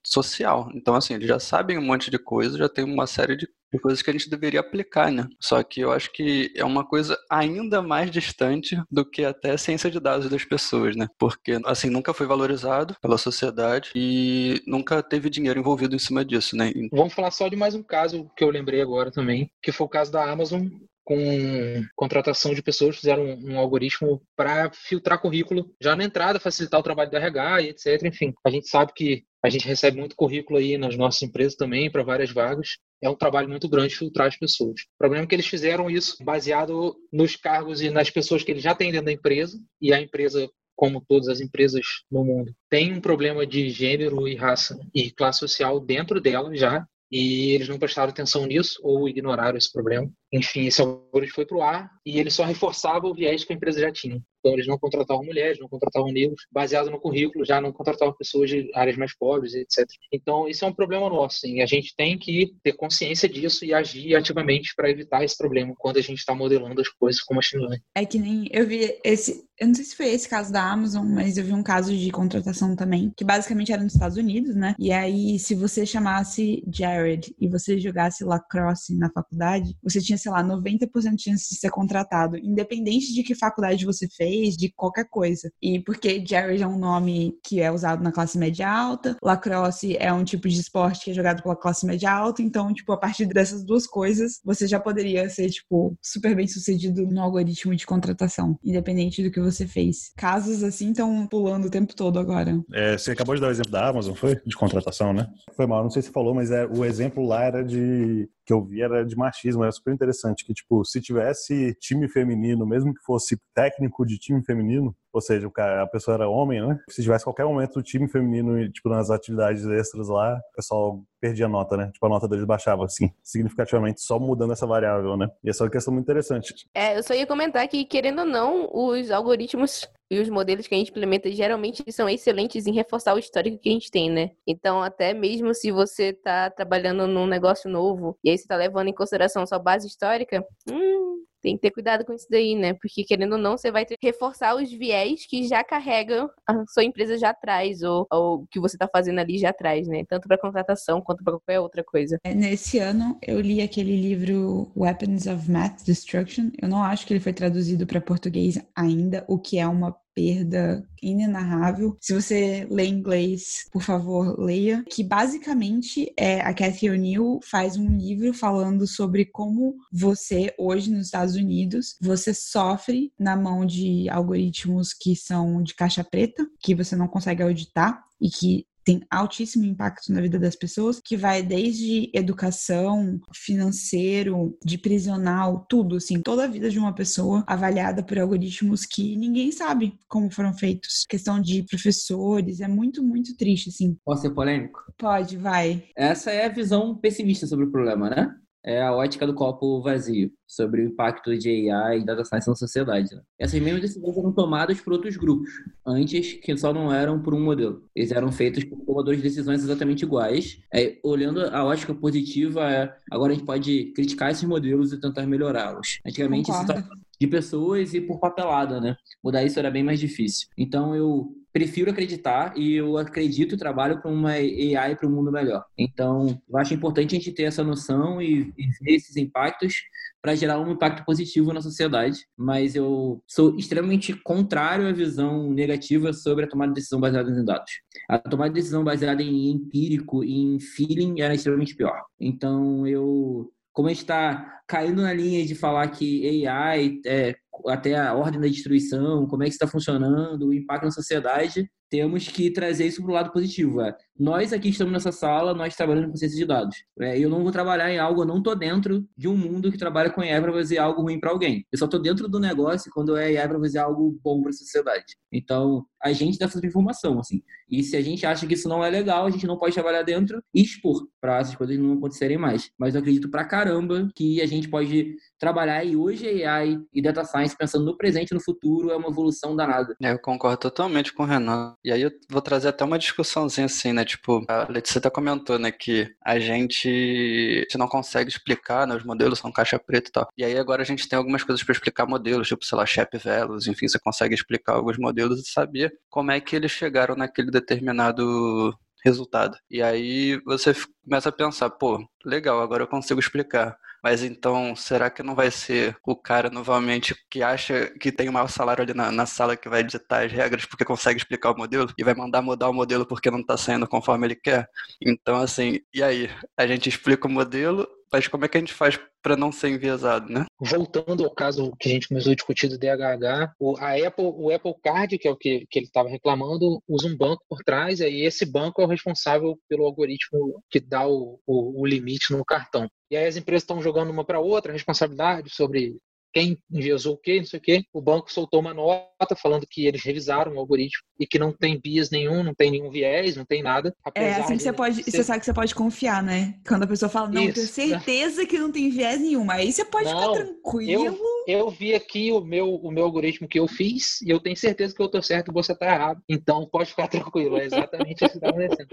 social. 0.04 0.68
Então, 0.74 0.94
assim, 0.94 1.14
eles 1.14 1.28
já 1.28 1.38
sabem 1.38 1.78
um 1.78 1.82
monte 1.82 2.10
de 2.10 2.18
coisa, 2.18 2.58
já 2.58 2.68
tem 2.68 2.84
uma 2.84 3.06
série 3.06 3.36
de 3.36 3.48
coisas 3.80 4.00
que 4.00 4.08
a 4.08 4.12
gente 4.12 4.30
deveria 4.30 4.60
aplicar, 4.60 5.12
né? 5.12 5.28
Só 5.38 5.62
que 5.62 5.80
eu 5.80 5.92
acho 5.92 6.10
que 6.12 6.50
é 6.56 6.64
uma 6.64 6.82
coisa 6.82 7.18
ainda 7.30 7.82
mais 7.82 8.10
distante 8.10 8.80
do 8.90 9.04
que 9.04 9.22
até 9.22 9.50
a 9.50 9.58
ciência 9.58 9.90
de 9.90 10.00
dados 10.00 10.30
das 10.30 10.44
pessoas, 10.44 10.96
né? 10.96 11.08
Porque, 11.18 11.58
assim, 11.66 11.90
nunca 11.90 12.14
foi 12.14 12.26
valorizado 12.26 12.96
pela 13.02 13.18
sociedade 13.18 13.90
e 13.94 14.62
nunca 14.66 15.02
teve 15.02 15.28
dinheiro 15.28 15.60
envolvido 15.60 15.94
em 15.94 15.98
cima 15.98 16.24
disso, 16.24 16.56
né? 16.56 16.72
Vamos 16.90 17.12
falar 17.12 17.30
só 17.30 17.48
de 17.48 17.56
mais 17.56 17.74
um 17.74 17.82
caso 17.82 18.30
que 18.36 18.42
eu 18.42 18.50
lembrei 18.50 18.80
agora 18.80 19.10
também, 19.10 19.50
que 19.62 19.72
foi 19.72 19.86
o 19.86 19.90
caso 19.90 20.10
da 20.10 20.30
Amazon 20.30 20.68
com 21.06 21.84
contratação 21.94 22.52
de 22.52 22.60
pessoas, 22.60 22.96
fizeram 22.96 23.22
um, 23.22 23.52
um 23.52 23.58
algoritmo 23.60 24.20
para 24.34 24.72
filtrar 24.72 25.20
currículo 25.20 25.72
já 25.80 25.94
na 25.94 26.02
entrada, 26.02 26.40
facilitar 26.40 26.80
o 26.80 26.82
trabalho 26.82 27.08
do 27.08 27.16
RH 27.16 27.62
e 27.62 27.68
etc. 27.68 28.02
Enfim, 28.06 28.34
a 28.44 28.50
gente 28.50 28.68
sabe 28.68 28.92
que 28.92 29.24
a 29.40 29.48
gente 29.48 29.68
recebe 29.68 29.98
muito 29.98 30.16
currículo 30.16 30.58
aí 30.58 30.76
nas 30.76 30.96
nossas 30.96 31.22
empresas 31.22 31.54
também 31.54 31.88
para 31.88 32.02
várias 32.02 32.32
vagas. 32.32 32.78
É 33.00 33.08
um 33.08 33.14
trabalho 33.14 33.48
muito 33.48 33.68
grande 33.68 33.94
filtrar 33.94 34.26
as 34.26 34.36
pessoas. 34.36 34.80
O 34.80 34.98
problema 34.98 35.24
é 35.24 35.28
que 35.28 35.34
eles 35.36 35.46
fizeram 35.46 35.88
isso 35.88 36.16
baseado 36.24 36.96
nos 37.12 37.36
cargos 37.36 37.80
e 37.80 37.88
nas 37.88 38.10
pessoas 38.10 38.42
que 38.42 38.50
eles 38.50 38.64
já 38.64 38.74
têm 38.74 38.90
dentro 38.90 39.06
da 39.06 39.12
empresa 39.12 39.56
e 39.80 39.92
a 39.92 40.00
empresa 40.00 40.50
como 40.74 41.00
todas 41.08 41.28
as 41.28 41.40
empresas 41.40 41.86
no 42.10 42.22
mundo, 42.22 42.54
tem 42.68 42.92
um 42.92 43.00
problema 43.00 43.46
de 43.46 43.70
gênero 43.70 44.28
e 44.28 44.34
raça 44.34 44.78
e 44.94 45.10
classe 45.10 45.38
social 45.38 45.80
dentro 45.80 46.20
dela 46.20 46.54
já, 46.54 46.86
e 47.10 47.50
eles 47.50 47.68
não 47.68 47.78
prestaram 47.78 48.10
atenção 48.10 48.46
nisso 48.46 48.80
ou 48.82 49.08
ignoraram 49.08 49.56
esse 49.56 49.72
problema. 49.72 50.10
Enfim, 50.32 50.66
esse 50.66 50.80
algoritmo 50.80 51.34
foi 51.34 51.46
para 51.46 51.56
o 51.56 51.62
ar 51.62 51.90
e 52.04 52.18
ele 52.18 52.30
só 52.30 52.44
reforçava 52.44 53.06
o 53.06 53.14
viés 53.14 53.44
que 53.44 53.52
a 53.52 53.56
empresa 53.56 53.80
já 53.80 53.92
tinha. 53.92 54.20
Então, 54.40 54.54
eles 54.54 54.66
não 54.66 54.78
contratavam 54.78 55.24
mulheres, 55.24 55.58
não 55.58 55.68
contratavam 55.68 56.12
negros, 56.12 56.46
baseado 56.52 56.88
no 56.90 57.00
currículo, 57.00 57.44
já 57.44 57.60
não 57.60 57.72
contratavam 57.72 58.14
pessoas 58.16 58.48
de 58.48 58.70
áreas 58.74 58.96
mais 58.96 59.16
pobres, 59.16 59.54
etc. 59.54 59.84
Então, 60.12 60.46
isso 60.48 60.64
é 60.64 60.68
um 60.68 60.72
problema 60.72 61.08
nosso, 61.08 61.40
sim. 61.40 61.60
A 61.60 61.66
gente 61.66 61.94
tem 61.96 62.16
que 62.16 62.54
ter 62.62 62.72
consciência 62.74 63.28
disso 63.28 63.64
e 63.64 63.74
agir 63.74 64.14
ativamente 64.14 64.72
para 64.76 64.90
evitar 64.90 65.24
esse 65.24 65.36
problema 65.36 65.74
quando 65.76 65.96
a 65.96 66.02
gente 66.02 66.18
está 66.18 66.32
modelando 66.32 66.80
as 66.80 66.88
coisas 66.88 67.20
com 67.22 67.34
machine 67.34 67.62
learning. 67.62 67.82
É 67.96 68.04
que 68.04 68.18
nem 68.18 68.48
eu 68.52 68.66
vi 68.66 68.96
esse, 69.02 69.44
eu 69.58 69.66
não 69.66 69.74
sei 69.74 69.84
se 69.84 69.96
foi 69.96 70.08
esse 70.08 70.28
caso 70.28 70.52
da 70.52 70.62
Amazon, 70.70 71.06
mas 71.06 71.36
eu 71.36 71.44
vi 71.44 71.52
um 71.52 71.62
caso 71.62 71.96
de 71.96 72.10
contratação 72.10 72.76
também, 72.76 73.12
que 73.16 73.24
basicamente 73.24 73.72
era 73.72 73.82
nos 73.82 73.94
Estados 73.94 74.16
Unidos, 74.16 74.54
né? 74.54 74.74
E 74.78 74.92
aí, 74.92 75.38
se 75.38 75.54
você 75.54 75.86
chamasse 75.86 76.62
Jared 76.70 77.34
e 77.40 77.48
você 77.48 77.78
jogasse 77.78 78.24
lacrosse 78.24 78.94
na 78.96 79.10
faculdade, 79.10 79.76
você 79.82 80.00
tinha, 80.00 80.18
sei 80.18 80.30
lá, 80.30 80.42
90% 80.44 81.16
de 81.16 81.22
chance 81.22 81.48
de 81.48 81.58
ser 81.58 81.70
contratado, 81.70 82.36
independente 82.36 83.14
de 83.14 83.22
que 83.22 83.34
faculdade 83.34 83.86
você 83.86 84.06
fez 84.08 84.56
de 84.56 84.70
qualquer 84.74 85.06
coisa. 85.08 85.50
E 85.62 85.80
porque 85.80 86.24
Jared 86.24 86.62
é 86.62 86.66
um 86.66 86.78
nome 86.78 87.34
que 87.42 87.60
é 87.60 87.70
usado 87.72 88.02
na 88.02 88.12
classe 88.12 88.38
média 88.38 88.68
alta, 88.68 89.16
lacrosse 89.22 89.96
é 89.96 90.12
um 90.12 90.24
tipo 90.24 90.48
de 90.48 90.60
esporte 90.60 91.04
que 91.04 91.10
é 91.10 91.14
jogado 91.14 91.42
pela 91.42 91.56
classe 91.56 91.86
média 91.86 92.10
alta, 92.10 92.42
então, 92.42 92.72
tipo, 92.74 92.92
a 92.92 92.98
partir 92.98 93.26
dessas 93.26 93.64
duas 93.64 93.86
coisas, 93.86 94.40
você 94.44 94.66
já 94.66 94.78
poderia 94.78 95.28
ser, 95.30 95.48
tipo, 95.48 95.96
super 96.02 96.34
bem 96.34 96.46
sucedido 96.46 97.06
no 97.06 97.22
algoritmo 97.22 97.74
de 97.74 97.86
contratação, 97.86 98.58
independente 98.62 99.22
do 99.22 99.30
que 99.30 99.45
você 99.50 99.66
fez. 99.66 100.12
Casos 100.16 100.62
assim 100.62 100.90
estão 100.90 101.26
pulando 101.26 101.66
o 101.66 101.70
tempo 101.70 101.94
todo 101.94 102.18
agora. 102.18 102.60
É, 102.72 102.96
você 102.96 103.12
acabou 103.12 103.34
de 103.34 103.40
dar 103.40 103.48
o 103.48 103.50
exemplo 103.50 103.70
da 103.70 103.88
Amazon, 103.88 104.14
foi? 104.14 104.40
De 104.44 104.56
contratação, 104.56 105.12
né? 105.12 105.26
Foi 105.54 105.66
mal, 105.66 105.82
não 105.82 105.90
sei 105.90 106.02
se 106.02 106.10
falou, 106.10 106.34
mas 106.34 106.50
é, 106.50 106.66
o 106.66 106.84
exemplo 106.84 107.26
lá 107.26 107.44
era 107.44 107.64
de 107.64 108.28
que 108.44 108.52
eu 108.52 108.64
vi 108.64 108.80
era 108.80 109.04
de 109.04 109.16
machismo, 109.16 109.64
era 109.64 109.72
super 109.72 109.92
interessante, 109.92 110.44
que 110.44 110.54
tipo, 110.54 110.84
se 110.84 111.00
tivesse 111.00 111.74
time 111.80 112.08
feminino, 112.08 112.64
mesmo 112.64 112.94
que 112.94 113.02
fosse 113.02 113.36
técnico 113.52 114.06
de 114.06 114.18
time 114.18 114.42
feminino, 114.44 114.94
ou 115.16 115.22
seja, 115.22 115.48
o 115.48 115.50
cara, 115.50 115.82
a 115.82 115.86
pessoa 115.86 116.14
era 116.14 116.28
homem, 116.28 116.60
né? 116.60 116.78
Se 116.90 117.02
tivesse 117.02 117.24
qualquer 117.24 117.46
momento 117.46 117.78
o 117.78 117.82
time 117.82 118.06
feminino, 118.06 118.70
tipo, 118.70 118.90
nas 118.90 119.08
atividades 119.08 119.64
extras 119.64 120.08
lá, 120.08 120.38
o 120.52 120.56
pessoal 120.56 121.02
perdia 121.18 121.46
a 121.46 121.48
nota, 121.48 121.74
né? 121.74 121.90
Tipo, 121.90 122.04
a 122.04 122.08
nota 122.10 122.28
deles 122.28 122.44
baixava, 122.44 122.84
assim, 122.84 123.10
significativamente, 123.22 124.02
só 124.02 124.18
mudando 124.18 124.52
essa 124.52 124.66
variável, 124.66 125.16
né? 125.16 125.26
E 125.42 125.48
essa 125.48 125.62
é 125.62 125.64
uma 125.64 125.70
questão 125.70 125.94
muito 125.94 126.04
interessante. 126.04 126.52
É, 126.74 126.98
eu 126.98 127.02
só 127.02 127.14
ia 127.14 127.26
comentar 127.26 127.66
que, 127.66 127.86
querendo 127.86 128.18
ou 128.18 128.26
não, 128.26 128.68
os 128.70 129.10
algoritmos 129.10 129.88
e 130.10 130.20
os 130.20 130.28
modelos 130.28 130.66
que 130.66 130.74
a 130.74 130.78
gente 130.78 130.90
implementa 130.90 131.32
geralmente 131.32 131.82
são 131.90 132.08
excelentes 132.08 132.66
em 132.66 132.74
reforçar 132.74 133.14
o 133.14 133.18
histórico 133.18 133.58
que 133.58 133.70
a 133.70 133.72
gente 133.72 133.90
tem, 133.90 134.10
né? 134.10 134.32
Então, 134.46 134.82
até 134.82 135.14
mesmo 135.14 135.54
se 135.54 135.72
você 135.72 136.12
tá 136.12 136.50
trabalhando 136.50 137.06
num 137.06 137.26
negócio 137.26 137.70
novo 137.70 138.18
e 138.22 138.28
aí 138.28 138.36
você 138.36 138.46
tá 138.46 138.54
levando 138.54 138.88
em 138.88 138.94
consideração 138.94 139.46
sua 139.46 139.58
base 139.58 139.86
histórica, 139.86 140.44
hum, 140.70 141.24
tem 141.42 141.56
que 141.56 141.62
ter 141.62 141.70
cuidado 141.70 142.04
com 142.04 142.12
isso 142.12 142.26
daí, 142.30 142.54
né? 142.54 142.74
Porque 142.74 143.04
querendo 143.04 143.32
ou 143.32 143.38
não, 143.38 143.56
você 143.56 143.70
vai 143.70 143.86
reforçar 144.02 144.56
os 144.56 144.70
viés 144.70 145.26
que 145.26 145.46
já 145.46 145.62
carregam 145.62 146.28
a 146.46 146.64
sua 146.68 146.84
empresa 146.84 147.18
já 147.18 147.30
atrás, 147.30 147.82
ou, 147.82 148.06
o 148.10 148.46
que 148.50 148.60
você 148.60 148.76
tá 148.76 148.88
fazendo 148.90 149.18
ali 149.18 149.38
já 149.38 149.50
atrás, 149.50 149.86
né? 149.86 150.04
Tanto 150.08 150.28
para 150.28 150.38
contratação 150.38 151.00
quanto 151.00 151.22
para 151.22 151.34
qualquer 151.34 151.60
outra 151.60 151.84
coisa. 151.84 152.18
É, 152.24 152.34
nesse 152.34 152.78
ano, 152.78 153.18
eu 153.22 153.40
li 153.40 153.60
aquele 153.60 153.96
livro 153.96 154.70
Weapons 154.76 155.26
of 155.26 155.50
Math 155.50 155.84
Destruction. 155.84 156.50
Eu 156.60 156.68
não 156.68 156.82
acho 156.82 157.06
que 157.06 157.12
ele 157.12 157.20
foi 157.20 157.32
traduzido 157.32 157.86
para 157.86 158.00
português 158.00 158.58
ainda, 158.74 159.24
o 159.28 159.38
que 159.38 159.58
é 159.58 159.66
uma 159.66 159.96
perda 160.16 160.82
inenarrável. 161.02 161.94
Se 162.00 162.14
você 162.14 162.66
lê 162.70 162.86
inglês, 162.86 163.66
por 163.70 163.82
favor, 163.82 164.40
leia. 164.40 164.82
Que 164.90 165.04
basicamente 165.04 166.10
é 166.16 166.40
a 166.40 166.54
Cathy 166.54 166.88
O'Neill 166.88 167.38
faz 167.44 167.76
um 167.76 167.96
livro 167.98 168.32
falando 168.32 168.86
sobre 168.86 169.26
como 169.26 169.76
você, 169.92 170.54
hoje 170.58 170.90
nos 170.90 171.06
Estados 171.06 171.34
Unidos, 171.34 171.96
você 172.00 172.32
sofre 172.32 173.12
na 173.18 173.36
mão 173.36 173.66
de 173.66 174.08
algoritmos 174.08 174.94
que 174.94 175.14
são 175.14 175.62
de 175.62 175.74
caixa 175.74 176.02
preta, 176.02 176.48
que 176.60 176.74
você 176.74 176.96
não 176.96 177.06
consegue 177.06 177.42
auditar 177.42 178.02
e 178.18 178.30
que 178.30 178.66
tem 178.86 179.00
altíssimo 179.10 179.64
impacto 179.64 180.12
na 180.12 180.20
vida 180.20 180.38
das 180.38 180.54
pessoas, 180.54 181.00
que 181.04 181.16
vai 181.16 181.42
desde 181.42 182.08
educação, 182.14 183.20
financeiro, 183.34 184.56
de 184.64 184.78
prisional, 184.78 185.66
tudo, 185.68 185.96
assim, 185.96 186.22
toda 186.22 186.44
a 186.44 186.46
vida 186.46 186.70
de 186.70 186.78
uma 186.78 186.94
pessoa 186.94 187.42
avaliada 187.48 188.00
por 188.00 188.16
algoritmos 188.16 188.86
que 188.86 189.16
ninguém 189.16 189.50
sabe 189.50 189.98
como 190.08 190.30
foram 190.30 190.54
feitos. 190.54 191.04
Questão 191.08 191.40
de 191.40 191.64
professores, 191.64 192.60
é 192.60 192.68
muito, 192.68 193.02
muito 193.02 193.36
triste, 193.36 193.70
assim. 193.70 193.96
Posso 194.04 194.22
ser 194.22 194.30
polêmico? 194.30 194.78
Pode, 194.96 195.36
vai. 195.36 195.82
Essa 195.96 196.30
é 196.30 196.46
a 196.46 196.52
visão 196.52 196.96
pessimista 196.96 197.44
sobre 197.48 197.64
o 197.64 197.72
problema, 197.72 198.08
né? 198.08 198.32
É 198.66 198.82
a 198.82 198.92
ótica 198.92 199.24
do 199.26 199.32
copo 199.32 199.80
vazio, 199.80 200.30
sobre 200.46 200.82
o 200.82 200.86
impacto 200.86 201.38
de 201.38 201.70
AI 201.70 202.00
e 202.00 202.04
data 202.04 202.24
science 202.24 202.48
na 202.48 202.56
sociedade. 202.56 203.14
Né? 203.14 203.22
Essas 203.38 203.60
mesmas 203.60 203.82
decisões 203.82 204.16
eram 204.16 204.32
tomadas 204.32 204.80
por 204.80 204.92
outros 204.92 205.16
grupos, 205.16 205.48
antes 205.86 206.32
que 206.34 206.56
só 206.56 206.72
não 206.72 206.92
eram 206.92 207.22
por 207.22 207.32
um 207.32 207.40
modelo. 207.40 207.84
Eles 207.94 208.10
eram 208.10 208.32
feitos 208.32 208.64
por 208.64 208.78
tomadores 208.80 209.22
de 209.22 209.28
decisões 209.28 209.62
exatamente 209.62 210.02
iguais. 210.02 210.58
É, 210.74 210.98
olhando 211.04 211.40
a 211.42 211.64
ótica 211.64 211.94
positiva, 211.94 212.68
é, 212.68 212.92
agora 213.10 213.32
a 213.32 213.36
gente 213.36 213.46
pode 213.46 213.92
criticar 213.94 214.32
esses 214.32 214.44
modelos 214.44 214.92
e 214.92 215.00
tentar 215.00 215.24
melhorá-los. 215.26 216.00
Antigamente, 216.04 216.50
isso 216.50 216.60
estava 216.60 216.88
de 217.18 217.26
pessoas 217.26 217.94
e 217.94 218.00
por 218.00 218.18
papelada, 218.18 218.80
né? 218.80 218.96
Mudar 219.22 219.44
isso 219.44 219.58
era 219.58 219.70
bem 219.70 219.82
mais 219.82 220.00
difícil. 220.00 220.48
Então, 220.58 220.94
eu 220.94 221.28
prefiro 221.56 221.90
acreditar 221.90 222.52
e 222.54 222.74
eu 222.74 222.98
acredito 222.98 223.54
e 223.54 223.58
trabalho 223.58 223.98
para 223.98 224.10
uma 224.10 224.32
AI 224.32 224.94
para 224.94 225.08
um 225.08 225.10
mundo 225.10 225.32
melhor. 225.32 225.64
Então, 225.78 226.38
eu 226.46 226.58
acho 226.58 226.74
importante 226.74 227.16
a 227.16 227.18
gente 227.18 227.32
ter 227.32 227.44
essa 227.44 227.64
noção 227.64 228.20
e, 228.20 228.52
e 228.58 228.66
ver 228.82 228.96
esses 228.96 229.16
impactos 229.16 229.72
para 230.20 230.34
gerar 230.34 230.60
um 230.60 230.70
impacto 230.70 231.02
positivo 231.06 231.54
na 231.54 231.62
sociedade, 231.62 232.26
mas 232.36 232.74
eu 232.74 233.22
sou 233.26 233.56
extremamente 233.56 234.12
contrário 234.12 234.86
à 234.86 234.92
visão 234.92 235.50
negativa 235.50 236.12
sobre 236.12 236.44
a 236.44 236.48
tomada 236.48 236.72
de 236.72 236.74
decisão 236.74 237.00
baseada 237.00 237.30
em 237.30 237.44
dados. 237.44 237.72
A 238.06 238.18
tomada 238.18 238.50
de 238.50 238.56
decisão 238.56 238.84
baseada 238.84 239.22
em 239.22 239.50
empírico 239.50 240.22
e 240.22 240.36
em 240.38 240.60
feeling 240.60 241.22
era 241.22 241.34
extremamente 241.34 241.74
pior. 241.74 242.02
Então, 242.20 242.86
eu 242.86 243.50
como 243.76 243.88
a 243.88 243.90
gente 243.90 244.00
está 244.00 244.62
caindo 244.66 245.02
na 245.02 245.12
linha 245.12 245.44
de 245.44 245.54
falar 245.54 245.86
que 245.88 246.46
AI 246.46 246.98
é 247.06 247.34
até 247.66 247.94
a 247.94 248.14
ordem 248.14 248.40
da 248.40 248.46
destruição, 248.46 249.26
como 249.26 249.42
é 249.42 249.46
que 249.46 249.52
está 249.52 249.66
funcionando, 249.66 250.46
o 250.46 250.54
impacto 250.54 250.84
na 250.84 250.90
sociedade, 250.90 251.70
temos 251.90 252.26
que 252.26 252.50
trazer 252.50 252.86
isso 252.86 253.02
para 253.02 253.10
o 253.10 253.14
lado 253.14 253.32
positivo. 253.32 253.82
É. 253.82 253.94
Nós 254.18 254.54
aqui 254.54 254.70
estamos 254.70 254.94
nessa 254.94 255.12
sala, 255.12 255.52
nós 255.52 255.76
trabalhamos 255.76 256.10
com 256.10 256.16
ciência 256.16 256.38
de 256.38 256.46
dados. 256.46 256.74
É, 256.98 257.18
eu 257.18 257.28
não 257.28 257.42
vou 257.42 257.52
trabalhar 257.52 257.92
em 257.92 257.98
algo, 257.98 258.22
eu 258.22 258.26
não 258.26 258.38
estou 258.38 258.56
dentro 258.56 259.06
de 259.14 259.28
um 259.28 259.36
mundo 259.36 259.70
que 259.70 259.76
trabalha 259.76 260.08
com 260.08 260.22
AI 260.22 260.40
para 260.40 260.52
fazer 260.54 260.78
algo 260.78 261.02
ruim 261.02 261.20
para 261.20 261.30
alguém. 261.30 261.66
Eu 261.70 261.78
só 261.78 261.84
estou 261.84 262.00
dentro 262.00 262.28
do 262.28 262.40
negócio 262.40 262.90
quando 262.94 263.14
é 263.14 263.38
AI 263.38 263.46
para 263.46 263.60
fazer 263.60 263.78
algo 263.78 264.18
bom 264.24 264.40
para 264.40 264.50
a 264.50 264.54
sociedade. 264.54 265.04
Então, 265.30 265.84
a 266.06 266.12
gente 266.12 266.38
dá 266.38 266.46
essa 266.46 266.64
informação, 266.64 267.18
assim. 267.18 267.42
E 267.68 267.82
se 267.82 267.96
a 267.96 268.00
gente 268.00 268.24
acha 268.24 268.46
que 268.46 268.54
isso 268.54 268.68
não 268.68 268.84
é 268.84 268.90
legal, 268.90 269.26
a 269.26 269.30
gente 269.30 269.46
não 269.46 269.58
pode 269.58 269.74
trabalhar 269.74 270.02
dentro 270.02 270.42
e 270.54 270.62
expor 270.62 271.06
para 271.20 271.38
essas 271.38 271.54
coisas 271.54 271.78
não 271.78 271.94
acontecerem 271.94 272.38
mais. 272.38 272.70
Mas 272.78 272.94
eu 272.94 273.00
acredito 273.00 273.30
pra 273.30 273.44
caramba 273.44 274.08
que 274.14 274.40
a 274.40 274.46
gente 274.46 274.68
pode 274.68 275.16
trabalhar 275.38 275.84
e 275.84 275.96
hoje 275.96 276.44
AI 276.44 276.78
e 276.92 277.02
data 277.02 277.24
science 277.24 277.56
pensando 277.56 277.84
no 277.84 277.96
presente 277.96 278.30
e 278.30 278.34
no 278.34 278.40
futuro 278.40 278.90
é 278.90 278.96
uma 278.96 279.08
evolução 279.08 279.54
danada. 279.54 279.94
É, 280.02 280.12
eu 280.12 280.18
concordo 280.18 280.56
totalmente 280.56 281.12
com 281.12 281.22
o 281.22 281.26
Renan. 281.26 281.74
E 281.84 281.92
aí 281.92 282.02
eu 282.02 282.10
vou 282.30 282.40
trazer 282.40 282.68
até 282.68 282.84
uma 282.84 282.98
discussãozinha 282.98 283.66
assim, 283.66 283.92
né? 283.92 284.04
Tipo, 284.04 284.44
a 284.48 284.66
Letícia 284.70 284.98
até 284.98 285.10
comentou, 285.10 285.58
né, 285.58 285.70
que 285.70 286.10
a 286.24 286.38
gente, 286.38 286.88
a 286.88 287.60
gente 287.62 287.78
não 287.78 287.88
consegue 287.88 288.30
explicar, 288.30 288.86
né? 288.86 288.94
Os 288.94 289.04
modelos 289.04 289.38
são 289.38 289.52
caixa 289.52 289.78
preta 289.78 290.08
e 290.08 290.12
tal. 290.12 290.28
E 290.36 290.44
aí 290.44 290.56
agora 290.56 290.82
a 290.82 290.84
gente 290.84 291.08
tem 291.08 291.16
algumas 291.16 291.42
coisas 291.42 291.64
para 291.64 291.72
explicar 291.72 292.06
modelos, 292.06 292.48
tipo, 292.48 292.64
sei 292.64 292.78
lá, 292.78 292.86
Shep 292.86 293.18
Velos, 293.18 293.66
enfim, 293.66 293.88
você 293.88 293.98
consegue 293.98 294.34
explicar 294.34 294.74
alguns 294.74 294.98
modelos 294.98 295.40
e 295.40 295.50
saber 295.50 295.92
como 296.10 296.30
é 296.30 296.40
que 296.40 296.56
eles 296.56 296.70
chegaram 296.72 297.16
naquele 297.16 297.50
determinado 297.50 298.76
resultado. 299.04 299.56
E 299.70 299.82
aí 299.82 300.40
você 300.44 300.74
começa 301.04 301.28
a 301.28 301.32
pensar, 301.32 301.70
pô, 301.70 302.04
legal, 302.24 302.60
agora 302.60 302.82
eu 302.82 302.88
consigo 302.88 303.20
explicar. 303.20 303.78
Mas 304.02 304.22
então, 304.22 304.76
será 304.76 305.10
que 305.10 305.22
não 305.22 305.34
vai 305.34 305.50
ser 305.50 305.96
o 306.06 306.14
cara 306.14 306.48
novamente 306.50 307.14
que 307.28 307.42
acha 307.42 307.86
que 307.98 308.12
tem 308.12 308.28
o 308.28 308.32
maior 308.32 308.48
salário 308.48 308.82
ali 308.82 308.94
na, 308.94 309.10
na 309.10 309.26
sala 309.26 309.56
que 309.56 309.68
vai 309.68 309.82
ditar 309.82 310.24
as 310.24 310.32
regras 310.32 310.64
porque 310.64 310.84
consegue 310.84 311.18
explicar 311.18 311.50
o 311.50 311.56
modelo 311.56 311.92
e 311.98 312.04
vai 312.04 312.14
mandar 312.14 312.40
mudar 312.42 312.68
o 312.68 312.72
modelo 312.72 313.04
porque 313.06 313.30
não 313.30 313.40
está 313.40 313.56
saindo 313.56 313.88
conforme 313.88 314.26
ele 314.26 314.36
quer? 314.36 314.68
Então, 315.00 315.36
assim, 315.36 315.80
e 315.92 316.02
aí? 316.02 316.30
A 316.56 316.66
gente 316.66 316.88
explica 316.88 317.26
o 317.26 317.30
modelo, 317.30 317.88
mas 318.16 318.26
como 318.26 318.46
é 318.46 318.48
que 318.48 318.56
a 318.56 318.60
gente 318.60 318.72
faz 318.72 318.98
para 319.22 319.36
não 319.36 319.52
ser 319.52 319.68
enviesado, 319.68 320.32
né? 320.32 320.46
Voltando 320.58 321.22
ao 321.22 321.34
caso 321.34 321.70
que 321.78 321.86
a 321.86 321.92
gente 321.92 322.08
começou 322.08 322.32
a 322.32 322.34
discutir 322.34 322.66
do 322.66 322.78
DHH, 322.78 323.52
o, 323.60 323.76
a 323.76 323.92
Apple, 323.92 324.24
o 324.24 324.50
Apple 324.50 324.74
Card, 324.82 325.18
que 325.18 325.28
é 325.28 325.30
o 325.30 325.36
que, 325.36 325.66
que 325.68 325.78
ele 325.78 325.86
estava 325.86 326.08
reclamando, 326.08 326.80
usa 326.88 327.08
um 327.08 327.16
banco 327.16 327.44
por 327.46 327.58
trás, 327.62 328.00
e 328.00 328.24
esse 328.24 328.46
banco 328.46 328.80
é 328.80 328.86
o 328.86 328.88
responsável 328.88 329.58
pelo 329.68 329.84
algoritmo 329.84 330.62
que 330.70 330.80
dá 330.80 331.06
o, 331.06 331.38
o, 331.46 331.82
o 331.82 331.86
limite 331.86 332.32
no 332.32 332.42
cartão. 332.42 332.88
E 333.10 333.16
aí 333.16 333.26
as 333.26 333.36
empresas 333.36 333.64
estão 333.64 333.82
jogando 333.82 334.10
uma 334.10 334.24
para 334.24 334.40
outra 334.40 334.72
responsabilidade 334.72 335.50
sobre 335.50 335.98
quem 336.36 336.58
enviesou 336.70 337.14
o 337.14 337.16
quê, 337.16 337.38
não 337.38 337.46
sei 337.46 337.58
o 337.58 337.62
quê. 337.62 337.82
O 337.94 338.02
banco 338.02 338.30
soltou 338.30 338.60
uma 338.60 338.74
nota 338.74 339.34
falando 339.34 339.66
que 339.66 339.86
eles 339.86 340.04
revisaram 340.04 340.52
o 340.52 340.58
algoritmo 340.58 341.02
e 341.18 341.26
que 341.26 341.38
não 341.38 341.50
tem 341.50 341.80
bias 341.80 342.10
nenhum, 342.10 342.42
não 342.42 342.54
tem 342.54 342.70
nenhum 342.70 342.90
viés, 342.90 343.36
não 343.36 343.46
tem 343.46 343.62
nada. 343.62 343.96
É 344.14 344.34
assim 344.34 344.58
que 344.58 344.62
você 344.62 344.72
pode, 344.72 345.02
ser... 345.02 345.10
você 345.10 345.24
sabe 345.24 345.40
que 345.40 345.46
você 345.46 345.54
pode 345.54 345.74
confiar, 345.74 346.22
né? 346.22 346.58
Quando 346.68 346.82
a 346.82 346.86
pessoa 346.86 347.08
fala, 347.08 347.30
não, 347.30 347.42
Isso. 347.42 347.54
tenho 347.54 347.68
certeza 347.68 348.44
que 348.44 348.58
não 348.58 348.70
tem 348.70 348.90
viés 348.90 349.18
nenhum, 349.18 349.50
aí 349.50 349.72
você 349.72 349.82
pode 349.82 350.04
não, 350.04 350.34
ficar 350.34 350.44
tranquilo. 350.44 351.06
Eu, 351.06 351.18
eu 351.46 351.70
vi 351.70 351.94
aqui 351.94 352.30
o 352.30 352.42
meu, 352.42 352.74
o 352.74 352.90
meu 352.90 353.04
algoritmo 353.04 353.48
que 353.48 353.58
eu 353.58 353.66
fiz 353.66 354.20
e 354.20 354.28
eu 354.28 354.38
tenho 354.38 354.56
certeza 354.56 354.94
que 354.94 355.00
eu 355.00 355.08
tô 355.08 355.22
certo 355.22 355.50
e 355.50 355.54
você 355.54 355.74
tá 355.74 355.86
errado. 355.86 356.20
Então 356.28 356.68
pode 356.70 356.90
ficar 356.90 357.08
tranquilo, 357.08 357.56
é 357.56 357.64
exatamente 357.64 358.26
isso 358.26 358.34
que 358.34 358.40
tá 358.40 358.50
acontecendo. 358.50 358.88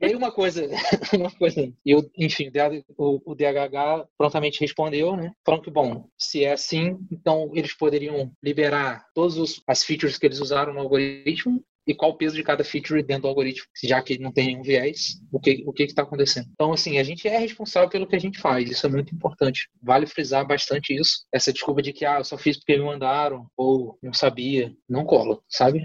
E 0.00 0.06
aí 0.06 0.14
uma 0.14 0.32
coisa, 0.32 0.66
uma 1.12 1.30
coisa, 1.30 1.70
eu, 1.84 2.10
enfim, 2.16 2.50
o, 2.96 3.32
o 3.32 3.34
DHH 3.34 4.08
prontamente 4.16 4.60
respondeu, 4.60 5.14
né? 5.14 5.30
Falando 5.44 5.62
que, 5.62 5.70
bom, 5.70 6.08
se 6.16 6.37
é 6.44 6.52
assim, 6.52 6.98
então 7.10 7.50
eles 7.54 7.76
poderiam 7.76 8.32
liberar 8.42 9.04
todas 9.14 9.60
as 9.66 9.82
features 9.84 10.18
que 10.18 10.26
eles 10.26 10.40
usaram 10.40 10.72
no 10.72 10.80
algoritmo 10.80 11.62
e 11.88 11.94
qual 11.94 12.10
o 12.10 12.16
peso 12.16 12.36
de 12.36 12.42
cada 12.42 12.62
feature 12.62 13.02
dentro 13.02 13.22
do 13.22 13.28
algoritmo, 13.28 13.66
já 13.82 14.02
que 14.02 14.18
não 14.18 14.30
tem 14.30 14.48
nenhum 14.48 14.62
viés, 14.62 15.18
o 15.32 15.40
que 15.40 15.64
o 15.66 15.72
que 15.72 15.84
está 15.84 16.02
acontecendo. 16.02 16.46
Então, 16.52 16.70
assim, 16.70 16.98
a 16.98 17.02
gente 17.02 17.26
é 17.26 17.38
responsável 17.38 17.88
pelo 17.88 18.06
que 18.06 18.14
a 18.14 18.18
gente 18.18 18.38
faz, 18.38 18.70
isso 18.70 18.86
é 18.86 18.90
muito 18.90 19.14
importante. 19.14 19.70
Vale 19.82 20.06
frisar 20.06 20.46
bastante 20.46 20.94
isso. 20.94 21.26
Essa 21.32 21.50
desculpa 21.50 21.80
de 21.80 21.94
que, 21.94 22.04
ah, 22.04 22.18
eu 22.18 22.24
só 22.24 22.36
fiz 22.36 22.58
porque 22.58 22.76
me 22.76 22.84
mandaram, 22.84 23.46
ou 23.56 23.98
não 24.02 24.12
sabia, 24.12 24.70
não 24.86 25.06
cola, 25.06 25.40
sabe? 25.48 25.80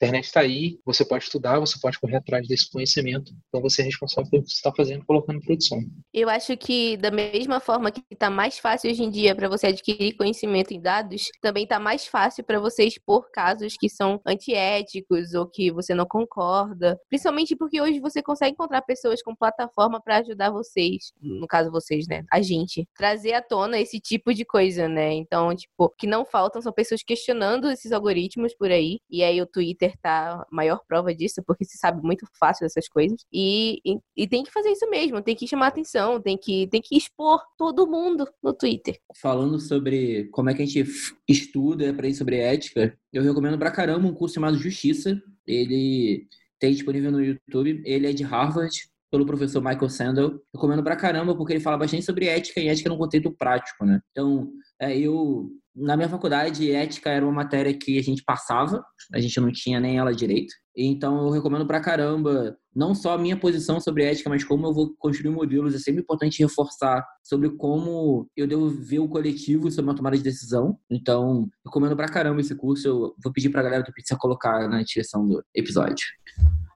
A 0.00 0.06
internet 0.06 0.24
está 0.26 0.40
aí, 0.40 0.78
você 0.86 1.04
pode 1.04 1.24
estudar, 1.24 1.58
você 1.58 1.76
pode 1.80 1.98
correr 1.98 2.18
atrás 2.18 2.46
desse 2.46 2.70
conhecimento. 2.70 3.32
Então 3.48 3.60
você 3.60 3.82
é 3.82 3.84
responsável 3.84 4.30
pelo 4.30 4.44
que 4.44 4.50
você 4.50 4.56
está 4.56 4.72
fazendo, 4.72 5.04
colocando 5.04 5.38
em 5.38 5.44
produção. 5.44 5.80
Eu 6.14 6.28
acho 6.28 6.56
que 6.56 6.96
da 6.96 7.10
mesma 7.10 7.58
forma 7.58 7.90
que 7.90 8.00
está 8.08 8.30
mais 8.30 8.60
fácil 8.60 8.92
hoje 8.92 9.02
em 9.02 9.10
dia 9.10 9.34
para 9.34 9.48
você 9.48 9.66
adquirir 9.66 10.16
conhecimento 10.16 10.72
em 10.72 10.80
dados, 10.80 11.28
também 11.42 11.64
está 11.64 11.80
mais 11.80 12.06
fácil 12.06 12.44
para 12.44 12.60
você 12.60 12.84
expor 12.84 13.28
casos 13.32 13.74
que 13.76 13.88
são 13.88 14.20
antiéticos 14.24 15.34
ou 15.34 15.48
que 15.48 15.72
você 15.72 15.94
não 15.94 16.06
concorda. 16.06 16.96
Principalmente 17.08 17.56
porque 17.56 17.80
hoje 17.80 17.98
você 17.98 18.22
consegue 18.22 18.52
encontrar 18.52 18.82
pessoas 18.82 19.20
com 19.20 19.34
plataforma 19.34 20.00
para 20.00 20.18
ajudar 20.18 20.52
vocês, 20.52 21.12
no 21.20 21.48
caso 21.48 21.72
vocês, 21.72 22.06
né, 22.06 22.24
a 22.30 22.40
gente, 22.40 22.86
trazer 22.96 23.32
à 23.32 23.42
tona 23.42 23.80
esse 23.80 23.98
tipo 23.98 24.32
de 24.32 24.44
coisa, 24.44 24.88
né? 24.88 25.12
Então, 25.12 25.52
tipo, 25.56 25.92
que 25.98 26.06
não 26.06 26.24
faltam 26.24 26.62
são 26.62 26.72
pessoas 26.72 27.02
questionando 27.02 27.68
esses 27.68 27.90
algoritmos 27.90 28.54
por 28.54 28.70
aí. 28.70 29.00
E 29.10 29.24
aí 29.24 29.42
o 29.42 29.46
Twitter 29.46 29.87
acertar 29.88 30.40
a 30.40 30.46
maior 30.50 30.80
prova 30.86 31.14
disso, 31.14 31.42
porque 31.46 31.64
se 31.64 31.78
sabe 31.78 32.02
muito 32.02 32.26
fácil 32.38 32.64
dessas 32.64 32.88
coisas. 32.88 33.24
E, 33.32 33.80
e, 33.84 33.98
e, 34.16 34.28
tem 34.28 34.44
que 34.44 34.52
fazer 34.52 34.70
isso 34.70 34.88
mesmo, 34.88 35.22
tem 35.22 35.34
que 35.34 35.46
chamar 35.46 35.68
atenção, 35.68 36.20
tem 36.20 36.36
que, 36.36 36.66
tem 36.68 36.80
que 36.80 36.96
expor 36.96 37.42
todo 37.56 37.86
mundo 37.86 38.28
no 38.42 38.52
Twitter. 38.52 38.98
Falando 39.20 39.58
sobre 39.58 40.28
como 40.30 40.50
é 40.50 40.54
que 40.54 40.62
a 40.62 40.66
gente 40.66 40.84
estuda 41.26 41.92
para 41.94 42.08
ir 42.08 42.14
sobre 42.14 42.36
ética, 42.36 42.96
eu 43.12 43.22
recomendo 43.22 43.58
pra 43.58 43.70
caramba 43.70 44.06
um 44.06 44.14
curso 44.14 44.34
chamado 44.34 44.58
Justiça. 44.58 45.20
Ele 45.46 46.26
tem 46.58 46.72
disponível 46.72 47.10
no 47.10 47.22
YouTube. 47.22 47.82
Ele 47.84 48.06
é 48.06 48.12
de 48.12 48.22
Harvard, 48.22 48.76
pelo 49.10 49.26
professor 49.26 49.62
Michael 49.62 49.88
Sandel. 49.88 50.42
Recomendo 50.54 50.82
pra 50.82 50.96
caramba, 50.96 51.36
porque 51.36 51.52
ele 51.54 51.60
fala 51.60 51.78
bastante 51.78 52.04
sobre 52.04 52.26
ética 52.26 52.60
e 52.60 52.68
ética 52.68 52.88
no 52.88 52.98
contexto 52.98 53.30
prático, 53.32 53.84
né? 53.84 54.00
Então, 54.10 54.50
é, 54.80 54.96
eu 54.96 55.50
na 55.78 55.96
minha 55.96 56.08
faculdade, 56.08 56.70
ética 56.72 57.10
era 57.10 57.24
uma 57.24 57.32
matéria 57.32 57.72
que 57.72 57.98
a 57.98 58.02
gente 58.02 58.22
passava, 58.24 58.82
a 59.14 59.20
gente 59.20 59.40
não 59.40 59.50
tinha 59.52 59.80
nem 59.80 59.98
ela 59.98 60.14
direito. 60.14 60.52
Então, 60.76 61.26
eu 61.26 61.30
recomendo 61.30 61.66
pra 61.66 61.80
caramba, 61.80 62.56
não 62.74 62.94
só 62.94 63.14
a 63.14 63.18
minha 63.18 63.36
posição 63.36 63.80
sobre 63.80 64.04
ética, 64.04 64.30
mas 64.30 64.44
como 64.44 64.66
eu 64.66 64.74
vou 64.74 64.94
construir 64.98 65.30
modelos. 65.30 65.74
É 65.74 65.78
sempre 65.78 66.02
importante 66.02 66.42
reforçar 66.42 67.04
sobre 67.24 67.50
como 67.50 68.28
eu 68.36 68.46
devo 68.46 68.68
ver 68.68 69.00
o 69.00 69.08
coletivo 69.08 69.70
sobre 69.70 69.90
uma 69.90 69.96
tomada 69.96 70.16
de 70.16 70.22
decisão. 70.22 70.78
Então, 70.90 71.48
recomendo 71.64 71.96
pra 71.96 72.08
caramba 72.08 72.40
esse 72.40 72.54
curso. 72.54 72.86
Eu 72.86 73.14
vou 73.22 73.32
pedir 73.32 73.50
pra 73.50 73.62
galera 73.62 73.82
do 73.82 73.92
Pizza 73.92 74.16
colocar 74.16 74.68
na 74.68 74.82
descrição 74.82 75.26
do 75.26 75.42
episódio. 75.54 76.06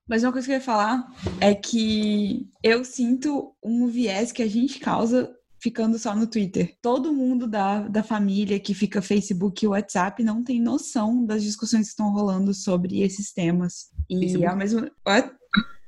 Mas 0.08 0.24
uma 0.24 0.32
coisa 0.32 0.46
que 0.46 0.52
eu 0.52 0.56
ia 0.56 0.60
falar 0.60 1.06
é 1.40 1.54
que 1.54 2.48
eu 2.62 2.84
sinto 2.84 3.54
um 3.64 3.86
viés 3.86 4.32
que 4.32 4.42
a 4.42 4.48
gente 4.48 4.80
causa 4.80 5.32
ficando 5.62 5.98
só 5.98 6.14
no 6.16 6.26
Twitter. 6.26 6.74
Todo 6.82 7.12
mundo 7.12 7.46
da, 7.46 7.86
da 7.88 8.02
família 8.02 8.58
que 8.58 8.74
fica 8.74 9.00
Facebook 9.00 9.64
e 9.64 9.68
WhatsApp 9.68 10.22
não 10.24 10.42
tem 10.42 10.60
noção 10.60 11.24
das 11.24 11.42
discussões 11.42 11.82
que 11.86 11.90
estão 11.90 12.12
rolando 12.12 12.52
sobre 12.52 13.00
esses 13.02 13.32
temas. 13.32 13.86
E 14.10 14.18
Facebook. 14.18 14.46
ao 14.46 14.56
mesmo. 14.56 14.90
What? 15.06 15.30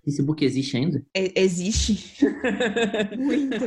Facebook 0.05 0.45
existe 0.45 0.77
ainda? 0.77 1.03
E- 1.16 1.33
existe 1.35 2.22
muito. 3.16 3.66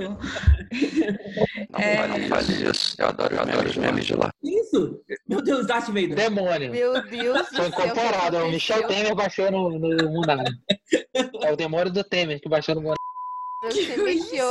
Não, 1.71 1.79
É. 1.79 1.97
faz- 1.97 2.21
não 2.21 2.27
faz 2.29 2.49
isso. 2.49 2.95
Eu 2.99 3.07
adoro, 3.07 3.35
eu 3.35 3.41
adoro 3.41 3.69
os 3.69 3.75
memes 3.75 4.05
de 4.05 4.13
lá. 4.13 4.29
Isso! 4.43 4.99
Meu 5.27 5.41
Deus, 5.41 5.65
Darth 5.65 5.87
Vader. 5.87 6.15
Demônio. 6.15 6.71
Meu 6.71 6.93
Deus 7.09 7.47
Foi 7.49 7.67
incorporado. 7.67 8.37
É 8.37 8.43
o 8.43 8.51
Michel? 8.51 8.87
Temer 8.87 9.15
baixou 9.15 9.51
no, 9.51 9.77
no 9.79 10.11
Mundario. 10.11 10.53
É 11.43 11.51
o 11.51 11.55
demônio 11.55 11.91
do 11.91 12.03
Temer 12.03 12.39
que 12.39 12.47
baixou 12.47 12.75
no 12.75 12.81
Mundario. 12.81 12.97
Você 13.61 13.97
mexeu. 13.97 14.45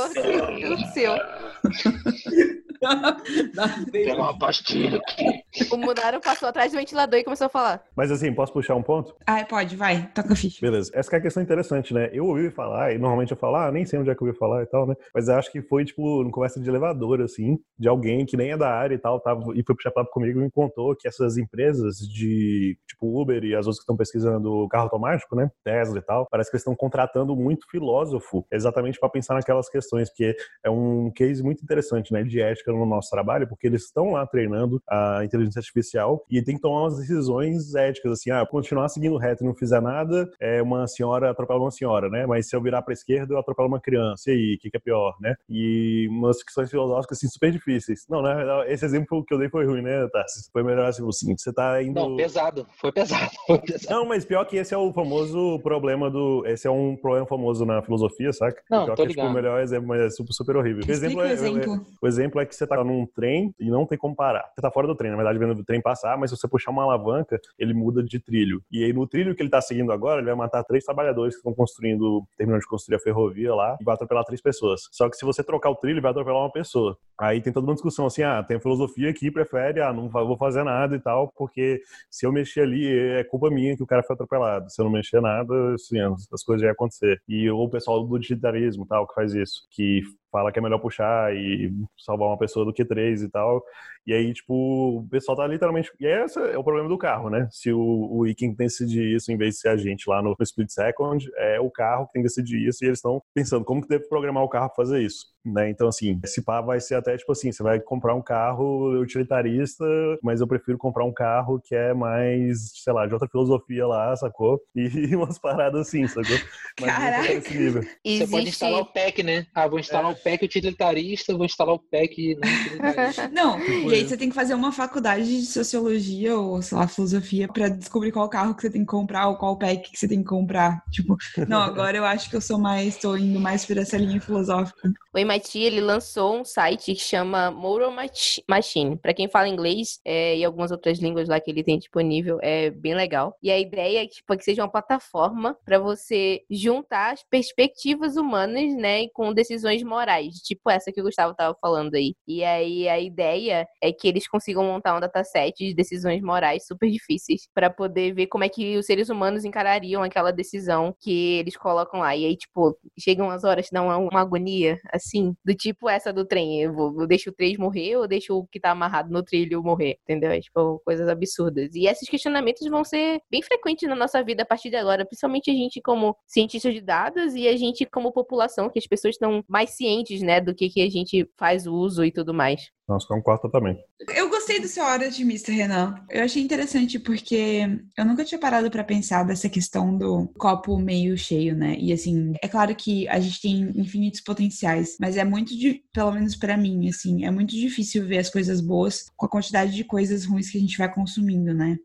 Céu. 0.93 1.15
Darth 1.63 2.63
Tem 3.91 4.13
uma 4.13 4.37
pastilha 4.37 4.99
aqui. 4.99 5.43
O 5.71 5.77
Munaro 5.77 6.19
passou 6.21 6.49
atrás 6.49 6.71
do 6.71 6.77
ventilador 6.77 7.19
e 7.19 7.23
começou 7.23 7.47
a 7.47 7.49
falar. 7.49 7.83
Mas 7.95 8.11
assim, 8.11 8.33
posso 8.33 8.53
puxar 8.53 8.75
um 8.75 8.83
ponto? 8.83 9.15
Ai, 9.25 9.45
pode, 9.45 9.75
vai, 9.75 10.07
toca 10.13 10.33
a 10.33 10.35
ficha. 10.35 10.59
Beleza. 10.61 10.91
Essa 10.93 11.09
que 11.09 11.15
é 11.15 11.19
a 11.19 11.21
questão 11.21 11.41
interessante, 11.41 11.93
né? 11.93 12.09
Eu 12.13 12.25
ouvi 12.25 12.49
falar, 12.49 12.93
e 12.93 12.97
normalmente 12.97 13.31
eu 13.31 13.37
falo, 13.37 13.55
ah, 13.55 13.71
nem 13.71 13.85
sei 13.85 13.99
onde 13.99 14.09
é 14.09 14.15
que 14.15 14.21
eu 14.21 14.27
ouvi 14.27 14.37
falar 14.37 14.63
e 14.63 14.67
tal, 14.67 14.87
né? 14.87 14.95
Mas 15.13 15.27
eu 15.27 15.35
acho 15.35 15.51
que 15.51 15.61
foi, 15.61 15.85
tipo, 15.85 16.23
numa 16.23 16.31
conversa 16.31 16.59
de 16.59 16.69
elevador, 16.69 17.21
assim, 17.21 17.57
de 17.77 17.87
alguém 17.87 18.25
que 18.25 18.37
nem 18.37 18.51
é 18.51 18.57
da 18.57 18.69
área 18.69 18.95
e 18.95 18.99
tal, 18.99 19.19
tava, 19.19 19.41
e 19.55 19.63
foi 19.63 19.75
puxar 19.75 19.91
papo 19.91 20.11
comigo 20.11 20.39
e 20.39 20.43
me 20.43 20.51
contou 20.51 20.95
que 20.95 21.07
essas 21.07 21.37
empresas 21.37 21.97
de, 21.97 22.77
tipo, 22.87 23.21
Uber 23.21 23.43
e 23.43 23.55
as 23.55 23.65
outras 23.65 23.77
que 23.77 23.83
estão 23.83 23.97
pesquisando 23.97 24.67
carro 24.69 24.85
automático, 24.85 25.35
né? 25.35 25.49
Tesla 25.63 25.97
e 25.97 26.01
tal, 26.01 26.27
parece 26.29 26.49
que 26.49 26.55
eles 26.55 26.61
estão 26.61 26.75
contratando 26.75 27.35
muito 27.35 27.67
filósofo 27.69 28.45
exatamente 28.51 28.99
para 28.99 29.09
pensar 29.09 29.33
naquelas 29.33 29.69
questões, 29.69 30.09
porque 30.09 30.35
é 30.63 30.69
um 30.69 31.11
case 31.11 31.43
muito 31.43 31.63
interessante, 31.63 32.11
né, 32.11 32.23
de 32.23 32.41
ética 32.41 32.66
no 32.75 32.85
nosso 32.85 33.09
trabalho, 33.09 33.47
porque 33.47 33.67
eles 33.67 33.85
estão 33.85 34.11
lá 34.11 34.25
treinando 34.25 34.81
a 34.89 35.23
inteligência 35.23 35.59
artificial 35.59 36.23
e 36.29 36.41
tem 36.41 36.55
que 36.55 36.61
tomar 36.61 36.81
umas 36.81 36.97
decisões 36.97 37.75
éticas, 37.75 38.13
assim, 38.13 38.31
ah, 38.31 38.45
continuar 38.45 38.89
seguindo 38.89 39.17
reto 39.17 39.43
e 39.43 39.47
não 39.47 39.55
fizer 39.55 39.81
nada, 39.81 40.29
é 40.39 40.61
uma 40.61 40.87
senhora 40.87 41.31
atropela 41.31 41.59
uma 41.59 41.71
senhora, 41.71 42.09
né? 42.09 42.25
Mas 42.25 42.49
se 42.49 42.55
eu 42.55 42.61
virar 42.61 42.81
para 42.81 42.93
esquerda, 42.93 43.33
eu 43.33 43.39
atropelo 43.39 43.67
uma 43.67 43.79
criança. 43.79 44.29
E 44.29 44.33
aí, 44.33 44.55
o 44.55 44.59
que, 44.59 44.69
que 44.69 44.77
é 44.77 44.79
pior, 44.79 45.15
né? 45.19 45.35
E 45.49 46.07
umas 46.09 46.41
questões 46.43 46.69
filosóficas, 46.69 47.17
assim, 47.17 47.27
super 47.27 47.51
difíceis. 47.51 48.05
Não, 48.09 48.21
né? 48.21 48.71
Esse 48.71 48.85
exemplo 48.85 49.23
que 49.25 49.33
eu 49.33 49.37
dei 49.37 49.49
foi 49.49 49.65
ruim, 49.65 49.81
né, 49.81 50.07
Tassi? 50.07 50.49
Foi 50.51 50.63
melhor 50.63 50.87
assim, 50.87 51.03
o 51.03 51.11
seguinte, 51.11 51.41
você 51.41 51.53
tá 51.53 51.81
indo... 51.81 51.99
Não, 51.99 52.15
pesado. 52.15 52.67
Foi 52.79 52.91
pesado. 52.91 53.31
Foi 53.47 53.59
pesado. 53.59 53.93
Não, 53.93 54.05
mas 54.05 54.25
pior 54.25 54.45
que 54.45 54.57
esse 54.57 54.73
é 54.73 54.77
o 54.77 54.91
famoso 54.93 55.59
problema 55.59 56.09
do. 56.09 56.43
Esse 56.45 56.67
é 56.67 56.71
um 56.71 56.95
problema 56.95 57.25
famoso 57.25 57.65
na 57.65 57.81
filosofia, 57.81 58.31
saca? 58.33 58.61
Não, 58.69 58.85
pior 58.85 58.95
tô 58.95 59.03
que 59.03 59.07
é 59.07 59.09
tipo, 59.09 59.21
o 59.21 59.23
ligado. 59.23 59.35
melhor 59.35 59.61
exemplo, 59.61 59.87
mas 59.87 60.01
é 60.01 60.09
super, 60.09 60.33
super 60.33 60.57
horrível. 60.57 60.83
O 60.87 60.91
exemplo, 60.91 61.21
Explica 61.21 61.21
o 61.21 61.27
é, 61.27 61.31
exemplo. 61.31 61.85
o 62.01 62.07
exemplo 62.07 62.41
é 62.41 62.45
que 62.45 62.55
você 62.57 62.67
tá 62.67 62.83
num 62.83 63.05
trem 63.05 63.53
e 63.59 63.69
não 63.69 63.85
tem 63.85 63.97
como 63.97 64.15
parar. 64.15 64.49
Você 64.55 64.61
tá 64.61 64.71
fora 64.71 64.87
do 64.87 64.95
trem, 64.95 65.11
na 65.11 65.17
verdade, 65.17 65.39
vendo 65.39 65.59
o 65.59 65.63
trem 65.63 65.81
passar, 65.81 66.17
mas 66.17 66.29
se 66.29 66.37
você 66.37 66.47
puxar 66.47 66.71
uma 66.71 66.83
alavanca, 66.83 67.39
ele 67.57 67.73
muda 67.73 68.03
de 68.03 68.19
trilho. 68.19 68.61
E 68.71 68.83
aí, 68.83 68.93
no 68.93 69.07
trilho 69.07 69.35
que 69.35 69.41
ele 69.41 69.49
tá 69.49 69.61
seguindo 69.61 69.91
agora, 69.91 70.19
ele 70.19 70.27
vai 70.27 70.35
matar 70.35 70.63
três 70.63 70.83
trabalhadores 70.83 71.35
que 71.35 71.39
estão 71.39 71.53
construindo, 71.53 72.23
terminando 72.37 72.61
de 72.61 72.67
construir 72.67 72.97
a 72.97 72.99
ferrovia 72.99 73.53
lá, 73.53 73.77
e 73.79 73.83
vai 73.83 73.95
atropelar 73.95 74.23
três 74.25 74.41
pessoas. 74.41 74.87
Só 74.91 75.09
que 75.09 75.17
se 75.17 75.25
você 75.25 75.43
trocar 75.43 75.69
o 75.69 75.75
trilho, 75.75 76.01
vai 76.01 76.11
atropelar 76.11 76.41
uma 76.41 76.51
pessoa. 76.51 76.97
Aí 77.19 77.41
tem 77.41 77.51
toda 77.51 77.65
uma 77.65 77.73
discussão 77.73 78.05
assim, 78.05 78.23
ah, 78.23 78.43
tem 78.43 78.57
a 78.57 78.59
filosofia 78.59 79.11
que 79.13 79.31
prefere, 79.31 79.81
ah, 79.81 79.91
não 79.91 80.07
vou 80.09 80.37
fazer 80.37 80.63
nada 80.63 80.95
e 80.95 80.99
tal, 80.99 81.31
porque 81.35 81.81
se 82.11 82.25
eu 82.25 82.31
mexer 82.31 82.61
ali, 82.61 82.87
é 82.87 83.23
culpa 83.23 83.49
minha 83.49 83.75
que 83.75 83.83
o 83.83 83.87
cara 83.87 84.03
foi 84.03 84.13
atropelado. 84.13 84.69
Se 84.69 84.79
eu 84.79 84.85
não 84.85 84.91
mexer 84.91 85.21
nada, 85.21 85.73
assim, 85.73 85.97
as 86.31 86.43
coisas 86.43 86.63
iam 86.63 86.71
acontecer. 86.71 87.21
E 87.27 87.49
o 87.49 87.69
pessoal 87.69 88.03
do 88.05 88.15
utilitarismo 88.15 88.85
tal, 88.85 89.07
que 89.07 89.15
faz 89.15 89.33
isso, 89.33 89.67
que 89.71 90.01
fala 90.31 90.51
que 90.51 90.59
é 90.59 90.61
melhor 90.61 90.79
puxar 90.79 91.35
e 91.35 91.71
salvar 91.97 92.27
uma 92.29 92.37
pessoa 92.37 92.65
do 92.65 92.73
que 92.73 92.85
três 92.85 93.21
e 93.21 93.29
tal. 93.29 93.63
E 94.07 94.13
aí, 94.13 94.33
tipo, 94.33 94.99
o 94.99 95.07
pessoal 95.09 95.35
tá 95.35 95.45
literalmente. 95.45 95.91
E 95.99 96.05
esse 96.05 96.39
é 96.39 96.57
o 96.57 96.63
problema 96.63 96.87
do 96.87 96.97
carro, 96.97 97.29
né? 97.29 97.45
Se 97.51 97.73
o, 97.73 98.07
o 98.09 98.25
Iking 98.25 98.53
decidir 98.53 99.13
isso 99.13 99.29
em 99.33 99.37
vez 99.37 99.55
de 99.55 99.59
ser 99.59 99.67
a 99.67 99.75
gente 99.75 100.09
lá 100.09 100.21
no 100.21 100.33
Split 100.39 100.69
Second, 100.69 101.29
é 101.35 101.59
o 101.59 101.69
carro 101.69 102.07
que 102.07 102.13
tem 102.13 102.21
que 102.21 102.29
decidir 102.29 102.65
isso 102.65 102.85
e 102.85 102.87
eles 102.87 102.99
estão 102.99 103.21
pensando 103.35 103.65
como 103.65 103.81
que 103.81 103.89
deve 103.89 104.07
programar 104.07 104.43
o 104.43 104.49
carro 104.49 104.67
pra 104.69 104.85
fazer 104.85 105.01
isso. 105.01 105.25
Né? 105.45 105.69
Então, 105.69 105.87
assim, 105.87 106.19
esse 106.23 106.41
pá 106.41 106.61
vai 106.61 106.79
ser 106.79 106.95
até 106.95 107.17
tipo 107.17 107.31
assim: 107.31 107.51
você 107.51 107.63
vai 107.63 107.79
comprar 107.79 108.15
um 108.15 108.21
carro 108.21 108.99
utilitarista, 108.99 109.85
mas 110.21 110.41
eu 110.41 110.47
prefiro 110.47 110.77
comprar 110.77 111.05
um 111.05 111.13
carro 111.13 111.61
que 111.63 111.75
é 111.75 111.93
mais, 111.93 112.71
sei 112.83 112.93
lá, 112.93 113.05
de 113.05 113.13
outra 113.13 113.29
filosofia 113.29 113.85
lá, 113.87 114.15
sacou? 114.15 114.59
E 114.75 114.87
umas 115.15 115.37
paradas 115.37 115.87
assim, 115.87 116.07
sacou? 116.07 116.37
Mas 116.79 116.93
não 116.93 116.99
Caraca. 116.99 117.33
nesse 117.33 117.57
nível. 117.57 117.81
Você 117.81 118.27
pode 118.27 118.43
Existe. 118.43 118.49
instalar 118.49 118.81
o 118.81 118.85
pack, 118.85 119.23
né? 119.23 119.45
Ah, 119.53 119.67
vou 119.67 119.79
instalar 119.79 120.11
o 120.11 120.15
pack 120.15 120.43
utilitarista, 120.45 121.33
vou 121.33 121.45
instalar 121.45 121.75
o 121.75 121.79
pack 121.79 122.35
não 122.35 122.49
utilitarista. 122.49 123.27
Não, 123.37 123.59
Tipo 123.59 123.91
e 123.91 123.96
aí 123.97 124.07
você 124.07 124.17
tem 124.17 124.29
que 124.29 124.35
fazer 124.35 124.53
uma 124.53 124.71
faculdade 124.71 125.25
de 125.25 125.45
sociologia 125.45 126.37
ou, 126.37 126.61
sei 126.61 126.77
lá, 126.77 126.87
filosofia 126.87 127.47
pra 127.47 127.69
descobrir 127.69 128.11
qual 128.11 128.29
carro 128.29 128.55
que 128.55 128.61
você 128.61 128.69
tem 128.69 128.81
que 128.81 128.87
comprar 128.87 129.27
ou 129.27 129.37
qual 129.37 129.57
pack 129.57 129.91
que 129.91 129.97
você 129.97 130.07
tem 130.07 130.19
que 130.19 130.25
comprar. 130.29 130.81
Tipo, 130.91 131.15
não, 131.47 131.59
agora 131.61 131.97
eu 131.97 132.05
acho 132.05 132.29
que 132.29 132.35
eu 132.35 132.41
sou 132.41 132.57
mais, 132.59 132.97
tô 132.97 133.15
indo 133.17 133.39
mais 133.39 133.65
por 133.65 133.77
essa 133.77 133.97
linha 133.97 134.19
filosófica. 134.21 134.91
O 135.13 135.17
MIT 135.17 135.59
ele 135.59 135.81
lançou 135.81 136.39
um 136.39 136.45
site 136.45 136.93
que 136.93 136.99
chama 136.99 137.49
Moral 137.51 137.91
Mach- 137.91 138.41
Machine. 138.47 138.97
Para 138.97 139.13
quem 139.13 139.27
fala 139.29 139.47
inglês 139.47 139.99
é, 140.05 140.37
e 140.37 140.45
algumas 140.45 140.71
outras 140.71 140.99
línguas 140.99 141.27
lá 141.27 141.39
que 141.39 141.49
ele 141.51 141.63
tem 141.63 141.77
disponível, 141.77 142.37
é 142.41 142.69
bem 142.69 142.93
legal. 142.95 143.35
E 143.41 143.49
a 143.51 143.59
ideia 143.59 144.03
é 144.03 144.05
que, 144.05 144.15
tipo, 144.15 144.37
que 144.37 144.43
seja 144.43 144.61
uma 144.63 144.71
plataforma 144.71 145.57
para 145.65 145.79
você 145.79 146.41
juntar 146.49 147.13
as 147.13 147.23
perspectivas 147.29 148.15
humanas, 148.15 148.75
né, 148.75 149.07
com 149.13 149.33
decisões 149.33 149.81
morais, 149.83 150.35
tipo 150.35 150.69
essa 150.69 150.91
que 150.91 151.01
o 151.01 151.03
Gustavo 151.03 151.33
tava 151.35 151.55
falando 151.59 151.95
aí. 151.95 152.13
E 152.27 152.43
aí 152.43 152.87
a 152.87 152.99
ideia 152.99 153.67
é 153.81 153.86
que 153.93 154.07
eles 154.07 154.27
consigam 154.27 154.63
montar 154.63 154.95
um 154.95 154.99
dataset 154.99 155.53
de 155.57 155.73
decisões 155.73 156.21
morais 156.21 156.65
super 156.65 156.89
difíceis 156.89 157.47
para 157.53 157.69
poder 157.69 158.13
ver 158.13 158.27
como 158.27 158.43
é 158.43 158.49
que 158.49 158.77
os 158.77 158.85
seres 158.85 159.09
humanos 159.09 159.45
encarariam 159.45 160.03
aquela 160.03 160.31
decisão 160.31 160.95
que 160.99 161.37
eles 161.37 161.55
colocam 161.55 161.99
lá. 162.01 162.15
E 162.15 162.25
aí, 162.25 162.35
tipo, 162.37 162.77
chegam 162.97 163.29
as 163.29 163.43
horas 163.43 163.67
que 163.67 163.73
dão 163.73 163.85
uma, 163.85 163.97
uma 163.97 164.21
agonia, 164.21 164.77
assim, 164.91 165.35
do 165.43 165.53
tipo 165.53 165.89
essa 165.89 166.11
do 166.13 166.25
trem. 166.25 166.61
Eu, 166.61 166.73
vou, 166.73 167.01
eu 167.01 167.07
deixo 167.07 167.29
o 167.29 167.33
trem 167.33 167.57
morrer 167.57 167.97
ou 167.97 168.07
deixo 168.07 168.37
o 168.37 168.47
que 168.47 168.59
tá 168.59 168.71
amarrado 168.71 169.11
no 169.11 169.23
trilho 169.23 169.63
morrer, 169.63 169.97
entendeu? 170.03 170.31
É, 170.31 170.39
tipo, 170.39 170.81
coisas 170.85 171.07
absurdas. 171.07 171.73
E 171.75 171.87
esses 171.87 172.09
questionamentos 172.09 172.67
vão 172.67 172.83
ser 172.83 173.21
bem 173.29 173.41
frequentes 173.41 173.87
na 173.87 173.95
nossa 173.95 174.23
vida 174.23 174.43
a 174.43 174.45
partir 174.45 174.69
de 174.69 174.75
agora, 174.75 175.05
principalmente 175.05 175.51
a 175.51 175.53
gente 175.53 175.81
como 175.81 176.15
cientista 176.25 176.71
de 176.71 176.81
dados 176.81 177.35
e 177.35 177.47
a 177.47 177.55
gente 177.55 177.85
como 177.85 178.11
população, 178.11 178.69
que 178.69 178.79
as 178.79 178.87
pessoas 178.87 179.15
estão 179.15 179.43
mais 179.47 179.71
cientes, 179.71 180.21
né, 180.21 180.41
do 180.41 180.53
que, 180.53 180.69
que 180.69 180.81
a 180.81 180.89
gente 180.89 181.29
faz 181.37 181.67
uso 181.67 182.03
e 182.03 182.11
tudo 182.11 182.33
mais. 182.33 182.71
Nossa, 182.87 183.05
concordo 183.05 183.41
totalmente. 183.41 183.81
Eu 184.15 184.29
gostei 184.29 184.61
do 184.61 184.67
seu 184.67 184.83
hora 184.85 185.07
otimista, 185.07 185.51
Renan. 185.51 185.95
Eu 186.09 186.23
achei 186.23 186.41
interessante 186.41 186.97
porque 186.97 187.67
eu 187.97 188.05
nunca 188.05 188.23
tinha 188.23 188.39
parado 188.39 188.71
pra 188.71 188.83
pensar 188.83 189.23
dessa 189.23 189.49
questão 189.49 189.97
do 189.97 190.27
copo 190.37 190.77
meio 190.79 191.17
cheio, 191.17 191.53
né? 191.53 191.75
E 191.77 191.91
assim, 191.91 192.33
é 192.41 192.47
claro 192.47 192.73
que 192.73 193.05
a 193.09 193.19
gente 193.19 193.41
tem 193.41 193.71
infinitos 193.75 194.21
potenciais, 194.21 194.95
mas 195.01 195.17
é 195.17 195.25
muito, 195.25 195.57
de, 195.57 195.83
pelo 195.91 196.13
menos 196.13 196.35
pra 196.37 196.55
mim, 196.55 196.87
assim, 196.87 197.25
é 197.25 197.31
muito 197.31 197.51
difícil 197.51 198.07
ver 198.07 198.19
as 198.19 198.29
coisas 198.29 198.61
boas 198.61 199.05
com 199.17 199.25
a 199.25 199.29
quantidade 199.29 199.75
de 199.75 199.83
coisas 199.83 200.23
ruins 200.23 200.49
que 200.49 200.57
a 200.57 200.61
gente 200.61 200.77
vai 200.77 200.93
consumindo, 200.93 201.53
né? 201.53 201.77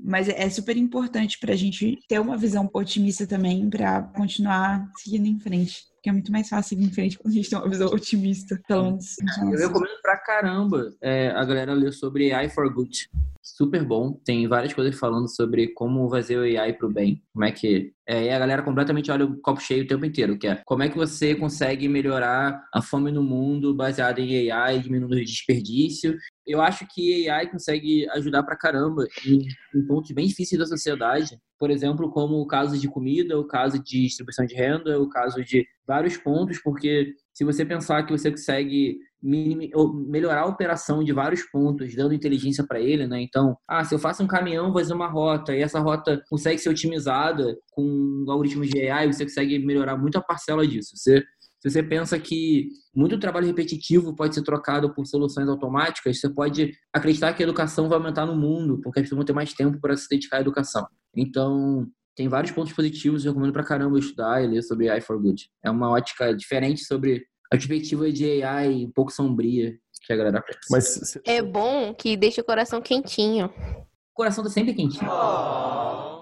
Mas 0.00 0.28
é 0.28 0.48
super 0.48 0.76
importante 0.76 1.38
pra 1.40 1.56
gente 1.56 1.98
ter 2.08 2.20
uma 2.20 2.36
visão 2.36 2.70
otimista 2.72 3.26
também 3.26 3.68
pra 3.68 4.02
continuar 4.02 4.88
seguindo 4.96 5.26
em 5.26 5.40
frente. 5.40 5.82
Porque 6.06 6.10
é 6.10 6.12
muito 6.12 6.30
mais 6.30 6.48
fácil 6.48 6.68
seguir 6.68 6.84
em 6.84 6.92
frente 6.92 7.18
quando 7.18 7.32
a 7.32 7.36
gente 7.36 7.50
tem 7.50 7.58
uma 7.58 7.68
visão 7.68 7.88
otimista, 7.88 8.60
pelo 8.68 8.84
menos. 8.84 9.16
Eu 9.52 9.58
recomendo 9.58 10.00
pra 10.00 10.16
caramba 10.16 10.94
é, 11.02 11.30
a 11.30 11.44
galera 11.44 11.74
ler 11.74 11.92
sobre 11.92 12.32
AI 12.32 12.48
for 12.48 12.72
Good. 12.72 13.10
Super 13.42 13.84
bom. 13.84 14.12
Tem 14.24 14.46
várias 14.46 14.72
coisas 14.72 14.96
falando 14.96 15.28
sobre 15.28 15.68
como 15.68 16.08
fazer 16.08 16.38
o 16.38 16.42
AI 16.42 16.74
pro 16.74 16.88
bem. 16.88 17.22
Como 17.32 17.44
é 17.44 17.50
que. 17.50 17.92
É, 18.06 18.26
e 18.26 18.30
a 18.30 18.38
galera 18.38 18.62
completamente 18.62 19.10
olha 19.10 19.24
o 19.24 19.36
copo 19.40 19.60
cheio 19.60 19.82
o 19.82 19.86
tempo 19.88 20.04
inteiro, 20.04 20.38
que 20.38 20.46
é 20.46 20.62
como 20.64 20.84
é 20.84 20.88
que 20.88 20.96
você 20.96 21.34
consegue 21.34 21.88
melhorar 21.88 22.64
a 22.72 22.80
fome 22.80 23.10
no 23.10 23.24
mundo 23.24 23.74
baseado 23.74 24.20
em 24.20 24.48
AI, 24.48 24.78
diminuindo 24.78 25.16
o 25.16 25.24
desperdício. 25.24 26.16
Eu 26.46 26.60
acho 26.60 26.86
que 26.88 27.28
AI 27.28 27.50
consegue 27.50 28.08
ajudar 28.10 28.42
pra 28.42 28.56
caramba 28.56 29.04
em, 29.26 29.46
em 29.74 29.86
pontos 29.86 30.12
bem 30.12 30.26
difíceis 30.26 30.58
da 30.58 30.66
sociedade. 30.66 31.38
Por 31.58 31.70
exemplo, 31.70 32.10
como 32.10 32.36
o 32.36 32.46
caso 32.46 32.78
de 32.78 32.88
comida, 32.88 33.38
o 33.38 33.46
caso 33.46 33.82
de 33.82 34.02
distribuição 34.02 34.44
de 34.44 34.54
renda, 34.54 35.00
o 35.00 35.08
caso 35.08 35.42
de 35.42 35.66
vários 35.86 36.16
pontos, 36.16 36.60
porque 36.62 37.14
se 37.32 37.44
você 37.44 37.64
pensar 37.64 38.04
que 38.04 38.12
você 38.12 38.30
consegue 38.30 38.98
melhorar 39.22 40.42
a 40.42 40.46
operação 40.46 41.02
de 41.02 41.12
vários 41.12 41.42
pontos, 41.42 41.94
dando 41.94 42.14
inteligência 42.14 42.64
para 42.66 42.80
ele, 42.80 43.06
né? 43.06 43.20
Então, 43.20 43.56
ah, 43.66 43.82
se 43.82 43.94
eu 43.94 43.98
faço 43.98 44.22
um 44.22 44.26
caminhão, 44.26 44.72
vou 44.72 44.80
fazer 44.80 44.94
uma 44.94 45.08
rota, 45.08 45.54
e 45.54 45.62
essa 45.62 45.80
rota 45.80 46.22
consegue 46.28 46.58
ser 46.58 46.68
otimizada 46.68 47.56
com 47.72 48.24
algoritmos 48.28 48.68
de 48.68 48.88
AI, 48.88 49.12
você 49.12 49.24
consegue 49.24 49.58
melhorar 49.58 49.96
muito 49.96 50.16
a 50.16 50.22
parcela 50.22 50.66
disso. 50.66 50.96
Você, 50.96 51.24
se 51.60 51.70
você 51.70 51.82
pensa 51.82 52.18
que 52.18 52.68
muito 52.94 53.18
trabalho 53.18 53.46
repetitivo 53.46 54.14
pode 54.14 54.34
ser 54.34 54.42
trocado 54.42 54.94
por 54.94 55.06
soluções 55.06 55.48
automáticas, 55.48 56.20
você 56.20 56.28
pode 56.28 56.72
acreditar 56.92 57.32
que 57.32 57.42
a 57.42 57.46
educação 57.46 57.88
vai 57.88 57.98
aumentar 57.98 58.26
no 58.26 58.36
mundo, 58.36 58.80
porque 58.82 59.00
as 59.00 59.04
pessoas 59.04 59.18
vão 59.18 59.24
ter 59.24 59.32
mais 59.32 59.52
tempo 59.52 59.80
para 59.80 59.96
se 59.96 60.08
dedicar 60.08 60.38
à 60.38 60.40
educação. 60.40 60.86
Então, 61.16 61.86
tem 62.14 62.28
vários 62.28 62.52
pontos 62.52 62.72
positivos, 62.72 63.24
eu 63.24 63.32
recomendo 63.32 63.52
pra 63.52 63.64
caramba 63.64 63.98
estudar 63.98 64.42
e 64.42 64.46
ler 64.46 64.62
sobre 64.62 64.88
AI 64.88 65.00
for 65.00 65.20
Good. 65.20 65.50
É 65.64 65.70
uma 65.70 65.90
ótica 65.90 66.34
diferente 66.34 66.84
sobre 66.84 67.26
a 67.52 67.56
perspectiva 67.56 68.10
de 68.10 68.42
AI 68.42 68.84
um 68.84 68.90
pouco 68.90 69.12
sombria 69.12 69.76
que 70.06 70.12
a 70.12 70.16
galera 70.16 70.40
pensa. 70.40 70.58
Mas 70.70 71.18
É 71.24 71.42
bom 71.42 71.92
que 71.92 72.16
deixa 72.16 72.40
o 72.40 72.44
coração 72.44 72.80
quentinho. 72.80 73.46
O 73.46 74.14
coração 74.14 74.44
tá 74.44 74.50
sempre 74.50 74.72
quentinho. 74.72 75.10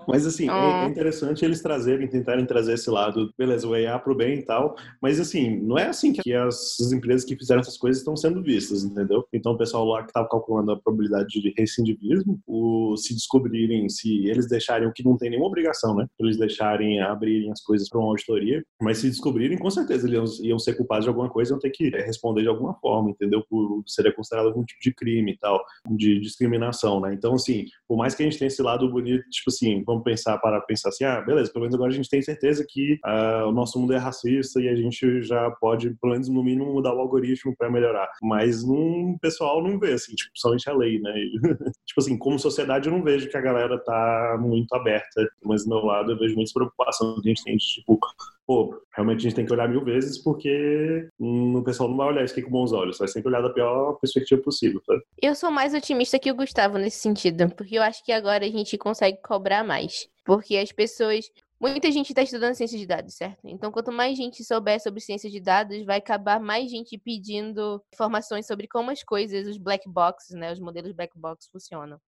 Mas 0.06 0.26
assim, 0.26 0.48
é, 0.48 0.84
é 0.84 0.88
interessante 0.88 1.44
eles 1.44 1.62
trazerem, 1.62 2.08
tentarem 2.08 2.46
trazer 2.46 2.74
esse 2.74 2.90
lado, 2.90 3.32
beleza, 3.38 3.66
o 3.66 3.76
EA 3.76 3.98
pro 3.98 4.14
bem 4.14 4.38
e 4.38 4.42
tal, 4.42 4.76
mas 5.00 5.20
assim, 5.20 5.60
não 5.60 5.78
é 5.78 5.86
assim 5.86 6.12
que 6.12 6.32
as, 6.32 6.76
as 6.80 6.92
empresas 6.92 7.24
que 7.24 7.36
fizeram 7.36 7.60
essas 7.60 7.76
coisas 7.76 8.00
estão 8.00 8.16
sendo 8.16 8.42
vistas, 8.42 8.84
entendeu? 8.84 9.26
Então 9.32 9.52
o 9.52 9.58
pessoal 9.58 9.84
lá 9.84 10.02
que 10.02 10.10
estava 10.10 10.28
calculando 10.28 10.72
a 10.72 10.80
probabilidade 10.80 11.40
de 11.40 11.52
recidivismo, 11.56 12.40
o, 12.46 12.96
se 12.96 13.14
descobrirem, 13.14 13.88
se 13.88 14.26
eles 14.26 14.48
deixarem 14.48 14.88
o 14.88 14.92
que 14.92 15.04
não 15.04 15.16
tem 15.16 15.30
nenhuma 15.30 15.48
obrigação, 15.48 15.94
né? 15.94 16.06
Eles 16.18 16.36
deixarem 16.36 17.00
abrirem 17.00 17.50
as 17.50 17.60
coisas 17.62 17.88
para 17.88 17.98
uma 17.98 18.08
auditoria, 18.08 18.62
mas 18.80 18.98
se 18.98 19.08
descobrirem, 19.08 19.58
com 19.58 19.70
certeza 19.70 20.06
eles 20.06 20.38
iam, 20.38 20.46
iam 20.46 20.58
ser 20.58 20.74
culpados 20.74 21.04
de 21.04 21.08
alguma 21.08 21.28
coisa, 21.28 21.52
iam 21.52 21.58
ter 21.58 21.70
que 21.70 21.88
responder 21.90 22.42
de 22.42 22.48
alguma 22.48 22.74
forma, 22.74 23.10
entendeu? 23.10 23.44
Por 23.48 23.82
seria 23.86 24.12
considerado 24.12 24.46
algum 24.46 24.64
tipo 24.64 24.80
de 24.80 24.94
crime 24.94 25.32
e 25.32 25.38
tal, 25.38 25.64
de 25.90 26.20
discriminação, 26.20 27.00
né? 27.00 27.14
Então, 27.14 27.34
assim, 27.34 27.64
por 27.88 27.96
mais 27.96 28.14
que 28.14 28.22
a 28.22 28.26
gente 28.26 28.38
tenha 28.38 28.48
esse 28.48 28.62
lado 28.62 28.90
bonito, 28.90 29.24
tipo 29.30 29.50
assim, 29.50 29.82
vamos 29.84 29.93
pensar 30.02 30.38
para 30.38 30.60
pensar 30.60 30.88
assim, 30.88 31.04
ah, 31.04 31.20
beleza, 31.20 31.52
pelo 31.52 31.62
menos 31.62 31.74
agora 31.74 31.90
a 31.90 31.94
gente 31.94 32.08
tem 32.08 32.22
certeza 32.22 32.64
que 32.68 32.98
uh, 33.04 33.48
o 33.48 33.52
nosso 33.52 33.78
mundo 33.78 33.92
é 33.92 33.98
racista 33.98 34.60
e 34.60 34.68
a 34.68 34.74
gente 34.74 35.22
já 35.22 35.50
pode, 35.52 35.90
pelo 36.00 36.12
menos 36.12 36.28
no 36.28 36.42
mínimo, 36.42 36.72
mudar 36.72 36.94
o 36.94 37.00
algoritmo 37.00 37.54
para 37.56 37.70
melhorar. 37.70 38.08
Mas 38.22 38.64
um 38.64 39.16
pessoal 39.18 39.62
não 39.62 39.78
vê, 39.78 39.92
assim, 39.92 40.14
tipo, 40.14 40.30
somente 40.34 40.68
a 40.68 40.74
lei, 40.74 40.98
né? 41.00 41.12
tipo 41.86 42.00
assim, 42.00 42.18
como 42.18 42.38
sociedade 42.38 42.88
eu 42.88 42.92
não 42.92 43.02
vejo 43.02 43.28
que 43.28 43.36
a 43.36 43.40
galera 43.40 43.78
tá 43.78 44.36
muito 44.40 44.72
aberta, 44.74 45.28
mas 45.42 45.64
do 45.64 45.70
meu 45.70 45.84
lado 45.84 46.12
eu 46.12 46.18
vejo 46.18 46.34
muita 46.34 46.52
preocupação 46.52 47.20
que 47.20 47.28
a 47.28 47.32
gente 47.32 47.44
tem 47.44 47.56
de, 47.56 47.64
tipo, 47.64 47.98
pô, 48.46 48.80
realmente 48.94 49.18
a 49.18 49.22
gente 49.22 49.34
tem 49.34 49.46
que 49.46 49.52
olhar 49.52 49.68
mil 49.68 49.84
vezes 49.84 50.18
porque 50.18 51.08
o 51.18 51.62
pessoal 51.62 51.88
não 51.88 51.96
vai 51.96 52.08
olhar 52.08 52.24
isso 52.24 52.34
aqui 52.34 52.42
com 52.42 52.50
bons 52.50 52.72
olhos, 52.72 52.98
vai 52.98 53.08
sempre 53.08 53.28
olhar 53.28 53.40
da 53.40 53.52
pior 53.52 53.94
perspectiva 53.94 54.40
possível? 54.42 54.80
Eu 55.20 55.34
sou 55.34 55.50
mais 55.50 55.74
otimista 55.74 56.18
que 56.18 56.30
o 56.30 56.34
Gustavo 56.34 56.78
nesse 56.78 56.98
sentido, 56.98 57.50
porque 57.54 57.76
eu 57.76 57.82
acho 57.82 58.04
que 58.04 58.12
agora 58.12 58.44
a 58.44 58.50
gente 58.50 58.76
consegue 58.78 59.18
cobrar 59.22 59.64
mais. 59.64 60.08
Porque 60.24 60.56
as 60.56 60.72
pessoas. 60.72 61.30
Muita 61.60 61.90
gente 61.90 62.10
está 62.10 62.20
estudando 62.20 62.54
ciência 62.54 62.76
de 62.76 62.84
dados, 62.84 63.14
certo? 63.14 63.38
Então, 63.44 63.70
quanto 63.70 63.90
mais 63.90 64.18
gente 64.18 64.44
souber 64.44 64.82
sobre 64.82 65.00
ciência 65.00 65.30
de 65.30 65.40
dados, 65.40 65.82
vai 65.84 65.98
acabar 65.98 66.38
mais 66.38 66.70
gente 66.70 66.98
pedindo 66.98 67.80
informações 67.94 68.46
sobre 68.46 68.66
como 68.66 68.90
as 68.90 69.02
coisas, 69.02 69.46
os 69.46 69.56
black 69.56 69.88
boxes, 69.88 70.36
né, 70.36 70.52
os 70.52 70.60
modelos 70.60 70.92
black 70.92 71.16
box 71.18 71.48
funcionam. 71.50 71.98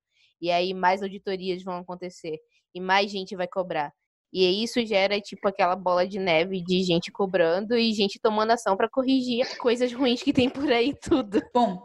E 0.43 0.51
aí 0.51 0.75
mais 0.75 1.03
auditorias 1.03 1.63
vão 1.63 1.79
acontecer 1.79 2.39
e 2.75 2.81
mais 2.81 3.11
gente 3.11 3.35
vai 3.35 3.47
cobrar. 3.47 3.93
E 4.33 4.63
isso 4.63 4.85
gera, 4.85 5.21
tipo, 5.21 5.49
aquela 5.49 5.77
bola 5.77 6.07
de 6.07 6.19
neve 6.19 6.63
de 6.63 6.83
gente 6.83 7.11
cobrando 7.11 7.77
e 7.77 7.93
gente 7.93 8.19
tomando 8.21 8.51
ação 8.53 8.77
para 8.77 8.89
corrigir 8.89 9.57
coisas 9.59 9.93
ruins 9.93 10.23
que 10.23 10.33
tem 10.33 10.49
por 10.49 10.71
aí 10.71 10.95
tudo. 11.01 11.41
Bom, 11.55 11.83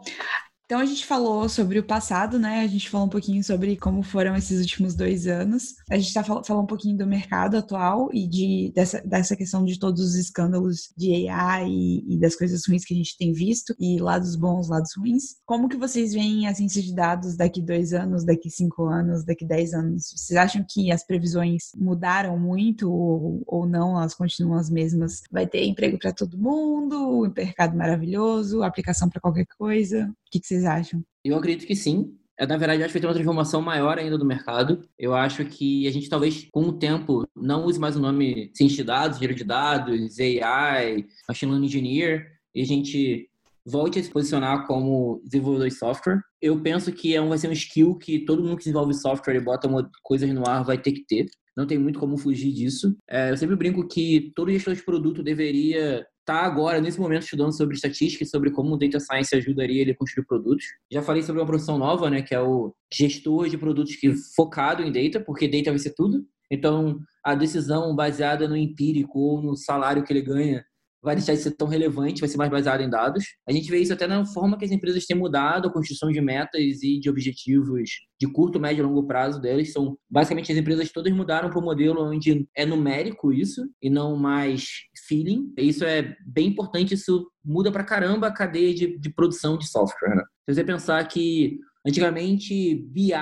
então 0.72 0.80
a 0.80 0.86
gente 0.86 1.04
falou 1.04 1.50
sobre 1.50 1.78
o 1.78 1.84
passado, 1.84 2.38
né? 2.38 2.60
A 2.60 2.66
gente 2.66 2.88
falou 2.88 3.06
um 3.06 3.10
pouquinho 3.10 3.44
sobre 3.44 3.76
como 3.76 4.02
foram 4.02 4.34
esses 4.34 4.58
últimos 4.58 4.94
dois 4.94 5.26
anos. 5.26 5.74
A 5.90 5.98
gente 5.98 6.14
tá 6.14 6.24
fal 6.24 6.42
falando 6.42 6.64
um 6.64 6.66
pouquinho 6.66 6.96
do 6.96 7.06
mercado 7.06 7.58
atual 7.58 8.08
e 8.10 8.26
de, 8.26 8.72
dessa, 8.74 9.02
dessa 9.02 9.36
questão 9.36 9.66
de 9.66 9.78
todos 9.78 10.00
os 10.00 10.14
escândalos 10.14 10.90
de 10.96 11.28
AI 11.28 11.68
e, 11.68 12.14
e, 12.14 12.18
das 12.18 12.34
coisas 12.34 12.62
ruins 12.66 12.86
que 12.86 12.94
a 12.94 12.96
gente 12.96 13.18
tem 13.18 13.34
visto, 13.34 13.74
e 13.78 13.98
lados 13.98 14.34
bons, 14.34 14.70
lados 14.70 14.92
ruins. 14.96 15.36
Como 15.44 15.68
que 15.68 15.76
vocês 15.76 16.14
veem 16.14 16.48
a 16.48 16.54
ciência 16.54 16.80
de 16.80 16.94
dados 16.94 17.36
daqui 17.36 17.60
dois 17.60 17.92
anos, 17.92 18.24
daqui 18.24 18.48
cinco 18.48 18.86
anos, 18.86 19.26
daqui 19.26 19.44
dez 19.44 19.74
anos? 19.74 20.10
Vocês 20.16 20.38
acham 20.38 20.64
que 20.66 20.90
as 20.90 21.04
previsões 21.04 21.64
mudaram 21.76 22.38
muito 22.38 22.90
ou, 22.90 23.42
ou 23.46 23.66
não? 23.66 23.98
Elas 23.98 24.14
continuam 24.14 24.58
as 24.58 24.70
mesmas? 24.70 25.20
Vai 25.30 25.46
ter 25.46 25.66
emprego 25.66 25.98
para 25.98 26.14
todo 26.14 26.38
mundo, 26.38 27.26
um 27.26 27.30
mercado 27.30 27.76
maravilhoso, 27.76 28.62
aplicação 28.62 29.10
para 29.10 29.20
qualquer 29.20 29.44
coisa? 29.58 30.10
Que, 30.32 30.40
que 30.40 30.46
vocês 30.46 30.64
acham? 30.64 31.04
Eu 31.22 31.36
acredito 31.36 31.66
que 31.66 31.76
sim. 31.76 32.16
É, 32.38 32.46
na 32.46 32.56
verdade, 32.56 32.82
acho 32.82 32.88
que 32.88 32.94
vai 32.94 33.00
ter 33.02 33.06
uma 33.06 33.14
transformação 33.14 33.60
maior 33.60 33.98
ainda 33.98 34.16
do 34.16 34.24
mercado. 34.24 34.82
Eu 34.98 35.14
acho 35.14 35.44
que 35.44 35.86
a 35.86 35.90
gente 35.92 36.08
talvez, 36.08 36.48
com 36.50 36.62
o 36.62 36.72
tempo, 36.72 37.28
não 37.36 37.66
use 37.66 37.78
mais 37.78 37.94
o 37.94 38.00
nome 38.00 38.50
ciência 38.54 38.78
de 38.78 38.84
dados, 38.84 39.18
engenheiro 39.18 39.38
de 39.38 39.44
dados, 39.44 40.18
AI, 40.18 41.06
machine 41.28 41.52
learning 41.52 41.66
engineer, 41.66 42.26
e 42.54 42.62
a 42.62 42.66
gente 42.66 43.28
volte 43.64 43.98
a 43.98 44.02
se 44.02 44.10
posicionar 44.10 44.66
como 44.66 45.20
desenvolvedor 45.24 45.68
de 45.68 45.74
software. 45.74 46.20
Eu 46.40 46.60
penso 46.60 46.90
que 46.90 47.14
é 47.14 47.20
vai 47.20 47.38
ser 47.38 47.48
um 47.48 47.52
skill 47.52 47.96
que 47.96 48.24
todo 48.24 48.42
mundo 48.42 48.56
que 48.56 48.64
desenvolve 48.64 48.94
software 48.94 49.36
e 49.36 49.44
bota 49.44 49.68
coisas 50.02 50.28
no 50.30 50.48
ar 50.48 50.64
vai 50.64 50.78
ter 50.78 50.92
que 50.92 51.04
ter. 51.06 51.26
Não 51.56 51.66
tem 51.66 51.78
muito 51.78 52.00
como 52.00 52.16
fugir 52.16 52.50
disso. 52.52 52.96
É, 53.08 53.30
eu 53.30 53.36
sempre 53.36 53.54
brinco 53.54 53.86
que 53.86 54.32
todo 54.34 54.50
gestor 54.50 54.74
de 54.74 54.82
produto 54.82 55.22
deveria 55.22 56.04
está 56.22 56.40
agora, 56.40 56.80
nesse 56.80 57.00
momento, 57.00 57.24
estudando 57.24 57.56
sobre 57.56 57.74
estatística 57.74 58.24
e 58.24 58.26
sobre 58.26 58.50
como 58.50 58.74
o 58.74 58.78
data 58.78 58.98
science 58.98 59.34
ajudaria 59.34 59.82
ele 59.82 59.90
a 59.90 59.96
construir 59.96 60.24
produtos. 60.24 60.64
Já 60.90 61.02
falei 61.02 61.22
sobre 61.22 61.42
uma 61.42 61.46
profissão 61.46 61.76
nova, 61.76 62.08
né, 62.08 62.22
que 62.22 62.34
é 62.34 62.40
o 62.40 62.74
gestor 62.92 63.48
de 63.48 63.58
produtos 63.58 63.96
que 63.96 64.14
focado 64.34 64.82
em 64.82 64.92
data, 64.92 65.24
porque 65.24 65.48
data 65.48 65.70
vai 65.70 65.78
ser 65.78 65.94
tudo. 65.94 66.24
Então, 66.50 67.00
a 67.24 67.34
decisão 67.34 67.94
baseada 67.94 68.48
no 68.48 68.56
empírico 68.56 69.18
ou 69.18 69.42
no 69.42 69.56
salário 69.56 70.04
que 70.04 70.12
ele 70.12 70.22
ganha 70.22 70.64
vai 71.02 71.16
deixar 71.16 71.34
de 71.34 71.40
ser 71.40 71.50
tão 71.52 71.66
relevante, 71.66 72.20
vai 72.20 72.28
ser 72.28 72.36
mais 72.36 72.50
baseado 72.50 72.80
em 72.80 72.88
dados. 72.88 73.24
A 73.46 73.52
gente 73.52 73.68
vê 73.68 73.78
isso 73.78 73.92
até 73.92 74.06
na 74.06 74.24
forma 74.24 74.56
que 74.56 74.64
as 74.64 74.70
empresas 74.70 75.04
têm 75.04 75.16
mudado 75.16 75.66
a 75.66 75.72
construção 75.72 76.12
de 76.12 76.20
metas 76.20 76.82
e 76.82 77.00
de 77.00 77.10
objetivos 77.10 77.90
de 78.20 78.32
curto, 78.32 78.60
médio 78.60 78.82
e 78.82 78.86
longo 78.86 79.04
prazo 79.04 79.40
delas. 79.40 79.72
São 79.72 79.98
basicamente 80.08 80.52
as 80.52 80.58
empresas 80.58 80.92
todas 80.92 81.12
mudaram 81.12 81.50
para 81.50 81.58
um 81.58 81.64
modelo 81.64 82.08
onde 82.08 82.46
é 82.56 82.64
numérico 82.64 83.32
isso 83.32 83.68
e 83.82 83.90
não 83.90 84.16
mais 84.16 84.68
feeling. 85.06 85.52
Isso 85.56 85.84
é 85.84 86.16
bem 86.26 86.48
importante, 86.48 86.94
isso 86.94 87.30
muda 87.44 87.70
para 87.70 87.84
caramba 87.84 88.28
a 88.28 88.32
cadeia 88.32 88.74
de, 88.74 88.98
de 88.98 89.10
produção 89.10 89.58
de 89.58 89.68
software. 89.68 90.16
Né? 90.16 90.22
Se 90.48 90.54
você 90.54 90.64
pensar 90.64 91.06
que 91.08 91.58
Antigamente, 91.84 92.76
BI 92.76 93.12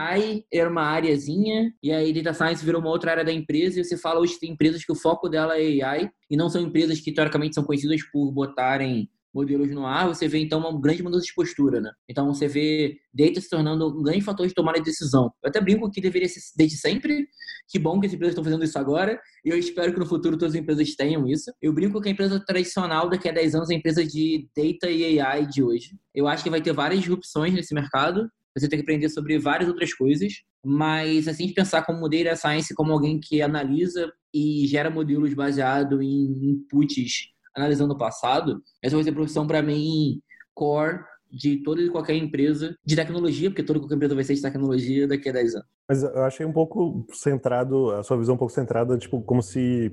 era 0.52 0.68
uma 0.68 0.82
áreazinha, 0.82 1.72
e 1.82 1.90
aí 1.90 2.12
Data 2.12 2.34
Science 2.34 2.64
virou 2.64 2.80
uma 2.80 2.90
outra 2.90 3.12
área 3.12 3.24
da 3.24 3.32
empresa, 3.32 3.80
e 3.80 3.84
você 3.84 3.96
fala 3.96 4.20
hoje 4.20 4.38
tem 4.38 4.52
empresas 4.52 4.84
que 4.84 4.92
o 4.92 4.96
foco 4.96 5.30
dela 5.30 5.58
é 5.58 5.82
AI, 5.82 6.10
e 6.30 6.36
não 6.36 6.50
são 6.50 6.60
empresas 6.60 7.00
que 7.00 7.10
teoricamente 7.10 7.54
são 7.54 7.64
conhecidas 7.64 8.02
por 8.12 8.30
botarem 8.30 9.08
modelos 9.32 9.70
no 9.70 9.86
ar, 9.86 10.08
você 10.08 10.26
vê 10.26 10.38
então 10.38 10.60
uma 10.60 10.80
grande 10.80 11.02
mudança 11.02 11.24
de 11.24 11.34
postura, 11.34 11.80
né? 11.80 11.90
Então 12.08 12.26
você 12.26 12.48
vê 12.48 12.98
data 13.12 13.40
se 13.40 13.48
tornando 13.48 13.88
um 13.88 14.02
grande 14.02 14.22
fator 14.22 14.46
de 14.46 14.54
tomada 14.54 14.78
de 14.78 14.84
decisão. 14.84 15.32
Eu 15.42 15.48
até 15.48 15.60
brinco 15.60 15.90
que 15.90 16.00
deveria 16.00 16.28
ser 16.28 16.40
desde 16.56 16.76
sempre. 16.76 17.28
Que 17.68 17.78
bom 17.78 18.00
que 18.00 18.06
as 18.06 18.12
empresas 18.12 18.32
estão 18.32 18.44
fazendo 18.44 18.64
isso 18.64 18.78
agora. 18.78 19.20
E 19.44 19.48
eu 19.48 19.58
espero 19.58 19.92
que 19.92 20.00
no 20.00 20.06
futuro 20.06 20.36
todas 20.36 20.54
as 20.54 20.60
empresas 20.60 20.94
tenham 20.94 21.26
isso. 21.28 21.52
Eu 21.62 21.72
brinco 21.72 22.00
que 22.00 22.08
a 22.08 22.12
empresa 22.12 22.40
tradicional 22.44 23.08
daqui 23.08 23.28
a 23.28 23.32
10 23.32 23.54
anos 23.54 23.70
é 23.70 23.74
a 23.74 23.76
empresa 23.76 24.04
de 24.04 24.48
data 24.56 24.90
e 24.90 25.20
AI 25.20 25.46
de 25.46 25.62
hoje. 25.62 25.96
Eu 26.14 26.26
acho 26.26 26.42
que 26.42 26.50
vai 26.50 26.60
ter 26.60 26.72
várias 26.72 27.00
disrupções 27.00 27.54
nesse 27.54 27.74
mercado 27.74 28.28
você 28.56 28.68
tem 28.68 28.78
que 28.78 28.82
aprender 28.82 29.08
sobre 29.08 29.38
várias 29.38 29.68
outras 29.68 29.94
coisas, 29.94 30.42
mas 30.64 31.28
assim 31.28 31.46
de 31.46 31.54
pensar 31.54 31.82
como 31.82 32.08
data 32.08 32.34
science 32.34 32.74
como 32.74 32.92
alguém 32.92 33.20
que 33.20 33.40
analisa 33.40 34.12
e 34.34 34.66
gera 34.66 34.90
modelos 34.90 35.32
baseado 35.34 36.02
em 36.02 36.50
inputs 36.50 37.28
analisando 37.56 37.94
o 37.94 37.98
passado, 37.98 38.62
essa 38.82 38.94
vai 38.94 39.04
ser 39.04 39.10
a 39.10 39.14
profissão 39.14 39.46
para 39.46 39.62
mim 39.62 40.20
core 40.54 41.00
de 41.30 41.62
toda 41.62 41.80
e 41.80 41.90
qualquer 41.90 42.16
empresa 42.16 42.76
de 42.84 42.96
tecnologia, 42.96 43.50
porque 43.50 43.62
toda 43.62 43.78
e 43.78 43.82
qualquer 43.82 43.94
empresa 43.94 44.14
vai 44.14 44.24
ser 44.24 44.34
de 44.34 44.42
tecnologia 44.42 45.06
daqui 45.06 45.28
a 45.28 45.32
10 45.32 45.54
anos. 45.54 45.68
Mas 45.88 46.02
eu 46.02 46.24
achei 46.24 46.44
um 46.44 46.52
pouco 46.52 47.06
centrado, 47.12 47.90
a 47.92 48.02
sua 48.02 48.16
visão 48.16 48.34
um 48.34 48.38
pouco 48.38 48.52
centrada, 48.52 48.98
tipo, 48.98 49.22
como 49.22 49.42
se 49.42 49.92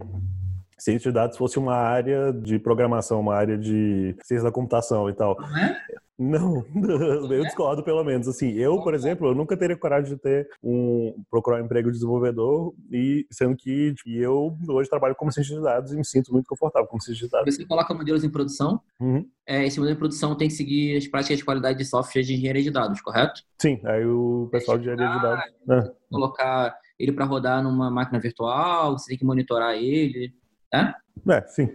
ciência 0.78 1.10
de 1.10 1.16
dados 1.16 1.38
fosse 1.38 1.58
uma 1.58 1.76
área 1.76 2.32
de 2.32 2.60
programação, 2.60 3.20
uma 3.20 3.36
área 3.36 3.58
de 3.58 4.16
ciência 4.24 4.44
da 4.44 4.52
computação 4.52 5.10
e 5.10 5.14
tal. 5.14 5.36
Não 5.40 5.58
é? 5.58 5.82
Não, 6.18 6.66
eu 7.32 7.44
discordo 7.44 7.84
pelo 7.84 8.04
menos. 8.04 8.28
Assim, 8.28 8.52
eu, 8.54 8.82
por 8.82 8.94
exemplo, 8.94 9.28
eu 9.28 9.36
nunca 9.36 9.56
teria 9.56 9.78
coragem 9.78 10.16
de 10.16 10.22
ter 10.22 10.50
um 10.64 11.24
procurar 11.30 11.62
um 11.62 11.66
emprego 11.66 11.90
de 11.90 11.96
desenvolvedor 11.96 12.74
e 12.92 13.28
sendo 13.32 13.56
que 13.56 13.94
tipo, 13.94 14.10
eu 14.10 14.58
hoje 14.68 14.90
trabalho 14.90 15.16
como 15.16 15.32
cientista 15.32 15.58
de 15.58 15.64
dados 15.64 15.92
e 15.92 15.96
me 15.96 16.06
sinto 16.06 16.34
muito 16.34 16.48
confortável 16.48 16.88
como 16.88 17.02
cientista 17.02 17.28
de 17.28 17.32
dados. 17.32 17.56
Você 17.56 17.66
coloca 17.66 17.94
modelos 17.94 18.24
em 18.24 18.30
produção. 18.30 18.82
Uhum. 19.00 19.28
É, 19.46 19.66
esse 19.66 19.80
modelo 19.80 19.96
de 19.96 20.00
produção 20.00 20.36
tem 20.36 20.48
que 20.48 20.56
seguir 20.56 20.98
as 20.98 21.08
práticas 21.08 21.38
de 21.38 21.46
qualidade 21.46 21.78
de 21.78 21.86
software 21.86 22.24
de 22.24 22.34
engenharia 22.34 22.64
de 22.64 22.72
dados, 22.72 23.00
correto? 23.00 23.42
Sim, 23.62 23.80
aí 23.86 24.06
o 24.06 24.50
pessoal 24.52 24.78
de 24.78 24.90
engenharia 24.90 25.16
de 25.16 25.22
dados. 25.22 25.54
Né? 25.66 25.92
Colocar 26.10 26.76
ele 27.00 27.12
para 27.12 27.26
rodar 27.26 27.62
numa 27.62 27.92
máquina 27.92 28.20
virtual, 28.20 28.98
você 28.98 29.10
tem 29.10 29.18
que 29.18 29.26
monitorar 29.26 29.76
ele, 29.76 30.34
né? 30.74 30.94
É, 31.30 31.42
sim. 31.48 31.70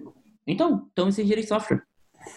Então, 0.47 0.89
então 0.93 1.09
isso 1.09 1.21
é 1.21 1.25
engenharia 1.25 1.45
de 1.45 1.49
software. 1.49 1.83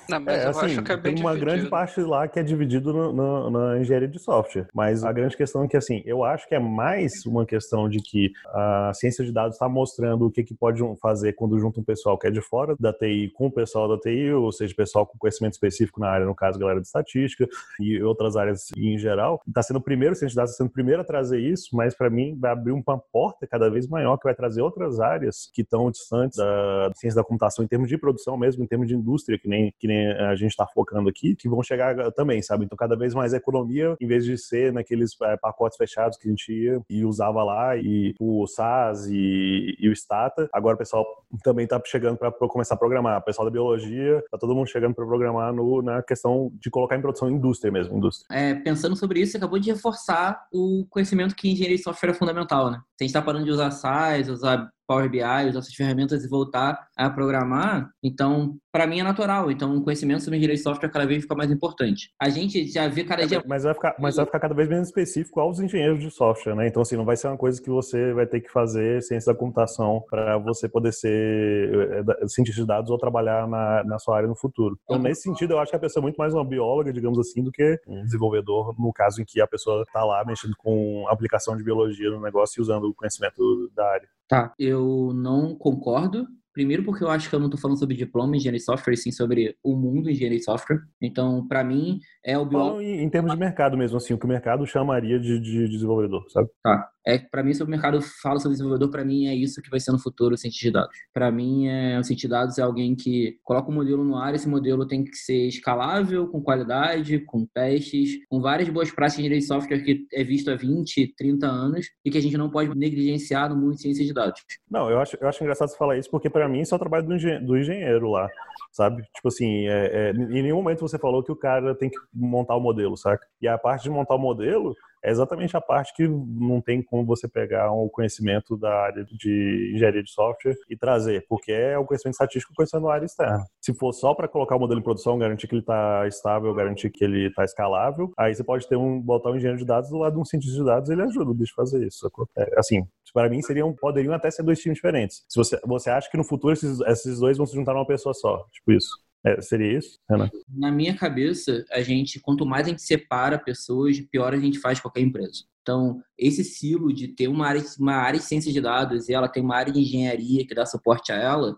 Não, 0.09 0.19
mas 0.19 0.39
é, 0.39 0.45
eu 0.45 0.49
assim, 0.49 0.65
acho 0.65 0.83
que 0.83 0.91
é 0.91 0.97
bem 0.97 1.15
tem 1.15 1.23
uma 1.23 1.33
dividido. 1.33 1.51
grande 1.55 1.69
parte 1.69 2.01
lá 2.01 2.27
que 2.27 2.39
é 2.39 2.43
dividido 2.43 2.93
no, 2.93 3.11
no, 3.13 3.49
na 3.49 3.79
engenharia 3.79 4.07
de 4.07 4.19
software. 4.19 4.67
Mas 4.73 5.03
a 5.03 5.11
grande 5.11 5.35
questão 5.35 5.63
é 5.63 5.67
que, 5.67 5.77
assim, 5.77 6.01
eu 6.05 6.23
acho 6.23 6.47
que 6.47 6.55
é 6.55 6.59
mais 6.59 7.25
uma 7.25 7.45
questão 7.45 7.89
de 7.89 7.99
que 7.99 8.31
a 8.47 8.91
ciência 8.93 9.23
de 9.23 9.31
dados 9.31 9.55
está 9.55 9.67
mostrando 9.67 10.25
o 10.25 10.31
que, 10.31 10.43
que 10.43 10.53
pode 10.53 10.81
fazer 11.01 11.33
quando 11.33 11.59
junta 11.59 11.79
um 11.79 11.83
pessoal 11.83 12.17
que 12.17 12.27
é 12.27 12.31
de 12.31 12.41
fora 12.41 12.75
da 12.79 12.93
TI 12.93 13.31
com 13.33 13.47
o 13.47 13.51
pessoal 13.51 13.87
da 13.87 13.97
TI, 13.97 14.31
ou 14.31 14.51
seja, 14.51 14.73
pessoal 14.75 15.05
com 15.05 15.17
conhecimento 15.17 15.53
específico 15.53 15.99
na 15.99 16.09
área, 16.09 16.25
no 16.25 16.35
caso, 16.35 16.59
galera 16.59 16.79
de 16.79 16.87
estatística 16.87 17.47
e 17.79 18.01
outras 18.01 18.35
áreas 18.35 18.71
em 18.77 18.97
geral. 18.97 19.41
Está 19.47 19.61
sendo 19.63 19.77
o 19.77 19.81
primeiro, 19.81 20.15
ciência 20.15 20.29
de 20.29 20.35
dados 20.35 20.51
está 20.51 20.63
sendo 20.63 20.69
o 20.69 20.73
primeiro 20.73 21.01
a 21.01 21.05
trazer 21.05 21.39
isso, 21.39 21.75
mas 21.75 21.95
para 21.95 22.09
mim 22.09 22.37
vai 22.39 22.51
abrir 22.51 22.71
uma 22.71 22.97
porta 23.11 23.47
cada 23.47 23.69
vez 23.69 23.87
maior 23.87 24.17
que 24.17 24.23
vai 24.23 24.35
trazer 24.35 24.61
outras 24.61 24.99
áreas 24.99 25.49
que 25.53 25.61
estão 25.61 25.89
distantes 25.91 26.37
da 26.37 26.91
ciência 26.95 27.21
da 27.21 27.23
computação 27.23 27.63
em 27.63 27.67
termos 27.67 27.89
de 27.89 27.97
produção 27.97 28.37
mesmo, 28.37 28.63
em 28.63 28.67
termos 28.67 28.87
de 28.87 28.95
indústria, 28.95 29.37
que 29.37 29.47
nem 29.47 29.73
que 29.79 29.87
nem 29.87 30.11
a 30.11 30.35
gente 30.35 30.51
está 30.51 30.65
focando 30.67 31.09
aqui, 31.09 31.35
que 31.35 31.49
vão 31.49 31.61
chegar 31.63 32.11
também, 32.11 32.41
sabe? 32.41 32.65
Então, 32.65 32.77
cada 32.77 32.95
vez 32.95 33.13
mais 33.13 33.33
economia, 33.33 33.95
em 33.99 34.07
vez 34.07 34.25
de 34.25 34.37
ser 34.37 34.71
naqueles 34.73 35.11
é, 35.21 35.37
pacotes 35.37 35.77
fechados 35.77 36.17
que 36.17 36.27
a 36.27 36.31
gente 36.31 36.51
ia 36.51 36.81
e 36.89 37.05
usava 37.05 37.43
lá, 37.43 37.77
e 37.77 38.13
o 38.19 38.45
SAS 38.47 39.07
e, 39.07 39.75
e 39.79 39.89
o 39.89 39.95
Stata, 39.95 40.49
agora 40.53 40.75
o 40.75 40.77
pessoal 40.77 41.05
também 41.43 41.65
está 41.65 41.81
chegando 41.85 42.17
para 42.17 42.31
começar 42.31 42.75
a 42.75 42.77
programar. 42.77 43.19
O 43.19 43.23
pessoal 43.23 43.45
da 43.45 43.51
biologia, 43.51 44.23
tá 44.31 44.37
todo 44.37 44.55
mundo 44.55 44.67
chegando 44.67 44.95
para 44.95 45.05
programar 45.05 45.53
no, 45.53 45.81
na 45.81 46.01
questão 46.01 46.51
de 46.59 46.69
colocar 46.69 46.95
em 46.95 47.01
produção 47.01 47.29
indústria 47.29 47.71
mesmo, 47.71 47.97
indústria. 47.97 48.25
É, 48.31 48.55
pensando 48.55 48.95
sobre 48.95 49.19
isso, 49.19 49.33
você 49.33 49.37
acabou 49.37 49.59
de 49.59 49.71
reforçar 49.71 50.45
o 50.51 50.85
conhecimento 50.89 51.35
que 51.35 51.51
engenharia 51.51 51.77
de 51.77 51.83
software 51.83 52.11
é 52.11 52.13
fundamental, 52.13 52.71
né? 52.71 52.77
Se 52.97 53.03
a 53.03 53.03
gente 53.03 53.09
está 53.09 53.21
parando 53.21 53.45
de 53.45 53.51
usar 53.51 53.71
SAS, 53.71 54.29
usar 54.29 54.69
Power 54.87 55.09
BI, 55.09 55.19
usar 55.19 55.59
essas 55.59 55.73
ferramentas 55.73 56.23
e 56.23 56.29
voltar 56.29 56.87
a 56.95 57.09
programar, 57.09 57.89
então, 58.03 58.57
para 58.71 58.85
mim 58.85 58.99
é 58.99 59.03
natural. 59.03 59.49
Então, 59.49 59.75
o 59.75 59.83
conhecimento 59.83 60.23
sobre 60.23 60.37
engenharia 60.37 60.57
de 60.57 60.61
software 60.61 60.89
cada 60.89 61.05
vez 61.05 61.23
fica 61.23 61.35
mais 61.35 61.51
importante. 61.51 62.11
A 62.21 62.29
gente 62.29 62.67
já 62.67 62.87
vê 62.87 63.03
cada 63.03 63.23
é, 63.23 63.25
dia... 63.25 63.43
Mas 63.45 63.63
vai, 63.63 63.73
ficar, 63.73 63.95
mas 63.99 64.15
vai 64.15 64.25
ficar 64.25 64.39
cada 64.39 64.53
vez 64.53 64.69
menos 64.69 64.87
específico 64.87 65.39
aos 65.39 65.59
engenheiros 65.59 65.99
de 65.99 66.11
software, 66.11 66.55
né? 66.55 66.67
Então, 66.67 66.81
assim, 66.81 66.95
não 66.95 67.05
vai 67.05 67.15
ser 67.15 67.27
uma 67.27 67.37
coisa 67.37 67.61
que 67.61 67.69
você 67.69 68.13
vai 68.13 68.25
ter 68.25 68.41
que 68.41 68.51
fazer 68.51 69.01
ciência 69.01 69.33
da 69.33 69.39
computação 69.39 70.03
para 70.09 70.37
você 70.37 70.67
poder 70.67 70.91
ser 70.93 72.05
é, 72.21 72.27
cientista 72.27 72.61
de 72.61 72.67
dados 72.67 72.91
ou 72.91 72.97
trabalhar 72.97 73.47
na, 73.47 73.83
na 73.83 73.99
sua 73.99 74.17
área 74.17 74.27
no 74.27 74.35
futuro. 74.35 74.77
Então, 74.83 74.99
nesse 74.99 75.23
sentido, 75.23 75.53
eu 75.53 75.59
acho 75.59 75.71
que 75.71 75.77
a 75.77 75.79
pessoa 75.79 76.01
é 76.01 76.03
muito 76.03 76.17
mais 76.17 76.33
uma 76.33 76.45
bióloga, 76.45 76.93
digamos 76.93 77.17
assim, 77.17 77.43
do 77.43 77.51
que 77.51 77.79
um 77.87 78.03
desenvolvedor, 78.03 78.75
no 78.79 78.91
caso 78.93 79.21
em 79.21 79.25
que 79.25 79.41
a 79.41 79.47
pessoa 79.47 79.83
está 79.83 80.03
lá 80.03 80.23
mexendo 80.25 80.55
com 80.57 81.05
aplicação 81.07 81.55
de 81.55 81.63
biologia 81.63 82.09
no 82.09 82.21
negócio 82.21 82.59
e 82.59 82.61
usando 82.61 82.85
o 82.85 82.93
conhecimento 82.93 83.71
da 83.75 83.87
área. 83.87 84.07
Tá, 84.27 84.53
eu 84.57 85.11
não 85.13 85.55
concordo. 85.55 86.27
Primeiro 86.53 86.83
porque 86.83 87.03
eu 87.03 87.09
acho 87.09 87.29
que 87.29 87.35
eu 87.35 87.39
não 87.39 87.47
estou 87.47 87.59
falando 87.59 87.77
sobre 87.77 87.97
diploma 87.97 88.33
em 88.33 88.37
engenharia 88.37 88.59
de 88.59 88.65
software, 88.65 88.93
e 88.93 88.97
sim 88.97 89.11
sobre 89.11 89.57
o 89.61 89.75
mundo 89.75 90.09
em 90.09 90.13
engenharia 90.13 90.37
de 90.37 90.45
software. 90.45 90.79
Então, 91.01 91.45
para 91.47 91.63
mim, 91.63 91.99
é 92.23 92.37
o 92.37 92.45
biólogo... 92.45 92.81
Em, 92.81 93.03
em 93.03 93.09
termos 93.09 93.33
de 93.33 93.37
mercado 93.37 93.77
mesmo, 93.77 93.97
assim, 93.97 94.13
o 94.13 94.17
que 94.17 94.25
o 94.25 94.29
mercado 94.29 94.65
chamaria 94.65 95.19
de, 95.19 95.39
de 95.39 95.67
desenvolvedor, 95.67 96.25
sabe? 96.29 96.49
Tá 96.63 96.89
é 97.05 97.19
para 97.19 97.43
mim 97.43 97.53
sobre 97.53 97.69
o 97.69 97.75
mercado 97.75 98.01
fala 98.01 98.39
sobre 98.39 98.53
desenvolvedor 98.53 98.89
para 98.89 99.05
mim 99.05 99.27
é 99.27 99.35
isso 99.35 99.61
que 99.61 99.69
vai 99.69 99.79
ser 99.79 99.91
no 99.91 99.99
futuro 99.99 100.33
o 100.33 100.37
cientista 100.37 100.67
de 100.67 100.71
dados. 100.71 100.97
Para 101.13 101.31
mim 101.31 101.67
é 101.67 101.99
o 101.99 102.03
cientista 102.03 102.27
de 102.27 102.31
dados 102.31 102.57
é 102.57 102.61
alguém 102.63 102.95
que 102.95 103.37
coloca 103.43 103.69
um 103.69 103.75
modelo 103.75 104.03
no 104.03 104.17
ar 104.17 104.33
esse 104.33 104.49
modelo 104.49 104.87
tem 104.87 105.03
que 105.03 105.15
ser 105.15 105.47
escalável 105.47 106.27
com 106.27 106.41
qualidade 106.41 107.19
com 107.19 107.45
testes 107.45 108.17
com 108.27 108.41
várias 108.41 108.69
boas 108.69 108.91
práticas 108.91 109.23
de 109.25 109.35
de 109.35 109.41
software 109.41 109.83
que 109.83 110.07
é 110.13 110.23
visto 110.23 110.49
há 110.49 110.55
20 110.55 111.13
30 111.15 111.45
anos 111.45 111.87
e 112.03 112.09
que 112.09 112.17
a 112.17 112.21
gente 112.21 112.37
não 112.37 112.49
pode 112.49 112.75
negligenciar 112.75 113.49
no 113.49 113.55
mundo 113.55 113.75
de 113.75 113.81
ciência 113.81 114.05
de 114.05 114.13
dados. 114.13 114.41
Não 114.69 114.89
eu 114.89 114.99
acho 114.99 115.17
eu 115.21 115.27
acho 115.27 115.43
engraçado 115.43 115.69
você 115.69 115.77
falar 115.77 115.97
isso 115.97 116.09
porque 116.09 116.29
para 116.29 116.47
mim 116.47 116.61
isso 116.61 116.73
é 116.73 116.77
o 116.77 116.79
trabalho 116.79 117.05
do, 117.05 117.13
engen 117.13 117.45
do 117.45 117.57
engenheiro 117.57 118.09
lá 118.09 118.27
sabe? 118.71 119.03
Tipo 119.13 119.27
assim 119.27 119.67
é, 119.67 120.09
é, 120.09 120.11
em 120.11 120.41
nenhum 120.41 120.57
momento 120.57 120.81
você 120.81 120.97
falou 120.97 121.23
que 121.23 121.31
o 121.31 121.35
cara 121.35 121.75
tem 121.75 121.89
que 121.89 121.97
montar 122.13 122.55
o 122.55 122.61
modelo 122.61 122.97
saca? 122.97 123.25
E 123.41 123.47
a 123.47 123.57
parte 123.57 123.83
de 123.83 123.89
montar 123.89 124.15
o 124.15 124.19
modelo 124.19 124.75
é 125.05 125.11
exatamente 125.11 125.55
a 125.55 125.61
parte 125.61 125.93
que 125.93 126.07
não 126.07 126.59
tem 126.59 126.81
como 126.81 127.05
você 127.05 127.27
pegar 127.27 127.71
o 127.71 127.85
um 127.85 127.89
conhecimento 127.89 128.57
da 128.57 128.73
área 128.73 129.05
de 129.05 129.71
engenharia 129.75 130.01
de 130.01 130.11
software 130.11 130.55
e 130.67 130.75
trazer, 130.75 131.25
porque 131.29 131.51
é 131.51 131.77
o 131.77 131.85
conhecimento 131.85 132.13
estatístico 132.13 132.55
conhecendo 132.55 132.89
a 132.89 132.95
área 132.95 133.05
externa. 133.05 133.45
Se 133.61 133.71
for 133.75 133.93
só 133.93 134.15
para 134.15 134.27
colocar 134.27 134.55
o 134.55 134.59
modelo 134.59 134.79
em 134.79 134.83
produção, 134.83 135.17
garantir 135.19 135.47
que 135.47 135.53
ele 135.53 135.61
está 135.61 136.07
estável, 136.07 136.53
garantir 136.55 136.89
que 136.89 137.03
ele 137.03 137.27
está 137.27 137.43
escalável, 137.43 138.11
aí 138.17 138.33
você 138.33 138.43
pode 138.43 138.67
ter 138.67 138.75
um 138.75 138.99
botar 138.99 139.29
um 139.29 139.35
engenheiro 139.35 139.59
de 139.59 139.65
dados 139.65 139.91
do 139.91 139.97
lado 139.97 140.15
de 140.15 140.19
um 140.19 140.25
cientista 140.25 140.57
de 140.57 140.65
dados, 140.65 140.89
ele 140.89 141.03
ajuda 141.03 141.29
o 141.29 141.35
bicho 141.35 141.53
a 141.53 141.63
fazer 141.63 141.85
isso. 141.85 142.09
É, 142.35 142.59
assim, 142.59 142.83
para 143.13 143.29
mim 143.29 143.41
seriam 143.43 143.73
poderiam 143.73 144.13
até 144.13 144.31
ser 144.31 144.41
dois 144.41 144.59
times 144.59 144.77
diferentes. 144.77 145.23
Se 145.29 145.37
você 145.37 145.59
você 145.65 145.91
acha 145.91 146.09
que 146.09 146.17
no 146.17 146.23
futuro 146.23 146.53
esses, 146.53 146.79
esses 146.81 147.19
dois 147.19 147.37
vão 147.37 147.45
se 147.45 147.53
juntar 147.53 147.73
numa 147.73 147.85
pessoa 147.85 148.13
só, 148.13 148.43
tipo 148.51 148.71
isso. 148.71 149.04
É, 149.25 149.41
seria 149.41 149.79
isso, 149.79 149.97
Renan? 150.07 150.29
Na 150.47 150.71
minha 150.71 150.95
cabeça, 150.95 151.65
a 151.71 151.81
gente, 151.81 152.19
quanto 152.19 152.45
mais 152.45 152.67
a 152.67 152.69
gente 152.69 152.83
separa 152.83 153.39
pessoas, 153.39 153.99
pior 153.99 154.33
a 154.33 154.37
gente 154.37 154.59
faz 154.59 154.79
qualquer 154.79 155.01
empresa. 155.01 155.43
Então, 155.61 155.99
esse 156.15 156.43
silo 156.43 156.93
de 156.93 157.07
ter 157.07 157.27
uma 157.27 157.47
área, 157.47 157.63
uma 157.79 157.95
área 157.95 158.19
de 158.19 158.25
ciência 158.25 158.53
de 158.53 158.61
dados 158.61 159.09
e 159.09 159.13
ela 159.13 159.27
tem 159.27 159.41
uma 159.41 159.55
área 159.55 159.73
de 159.73 159.79
engenharia 159.79 160.45
que 160.45 160.53
dá 160.53 160.63
suporte 160.63 161.11
a 161.11 161.15
ela, 161.15 161.57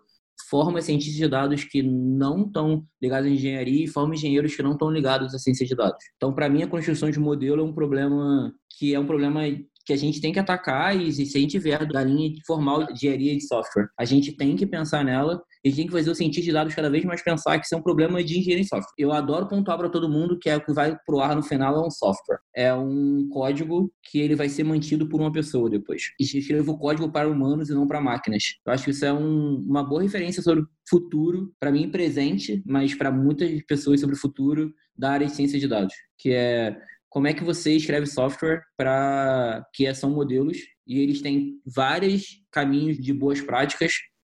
forma 0.49 0.81
cientistas 0.81 1.17
de 1.17 1.27
dados 1.27 1.65
que 1.65 1.83
não 1.83 2.43
estão 2.43 2.85
ligados 3.01 3.27
à 3.27 3.33
engenharia 3.33 3.83
e 3.83 3.87
forma 3.87 4.15
engenheiros 4.15 4.55
que 4.55 4.63
não 4.63 4.73
estão 4.73 4.89
ligados 4.89 5.35
à 5.35 5.39
ciência 5.39 5.65
de 5.65 5.75
dados. 5.75 6.01
Então, 6.15 6.33
para 6.33 6.47
mim, 6.47 6.63
a 6.63 6.67
construção 6.67 7.09
de 7.09 7.19
modelo 7.19 7.61
é 7.61 7.65
um 7.65 7.73
problema 7.73 8.53
que 8.77 8.93
é 8.93 8.99
um 8.99 9.05
problema 9.05 9.41
que 9.85 9.93
a 9.93 9.97
gente 9.97 10.21
tem 10.21 10.31
que 10.33 10.39
atacar 10.39 10.95
e 10.95 11.11
se 11.11 11.37
a 11.37 11.41
gente 11.41 11.57
vier 11.57 11.85
da 11.85 12.03
linha 12.03 12.31
formal 12.45 12.85
de 12.85 12.93
engenharia 12.93 13.35
de 13.35 13.47
software, 13.47 13.89
a 13.97 14.05
gente 14.05 14.33
tem 14.33 14.55
que 14.55 14.65
pensar 14.65 15.03
nela 15.03 15.41
e 15.67 15.75
tem 15.75 15.85
que 15.85 15.91
fazer 15.91 16.09
o 16.09 16.15
cientista 16.15 16.45
de 16.45 16.53
dados 16.53 16.73
cada 16.73 16.89
vez 16.89 17.03
mais 17.03 17.21
pensar 17.21 17.59
que 17.59 17.65
isso 17.65 17.75
é 17.75 17.77
um 17.77 17.81
problema 17.81 18.23
de 18.23 18.39
engenharia 18.39 18.63
de 18.63 18.69
software. 18.69 18.93
Eu 18.97 19.11
adoro 19.11 19.47
pontuar 19.47 19.77
para 19.77 19.89
todo 19.89 20.09
mundo 20.09 20.39
que 20.39 20.49
é 20.49 20.55
o 20.55 20.63
que 20.63 20.71
vai 20.71 20.97
pro 21.05 21.19
ar 21.19 21.35
no 21.35 21.43
final 21.43 21.75
é 21.75 21.85
um 21.85 21.91
software. 21.91 22.39
É 22.55 22.73
um 22.73 23.27
código 23.29 23.91
que 24.03 24.19
ele 24.19 24.35
vai 24.35 24.49
ser 24.49 24.63
mantido 24.63 25.07
por 25.07 25.19
uma 25.19 25.31
pessoa 25.31 25.69
depois. 25.69 26.03
Escrevo 26.19 26.71
o 26.71 26.77
código 26.77 27.11
para 27.11 27.27
humanos 27.27 27.69
e 27.69 27.73
não 27.73 27.87
para 27.87 27.99
máquinas. 27.99 28.43
Eu 28.65 28.73
acho 28.73 28.85
que 28.85 28.91
isso 28.91 29.05
é 29.05 29.11
um, 29.11 29.57
uma 29.67 29.83
boa 29.83 30.01
referência 30.01 30.41
sobre 30.41 30.63
futuro, 30.89 31.53
para 31.59 31.71
mim 31.71 31.89
presente, 31.89 32.63
mas 32.65 32.95
para 32.95 33.11
muitas 33.11 33.61
pessoas 33.63 33.99
sobre 33.99 34.15
o 34.15 34.19
futuro 34.19 34.73
da 34.97 35.11
área 35.11 35.27
de 35.27 35.33
ciência 35.33 35.59
de 35.59 35.67
dados, 35.67 35.93
que 36.17 36.31
é 36.31 36.77
como 37.09 37.27
é 37.27 37.33
que 37.33 37.43
você 37.43 37.73
escreve 37.73 38.05
software 38.05 38.61
para 38.77 39.65
que 39.73 39.93
são 39.93 40.09
modelos 40.09 40.57
e 40.85 40.99
eles 40.99 41.21
têm 41.21 41.59
vários 41.65 42.41
caminhos 42.51 42.97
de 42.97 43.13
boas 43.13 43.41
práticas 43.41 43.93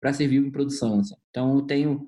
para 0.07 0.13
servir 0.13 0.37
em 0.37 0.49
produção. 0.49 1.01
Assim. 1.01 1.15
Então, 1.29 1.55
eu 1.55 1.61
tenho 1.63 2.07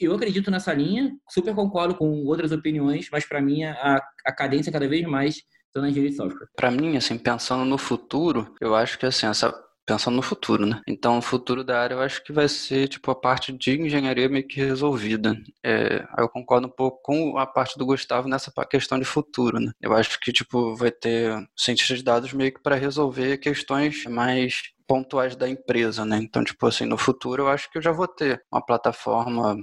eu 0.00 0.14
acredito 0.14 0.50
nessa 0.50 0.72
linha, 0.72 1.14
super 1.28 1.54
concordo 1.54 1.94
com 1.94 2.24
outras 2.24 2.52
opiniões, 2.52 3.08
mas 3.12 3.26
para 3.26 3.42
mim 3.42 3.64
a, 3.64 4.00
a 4.24 4.32
cadência 4.32 4.72
cada 4.72 4.88
vez 4.88 5.04
mais 5.06 5.34
está 5.66 5.82
na 5.82 5.90
engenharia 5.90 6.10
de 6.10 6.16
software. 6.16 6.46
Para 6.56 6.70
mim, 6.70 6.96
assim, 6.96 7.18
pensando 7.18 7.66
no 7.66 7.76
futuro, 7.76 8.54
eu 8.62 8.74
acho 8.74 8.98
que 8.98 9.04
assim, 9.04 9.26
essa 9.26 9.52
pensando 9.86 10.16
no 10.16 10.22
futuro, 10.22 10.64
né? 10.64 10.80
Então, 10.88 11.18
o 11.18 11.22
futuro 11.22 11.62
da 11.62 11.78
área 11.78 11.94
eu 11.94 12.00
acho 12.00 12.24
que 12.24 12.32
vai 12.32 12.48
ser, 12.48 12.88
tipo, 12.88 13.10
a 13.10 13.14
parte 13.14 13.52
de 13.52 13.78
engenharia 13.78 14.28
meio 14.28 14.46
que 14.46 14.58
resolvida. 14.58 15.36
É, 15.62 16.06
eu 16.16 16.28
concordo 16.28 16.66
um 16.66 16.70
pouco 16.70 17.02
com 17.02 17.36
a 17.36 17.46
parte 17.46 17.78
do 17.78 17.84
Gustavo 17.84 18.28
nessa 18.28 18.50
questão 18.70 18.98
de 18.98 19.04
futuro, 19.04 19.60
né? 19.60 19.72
Eu 19.82 19.92
acho 19.92 20.18
que, 20.20 20.32
tipo, 20.32 20.74
vai 20.74 20.90
ter 20.90 21.46
cientistas 21.56 21.98
de 21.98 22.04
dados 22.04 22.32
meio 22.32 22.52
que 22.52 22.62
para 22.62 22.76
resolver 22.76 23.36
questões 23.38 24.04
mais 24.06 24.73
pontuais 24.86 25.36
da 25.36 25.48
empresa, 25.48 26.04
né? 26.04 26.18
Então, 26.18 26.44
tipo 26.44 26.66
assim, 26.66 26.84
no 26.84 26.98
futuro 26.98 27.44
eu 27.44 27.48
acho 27.48 27.70
que 27.70 27.78
eu 27.78 27.82
já 27.82 27.92
vou 27.92 28.08
ter 28.08 28.42
uma 28.52 28.64
plataforma 28.64 29.56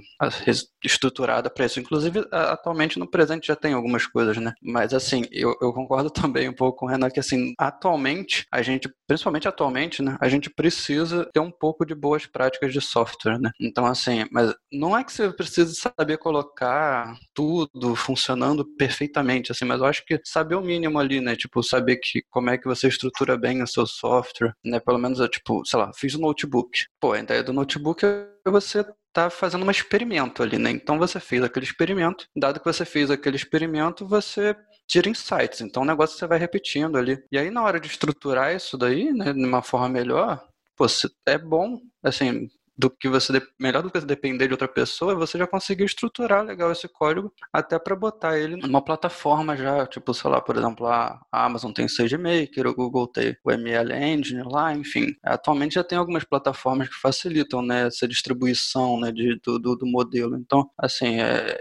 estruturada 0.84 1.50
para 1.50 1.66
isso. 1.66 1.80
Inclusive, 1.80 2.26
atualmente 2.30 2.98
no 2.98 3.10
presente 3.10 3.46
já 3.46 3.56
tem 3.56 3.72
algumas 3.72 4.06
coisas, 4.06 4.36
né? 4.36 4.52
Mas 4.62 4.92
assim, 4.94 5.24
eu, 5.30 5.54
eu 5.60 5.72
concordo 5.72 6.10
também 6.10 6.48
um 6.48 6.54
pouco 6.54 6.80
com 6.80 6.86
o 6.86 6.88
Renan 6.88 7.10
que 7.10 7.20
assim, 7.20 7.54
atualmente, 7.58 8.46
a 8.52 8.62
gente, 8.62 8.88
principalmente 9.06 9.48
atualmente, 9.48 10.02
né? 10.02 10.16
A 10.20 10.28
gente 10.28 10.50
precisa 10.50 11.28
ter 11.32 11.40
um 11.40 11.50
pouco 11.50 11.84
de 11.84 11.94
boas 11.94 12.26
práticas 12.26 12.72
de 12.72 12.80
software, 12.80 13.38
né? 13.38 13.50
Então, 13.60 13.86
assim, 13.86 14.24
mas 14.30 14.54
não 14.72 14.96
é 14.96 15.04
que 15.04 15.12
você 15.12 15.32
precise 15.32 15.74
saber 15.74 16.18
colocar 16.18 17.16
tudo 17.34 17.94
funcionando 17.94 18.64
perfeitamente, 18.76 19.52
assim, 19.52 19.64
mas 19.64 19.80
eu 19.80 19.86
acho 19.86 20.04
que 20.04 20.20
saber 20.24 20.54
o 20.54 20.62
mínimo 20.62 20.98
ali, 20.98 21.20
né? 21.20 21.36
Tipo, 21.36 21.62
saber 21.62 21.96
que 21.96 22.22
como 22.30 22.50
é 22.50 22.58
que 22.58 22.66
você 22.66 22.88
estrutura 22.88 23.36
bem 23.36 23.62
o 23.62 23.66
seu 23.66 23.86
software, 23.86 24.54
né? 24.64 24.80
Pelo 24.80 24.98
menos 24.98 25.11
eu, 25.18 25.28
tipo, 25.28 25.64
sei 25.64 25.78
lá, 25.78 25.90
fiz 25.94 26.14
o 26.14 26.18
um 26.18 26.22
notebook. 26.22 26.86
Pô, 27.00 27.12
a 27.12 27.20
ideia 27.20 27.42
do 27.42 27.52
notebook 27.52 28.04
é 28.04 28.50
você 28.50 28.84
tá 29.12 29.28
fazendo 29.28 29.64
um 29.64 29.70
experimento 29.70 30.42
ali, 30.42 30.58
né? 30.58 30.70
Então 30.70 30.98
você 30.98 31.20
fez 31.20 31.42
aquele 31.42 31.66
experimento, 31.66 32.26
dado 32.34 32.58
que 32.58 32.64
você 32.64 32.84
fez 32.84 33.10
aquele 33.10 33.36
experimento, 33.36 34.06
você 34.06 34.56
tira 34.88 35.08
insights. 35.08 35.60
Então 35.60 35.82
o 35.82 35.86
negócio 35.86 36.18
você 36.18 36.26
vai 36.26 36.38
repetindo 36.38 36.96
ali. 36.96 37.22
E 37.30 37.38
aí 37.38 37.50
na 37.50 37.62
hora 37.62 37.78
de 37.78 37.88
estruturar 37.88 38.54
isso 38.54 38.76
daí, 38.78 39.12
né, 39.12 39.32
de 39.32 39.44
uma 39.44 39.62
forma 39.62 39.88
melhor, 39.88 40.42
pô, 40.76 40.86
é 41.26 41.38
bom, 41.38 41.78
assim, 42.02 42.48
do 42.76 42.90
que 42.90 43.08
você 43.08 43.40
melhor 43.58 43.82
do 43.82 43.90
que 43.90 44.00
depender 44.00 44.46
de 44.46 44.54
outra 44.54 44.68
pessoa, 44.68 45.14
você 45.14 45.38
já 45.38 45.46
conseguiu 45.46 45.86
estruturar 45.86 46.44
legal 46.44 46.72
esse 46.72 46.88
código 46.88 47.32
até 47.52 47.78
para 47.78 47.94
botar 47.94 48.38
ele 48.38 48.56
numa 48.56 48.82
plataforma 48.82 49.56
já, 49.56 49.86
tipo, 49.86 50.12
sei 50.14 50.30
lá, 50.30 50.40
por 50.40 50.56
exemplo, 50.56 50.86
a 50.86 51.20
Amazon 51.30 51.72
tem 51.72 51.84
o 51.84 51.88
SageMaker, 51.88 52.66
o 52.66 52.74
Google 52.74 53.06
tem 53.06 53.36
o 53.44 53.50
ML 53.50 53.92
Engine 53.92 54.42
lá, 54.44 54.74
enfim. 54.74 55.14
Atualmente 55.22 55.74
já 55.74 55.84
tem 55.84 55.98
algumas 55.98 56.24
plataformas 56.24 56.88
que 56.88 56.94
facilitam 56.94 57.62
né, 57.62 57.86
essa 57.86 58.08
distribuição 58.08 58.98
né, 59.00 59.12
de, 59.12 59.38
do, 59.44 59.58
do, 59.58 59.76
do 59.76 59.86
modelo. 59.86 60.36
Então, 60.36 60.70
assim, 60.78 61.20
é, 61.20 61.60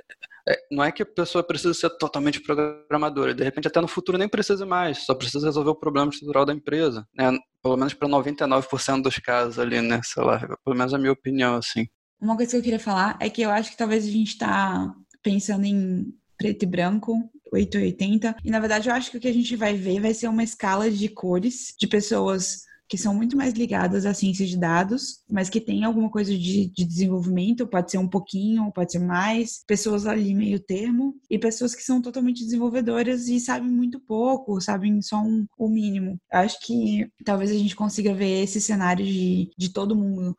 não 0.71 0.83
é 0.83 0.91
que 0.91 1.03
a 1.03 1.05
pessoa 1.05 1.43
precisa 1.43 1.73
ser 1.73 1.89
totalmente 1.97 2.41
programadora, 2.41 3.33
de 3.33 3.43
repente 3.43 3.67
até 3.67 3.79
no 3.81 3.87
futuro 3.87 4.17
nem 4.17 4.27
precisa 4.27 4.65
mais, 4.65 5.05
só 5.05 5.13
precisa 5.13 5.45
resolver 5.45 5.69
o 5.71 5.75
problema 5.75 6.09
estrutural 6.09 6.45
da 6.45 6.53
empresa, 6.53 7.07
né? 7.15 7.37
Pelo 7.61 7.77
menos 7.77 7.93
para 7.93 8.07
99% 8.07 9.01
dos 9.01 9.17
casos 9.17 9.59
ali, 9.59 9.81
né? 9.81 10.01
Sei 10.03 10.23
lá, 10.23 10.39
pelo 10.63 10.75
menos 10.75 10.93
a 10.93 10.97
minha 10.97 11.11
opinião, 11.11 11.55
assim. 11.55 11.87
Uma 12.19 12.35
coisa 12.35 12.51
que 12.51 12.57
eu 12.57 12.63
queria 12.63 12.79
falar 12.79 13.17
é 13.19 13.29
que 13.29 13.41
eu 13.41 13.49
acho 13.49 13.71
que 13.71 13.77
talvez 13.77 14.05
a 14.05 14.11
gente 14.11 14.29
está 14.29 14.93
pensando 15.23 15.65
em 15.65 16.13
preto 16.37 16.63
e 16.63 16.65
branco, 16.65 17.29
880, 17.53 18.37
e 18.43 18.49
na 18.49 18.59
verdade 18.59 18.89
eu 18.89 18.95
acho 18.95 19.11
que 19.11 19.17
o 19.17 19.19
que 19.19 19.27
a 19.27 19.33
gente 19.33 19.55
vai 19.55 19.73
ver 19.75 19.99
vai 19.99 20.13
ser 20.13 20.27
uma 20.27 20.43
escala 20.43 20.89
de 20.89 21.07
cores 21.09 21.73
de 21.77 21.87
pessoas 21.87 22.63
que 22.91 22.97
são 22.97 23.15
muito 23.15 23.37
mais 23.37 23.53
ligadas 23.53 24.05
à 24.05 24.13
ciência 24.13 24.45
de 24.45 24.57
dados, 24.57 25.23
mas 25.29 25.49
que 25.49 25.61
tem 25.61 25.85
alguma 25.85 26.09
coisa 26.09 26.37
de, 26.37 26.69
de 26.69 26.83
desenvolvimento, 26.83 27.65
pode 27.65 27.89
ser 27.89 27.97
um 27.97 28.07
pouquinho, 28.07 28.69
pode 28.73 28.91
ser 28.91 28.99
mais, 28.99 29.63
pessoas 29.65 30.05
ali 30.05 30.35
meio 30.35 30.59
termo, 30.59 31.15
e 31.29 31.39
pessoas 31.39 31.73
que 31.73 31.83
são 31.83 32.01
totalmente 32.01 32.43
desenvolvedoras 32.43 33.29
e 33.29 33.39
sabem 33.39 33.71
muito 33.71 33.97
pouco, 33.97 34.59
sabem 34.59 35.01
só 35.01 35.21
um, 35.21 35.45
o 35.57 35.69
mínimo. 35.69 36.19
Acho 36.29 36.59
que 36.59 37.09
talvez 37.23 37.49
a 37.49 37.53
gente 37.53 37.77
consiga 37.77 38.13
ver 38.13 38.43
esse 38.43 38.59
cenário 38.59 39.05
de, 39.05 39.49
de 39.57 39.69
todo 39.71 39.95
mundo 39.95 40.35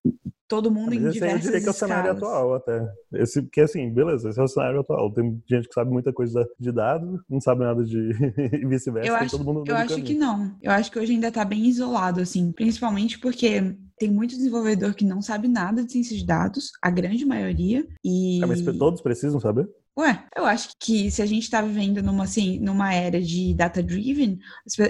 todo 0.53 0.70
mundo 0.70 0.92
em 0.92 1.09
diversas 1.09 1.46
eu 1.46 1.50
diria 1.50 1.61
que 1.62 1.66
é 1.66 1.70
o 1.70 1.72
cenário 1.72 2.11
atual 2.11 2.55
até. 2.55 2.86
Esse, 3.14 3.40
porque 3.40 3.62
assim, 3.62 3.90
beleza, 3.90 4.28
esse 4.28 4.38
é 4.38 4.42
o 4.42 4.46
cenário 4.48 4.80
atual. 4.80 5.11
Tem 5.11 5.42
gente 5.48 5.66
que 5.66 5.72
sabe 5.72 5.90
muita 5.90 6.12
coisa 6.12 6.46
de 6.61 6.70
dados, 6.70 7.22
não 7.26 7.40
sabe 7.40 7.64
nada 7.64 7.82
de 7.82 7.96
e 8.53 8.66
vice-versa. 8.66 9.09
Eu, 9.09 9.16
acho, 9.16 9.64
eu 9.66 9.74
acho 9.74 10.03
que 10.03 10.12
não. 10.12 10.55
Eu 10.61 10.70
acho 10.72 10.92
que 10.92 10.98
hoje 10.98 11.14
ainda 11.14 11.32
tá 11.32 11.42
bem 11.42 11.64
isolado, 11.64 12.20
assim, 12.20 12.53
principalmente 12.53 13.18
porque 13.18 13.74
tem 13.98 14.11
muito 14.11 14.36
desenvolvedor 14.36 14.94
que 14.94 15.07
não 15.07 15.22
sabe 15.22 15.48
nada 15.48 15.82
de 15.82 15.92
ciência 15.92 16.16
de 16.16 16.26
dados, 16.26 16.72
a 16.82 16.90
grande 16.90 17.24
maioria. 17.24 17.86
E... 18.05 18.42
É, 18.42 18.46
mas 18.46 18.61
todos 18.61 19.00
precisam 19.00 19.40
saber? 19.40 19.66
Ué, 19.99 20.24
eu 20.34 20.47
acho 20.47 20.70
que 20.80 21.11
se 21.11 21.20
a 21.20 21.26
gente 21.26 21.43
está 21.43 21.61
vivendo 21.61 22.03
numa, 22.03 22.24
assim, 22.24 22.59
numa 22.59 22.95
era 22.95 23.20
de 23.20 23.53
data-driven, 23.53 24.38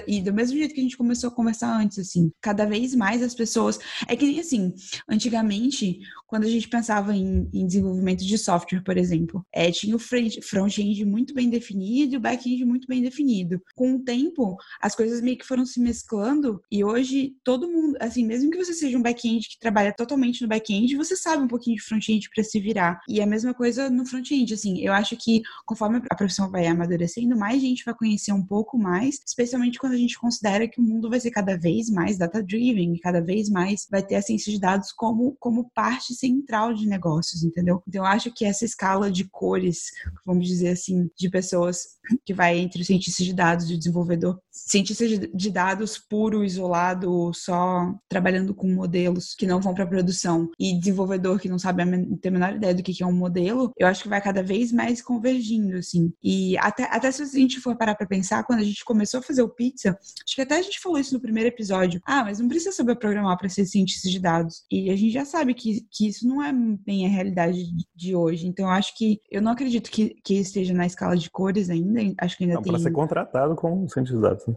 e 0.07 0.21
do 0.21 0.33
mesmo 0.33 0.57
jeito 0.57 0.73
que 0.73 0.79
a 0.79 0.83
gente 0.83 0.95
começou 0.95 1.29
a 1.29 1.35
conversar 1.35 1.77
antes, 1.77 1.99
assim, 1.99 2.31
cada 2.39 2.65
vez 2.65 2.95
mais 2.95 3.21
as 3.21 3.35
pessoas. 3.35 3.77
É 4.07 4.15
que 4.15 4.25
nem 4.25 4.39
assim, 4.39 4.73
antigamente, 5.09 5.99
quando 6.25 6.45
a 6.45 6.49
gente 6.49 6.69
pensava 6.69 7.13
em, 7.13 7.49
em 7.53 7.67
desenvolvimento 7.67 8.23
de 8.23 8.37
software, 8.37 8.81
por 8.81 8.97
exemplo, 8.97 9.45
é, 9.51 9.69
tinha 9.71 9.93
o 9.93 9.99
front-end 9.99 11.03
muito 11.03 11.33
bem 11.33 11.49
definido 11.49 12.13
e 12.13 12.17
o 12.17 12.21
back-end 12.21 12.63
muito 12.63 12.87
bem 12.87 13.01
definido. 13.01 13.61
Com 13.75 13.95
o 13.95 13.99
tempo, 13.99 14.55
as 14.81 14.95
coisas 14.95 15.19
meio 15.21 15.37
que 15.37 15.45
foram 15.45 15.65
se 15.65 15.81
mesclando, 15.81 16.61
e 16.71 16.81
hoje 16.81 17.35
todo 17.43 17.69
mundo, 17.69 17.97
assim, 17.99 18.25
mesmo 18.25 18.49
que 18.49 18.57
você 18.57 18.73
seja 18.73 18.97
um 18.97 19.01
back-end 19.01 19.49
que 19.49 19.59
trabalha 19.59 19.93
totalmente 19.93 20.41
no 20.41 20.47
back-end, 20.47 20.95
você 20.95 21.17
sabe 21.17 21.43
um 21.43 21.47
pouquinho 21.47 21.75
de 21.75 21.83
front-end 21.83 22.29
para 22.33 22.43
se 22.43 22.57
virar. 22.61 23.01
E 23.09 23.21
a 23.21 23.25
mesma 23.25 23.53
coisa 23.53 23.89
no 23.89 24.05
front-end, 24.05 24.53
assim, 24.53 24.79
eu 24.79 24.92
eu 24.93 24.97
acho 24.99 25.17
que 25.17 25.41
conforme 25.65 26.01
a 26.09 26.15
profissão 26.15 26.49
vai 26.49 26.65
amadurecendo, 26.67 27.37
mais 27.37 27.61
gente 27.61 27.85
vai 27.85 27.93
conhecer 27.93 28.31
um 28.31 28.45
pouco 28.45 28.77
mais, 28.77 29.19
especialmente 29.25 29.79
quando 29.79 29.93
a 29.93 29.97
gente 29.97 30.17
considera 30.17 30.67
que 30.67 30.79
o 30.79 30.83
mundo 30.83 31.09
vai 31.09 31.19
ser 31.19 31.31
cada 31.31 31.57
vez 31.57 31.89
mais 31.89 32.17
data-driven 32.17 32.93
cada 32.99 33.21
vez 33.21 33.49
mais 33.49 33.87
vai 33.89 34.03
ter 34.03 34.15
a 34.15 34.21
ciência 34.21 34.51
de 34.51 34.59
dados 34.59 34.91
como, 34.91 35.35
como 35.39 35.69
parte 35.73 36.13
central 36.13 36.73
de 36.73 36.87
negócios, 36.87 37.43
entendeu? 37.43 37.81
Então, 37.87 38.03
eu 38.03 38.05
acho 38.05 38.31
que 38.31 38.45
essa 38.45 38.65
escala 38.65 39.11
de 39.11 39.25
cores, 39.29 39.91
vamos 40.25 40.47
dizer 40.47 40.69
assim, 40.69 41.09
de 41.17 41.29
pessoas 41.29 41.97
que 42.25 42.33
vai 42.33 42.57
entre 42.59 42.81
o 42.81 42.85
cientista 42.85 43.23
de 43.23 43.33
dados 43.33 43.69
e 43.69 43.75
o 43.75 43.77
desenvolvedor, 43.77 44.39
cientista 44.51 45.05
de 45.07 45.49
dados 45.49 45.97
puro, 45.97 46.43
isolado, 46.43 47.31
só 47.33 47.93
trabalhando 48.09 48.53
com 48.53 48.67
modelos 48.67 49.33
que 49.33 49.47
não 49.47 49.61
vão 49.61 49.73
para 49.73 49.87
produção 49.87 50.49
e 50.59 50.77
desenvolvedor 50.77 51.39
que 51.39 51.49
não 51.49 51.57
sabe 51.57 51.83
ter 52.17 52.29
a 52.29 52.31
menor 52.31 52.55
ideia 52.55 52.73
do 52.73 52.83
que 52.83 53.01
é 53.01 53.05
um 53.05 53.13
modelo, 53.13 53.71
eu 53.77 53.87
acho 53.87 54.03
que 54.03 54.09
vai 54.09 54.21
cada 54.21 54.43
vez 54.43 54.71
mais 54.71 54.82
mais 54.83 55.01
convergindo, 55.01 55.77
assim. 55.77 56.11
E 56.21 56.57
até, 56.57 56.83
até 56.83 57.11
se 57.11 57.23
a 57.23 57.25
gente 57.25 57.59
for 57.59 57.75
parar 57.75 57.95
pra 57.95 58.05
pensar, 58.05 58.43
quando 58.43 58.59
a 58.59 58.63
gente 58.63 58.83
começou 58.83 59.19
a 59.19 59.23
fazer 59.23 59.41
o 59.41 59.49
pizza, 59.49 59.97
acho 60.01 60.35
que 60.35 60.41
até 60.41 60.57
a 60.57 60.61
gente 60.61 60.79
falou 60.79 60.99
isso 60.99 61.13
no 61.13 61.21
primeiro 61.21 61.49
episódio. 61.49 62.01
Ah, 62.05 62.23
mas 62.23 62.39
não 62.39 62.49
precisa 62.49 62.75
saber 62.75 62.95
programar 62.95 63.37
para 63.37 63.47
ser 63.49 63.65
cientista 63.65 64.09
de 64.09 64.19
dados. 64.19 64.65
E 64.69 64.89
a 64.89 64.95
gente 64.95 65.11
já 65.11 65.25
sabe 65.25 65.53
que, 65.53 65.85
que 65.89 66.07
isso 66.07 66.27
não 66.27 66.43
é 66.43 66.51
bem 66.51 67.05
a 67.05 67.09
realidade 67.09 67.63
de 67.95 68.15
hoje. 68.15 68.47
Então, 68.47 68.65
eu 68.65 68.71
acho 68.71 68.95
que 68.97 69.21
eu 69.31 69.41
não 69.41 69.51
acredito 69.51 69.89
que, 69.89 70.15
que 70.23 70.35
esteja 70.35 70.73
na 70.73 70.85
escala 70.85 71.15
de 71.15 71.29
cores 71.29 71.69
ainda. 71.69 72.01
Acho 72.19 72.37
que 72.37 72.43
ainda 72.43 72.55
não, 72.55 72.61
tem. 72.61 72.73
Para 72.73 72.81
ser 72.81 72.91
contratado 72.91 73.55
como 73.55 73.89
cientista 73.89 74.17
de 74.17 74.21
dados. 74.21 74.47
Né? 74.47 74.55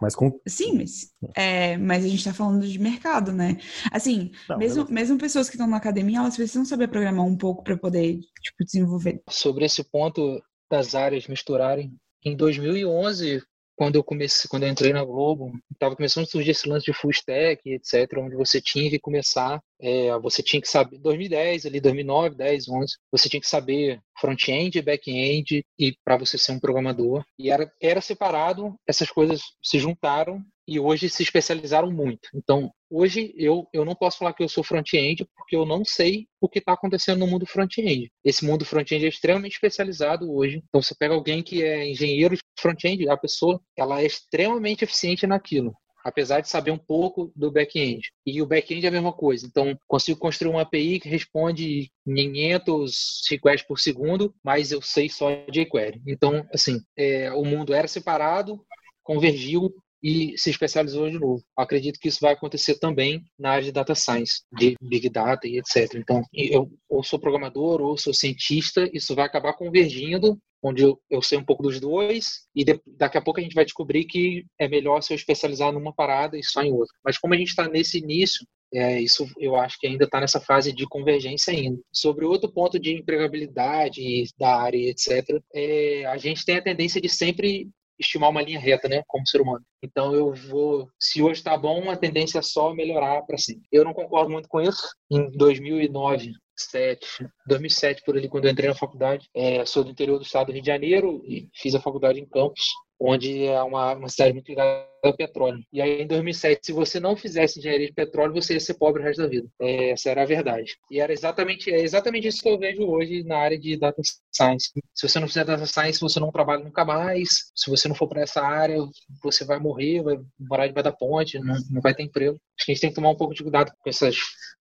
Mas 0.00 0.14
com... 0.14 0.38
Sim, 0.46 0.78
mas, 0.78 1.12
é, 1.34 1.76
mas 1.76 2.04
a 2.04 2.08
gente 2.08 2.18
está 2.18 2.32
falando 2.32 2.66
de 2.66 2.78
mercado, 2.78 3.32
né? 3.32 3.58
Assim, 3.90 4.30
Não, 4.48 4.58
mesmo, 4.58 4.86
mesmo 4.90 5.18
pessoas 5.18 5.48
que 5.48 5.56
estão 5.56 5.66
na 5.66 5.76
academia, 5.76 6.18
elas 6.18 6.36
precisam 6.36 6.64
saber 6.64 6.88
programar 6.88 7.24
um 7.24 7.36
pouco 7.36 7.62
para 7.62 7.76
poder 7.76 8.18
tipo, 8.42 8.64
desenvolver. 8.64 9.22
Sobre 9.28 9.64
esse 9.64 9.82
ponto 9.84 10.42
das 10.70 10.94
áreas 10.94 11.26
misturarem, 11.26 11.94
em 12.24 12.36
2011 12.36 13.42
quando 13.76 13.96
eu 13.96 14.02
comecei, 14.02 14.48
quando 14.48 14.62
eu 14.62 14.70
entrei 14.70 14.92
na 14.92 15.04
Globo, 15.04 15.52
estava 15.70 15.94
começando 15.94 16.24
a 16.24 16.26
surgir 16.26 16.52
esse 16.52 16.68
lance 16.68 16.86
de 16.86 16.92
full 16.92 17.10
stack, 17.10 17.60
etc, 17.70 18.18
onde 18.18 18.34
você 18.34 18.60
tinha 18.60 18.88
que 18.90 18.98
começar, 18.98 19.60
é, 19.80 20.18
você 20.18 20.42
tinha 20.42 20.60
que 20.60 20.68
saber, 20.68 20.98
2010 20.98 21.66
ali, 21.66 21.80
2009, 21.80 22.34
10, 22.34 22.68
11, 22.68 22.96
você 23.12 23.28
tinha 23.28 23.40
que 23.40 23.46
saber 23.46 24.00
front-end, 24.18 24.80
back-end 24.80 25.64
e 25.78 25.94
para 26.02 26.16
você 26.16 26.38
ser 26.38 26.52
um 26.52 26.60
programador. 26.60 27.22
E 27.38 27.50
era, 27.50 27.70
era 27.80 28.00
separado, 28.00 28.74
essas 28.86 29.10
coisas 29.10 29.42
se 29.62 29.78
juntaram 29.78 30.42
e 30.66 30.80
hoje 30.80 31.08
se 31.08 31.22
especializaram 31.22 31.90
muito. 31.90 32.28
Então, 32.34 32.70
hoje 32.90 33.34
eu, 33.36 33.68
eu 33.72 33.84
não 33.84 33.94
posso 33.94 34.18
falar 34.18 34.32
que 34.32 34.42
eu 34.42 34.48
sou 34.48 34.64
front-end 34.64 35.26
porque 35.36 35.56
eu 35.56 35.64
não 35.64 35.84
sei 35.84 36.26
o 36.40 36.48
que 36.48 36.58
está 36.58 36.72
acontecendo 36.72 37.20
no 37.20 37.26
mundo 37.26 37.46
front-end. 37.46 38.10
Esse 38.24 38.44
mundo 38.44 38.64
front-end 38.64 39.04
é 39.04 39.08
extremamente 39.08 39.54
especializado 39.54 40.32
hoje. 40.32 40.62
Então, 40.68 40.82
você 40.82 40.94
pega 40.98 41.14
alguém 41.14 41.42
que 41.42 41.62
é 41.62 41.88
engenheiro 41.88 42.34
de 42.34 42.42
front-end, 42.58 43.08
a 43.08 43.16
pessoa 43.16 43.60
ela 43.76 44.00
é 44.00 44.06
extremamente 44.06 44.84
eficiente 44.84 45.26
naquilo 45.26 45.74
apesar 46.06 46.40
de 46.40 46.48
saber 46.48 46.70
um 46.70 46.78
pouco 46.78 47.32
do 47.34 47.50
back-end. 47.50 48.12
E 48.24 48.40
o 48.40 48.46
back-end 48.46 48.86
é 48.86 48.88
a 48.88 48.92
mesma 48.92 49.12
coisa. 49.12 49.44
Então, 49.44 49.76
consigo 49.88 50.20
construir 50.20 50.52
uma 50.52 50.62
API 50.62 51.00
que 51.00 51.08
responde 51.08 51.90
500 52.04 53.22
requests 53.28 53.66
por 53.66 53.80
segundo, 53.80 54.32
mas 54.42 54.70
eu 54.70 54.80
sei 54.80 55.08
só 55.08 55.28
jQuery. 55.50 56.00
Então, 56.06 56.46
assim, 56.54 56.80
é, 56.96 57.32
o 57.32 57.44
mundo 57.44 57.74
era 57.74 57.88
separado, 57.88 58.64
convergiu 59.02 59.74
e 60.06 60.38
se 60.38 60.50
especializou 60.50 61.10
de 61.10 61.18
novo. 61.18 61.42
acredito 61.56 61.98
que 61.98 62.06
isso 62.06 62.20
vai 62.20 62.32
acontecer 62.32 62.78
também 62.78 63.24
na 63.36 63.50
área 63.50 63.64
de 63.64 63.72
data 63.72 63.92
science, 63.92 64.44
de 64.52 64.76
big 64.80 65.10
data 65.10 65.48
e 65.48 65.58
etc. 65.58 65.94
Então, 65.96 66.22
eu 66.32 66.70
ou 66.88 67.02
sou 67.02 67.18
programador 67.18 67.80
ou 67.80 67.98
sou 67.98 68.14
cientista, 68.14 68.88
isso 68.92 69.16
vai 69.16 69.26
acabar 69.26 69.54
convergindo, 69.54 70.38
onde 70.62 70.84
eu, 70.84 70.96
eu 71.10 71.20
sei 71.20 71.38
um 71.38 71.44
pouco 71.44 71.64
dos 71.64 71.80
dois 71.80 72.46
e 72.54 72.64
de, 72.64 72.80
daqui 72.86 73.18
a 73.18 73.20
pouco 73.20 73.40
a 73.40 73.42
gente 73.42 73.54
vai 73.54 73.64
descobrir 73.64 74.04
que 74.04 74.46
é 74.60 74.68
melhor 74.68 75.02
se 75.02 75.12
eu 75.12 75.16
especializar 75.16 75.72
numa 75.72 75.92
parada 75.92 76.38
e 76.38 76.44
só 76.44 76.62
em 76.62 76.72
outra. 76.72 76.94
Mas 77.04 77.18
como 77.18 77.34
a 77.34 77.36
gente 77.36 77.48
está 77.48 77.68
nesse 77.68 77.98
início, 77.98 78.46
é, 78.72 79.00
isso 79.00 79.26
eu 79.38 79.56
acho 79.56 79.76
que 79.80 79.88
ainda 79.88 80.04
está 80.04 80.20
nessa 80.20 80.40
fase 80.40 80.72
de 80.72 80.86
convergência 80.86 81.52
ainda. 81.52 81.80
Sobre 81.92 82.24
outro 82.24 82.48
ponto 82.48 82.78
de 82.78 82.92
empregabilidade 82.92 84.28
da 84.38 84.56
área, 84.56 84.88
etc., 84.88 85.42
é, 85.52 86.04
a 86.06 86.16
gente 86.16 86.44
tem 86.44 86.58
a 86.58 86.62
tendência 86.62 87.00
de 87.00 87.08
sempre 87.08 87.68
estimar 87.98 88.30
uma 88.30 88.42
linha 88.42 88.58
reta, 88.58 88.88
né, 88.88 89.02
como 89.06 89.26
ser 89.26 89.40
humano. 89.40 89.64
Então 89.82 90.14
eu 90.14 90.32
vou, 90.32 90.88
se 90.98 91.22
hoje 91.22 91.40
está 91.40 91.56
bom, 91.56 91.90
a 91.90 91.96
tendência 91.96 92.38
é 92.38 92.42
só 92.42 92.74
melhorar 92.74 93.22
para 93.22 93.38
sempre. 93.38 93.66
Eu 93.70 93.84
não 93.84 93.94
concordo 93.94 94.30
muito 94.30 94.48
com 94.48 94.60
isso. 94.60 94.88
Em 95.10 95.30
2009, 95.30 96.32
2007, 96.56 97.28
2007 97.46 98.02
por 98.04 98.16
ali, 98.16 98.28
quando 98.28 98.46
eu 98.46 98.50
entrei 98.50 98.68
na 98.68 98.74
faculdade, 98.74 99.28
é, 99.34 99.64
sou 99.64 99.84
do 99.84 99.90
interior 99.90 100.18
do 100.18 100.24
estado 100.24 100.46
do 100.46 100.52
Rio 100.52 100.62
de 100.62 100.66
Janeiro 100.66 101.22
e 101.24 101.48
fiz 101.54 101.74
a 101.74 101.80
faculdade 101.80 102.18
em 102.18 102.26
Campos, 102.26 102.72
onde 102.98 103.44
é 103.44 103.62
uma, 103.62 103.94
uma 103.94 104.08
cidade 104.08 104.32
muito 104.32 104.48
ligada 104.48 104.86
petróleo. 105.16 105.62
E 105.72 105.80
aí, 105.80 106.02
em 106.02 106.06
2007, 106.06 106.66
se 106.66 106.72
você 106.72 106.98
não 107.00 107.16
fizesse 107.16 107.58
engenharia 107.58 107.86
de 107.86 107.92
petróleo, 107.92 108.34
você 108.34 108.54
ia 108.54 108.60
ser 108.60 108.74
pobre 108.74 109.02
o 109.02 109.04
resto 109.04 109.22
da 109.22 109.28
vida. 109.28 109.48
É, 109.60 109.90
essa 109.90 110.10
era 110.10 110.22
a 110.22 110.26
verdade. 110.26 110.76
E 110.90 111.00
era 111.00 111.12
exatamente, 111.12 111.70
é 111.70 111.80
exatamente 111.80 112.28
isso 112.28 112.42
que 112.42 112.48
eu 112.48 112.58
vejo 112.58 112.82
hoje 112.82 113.22
na 113.24 113.38
área 113.38 113.58
de 113.58 113.76
data 113.76 114.00
science. 114.32 114.70
Se 114.94 115.08
você 115.08 115.20
não 115.20 115.28
fizer 115.28 115.44
data 115.44 115.66
science, 115.66 116.00
você 116.00 116.20
não 116.20 116.30
trabalha 116.30 116.64
nunca 116.64 116.84
mais. 116.84 117.50
Se 117.54 117.70
você 117.70 117.88
não 117.88 117.94
for 117.94 118.08
para 118.08 118.22
essa 118.22 118.40
área, 118.40 118.76
você 119.22 119.44
vai 119.44 119.58
morrer, 119.58 120.02
vai 120.02 120.18
morar 120.38 120.66
debaixo 120.66 120.90
da 120.90 120.92
ponte, 120.92 121.38
não, 121.38 121.56
não 121.70 121.80
vai 121.80 121.94
ter 121.94 122.02
emprego. 122.02 122.38
Acho 122.56 122.66
que 122.66 122.72
a 122.72 122.74
gente 122.74 122.80
tem 122.80 122.90
que 122.90 122.96
tomar 122.96 123.10
um 123.10 123.16
pouco 123.16 123.34
de 123.34 123.42
cuidado 123.42 123.72
com 123.78 123.90
essas 123.90 124.16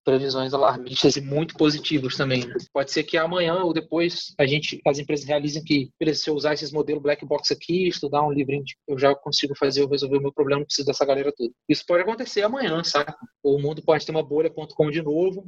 previsões 0.06 0.54
alarmistas 0.54 1.18
e 1.18 1.22
muito 1.22 1.56
positivas 1.56 2.16
também. 2.16 2.46
Né? 2.46 2.54
Pode 2.72 2.92
ser 2.92 3.04
que 3.04 3.18
amanhã 3.18 3.56
ou 3.64 3.74
depois 3.74 4.34
a 4.38 4.46
gente, 4.46 4.80
as 4.86 5.00
empresas 5.00 5.26
realizem 5.26 5.64
que, 5.64 5.90
se 6.14 6.30
eu 6.30 6.36
usar 6.36 6.54
esses 6.54 6.72
modelos 6.72 7.02
black 7.02 7.26
box 7.26 7.52
aqui, 7.52 7.88
estudar 7.88 8.22
um 8.22 8.32
livrinho, 8.32 8.64
eu 8.88 8.98
já 8.98 9.14
consigo 9.16 9.56
fazer, 9.58 9.82
eu 9.82 9.90
resolver 9.90 10.18
o 10.18 10.22
meu 10.22 10.32
problema, 10.36 10.60
não 10.60 10.66
preciso 10.66 10.88
dessa 10.88 11.06
galera 11.06 11.34
toda. 11.36 11.52
Isso 11.68 11.84
pode 11.88 12.04
acontecer 12.04 12.44
amanhã, 12.44 12.84
sabe? 12.84 13.14
O 13.42 13.58
mundo 13.60 13.82
pode 13.84 14.06
ter 14.06 14.12
uma 14.12 14.24
bolha.com 14.24 14.92
de 14.92 15.02
novo, 15.02 15.46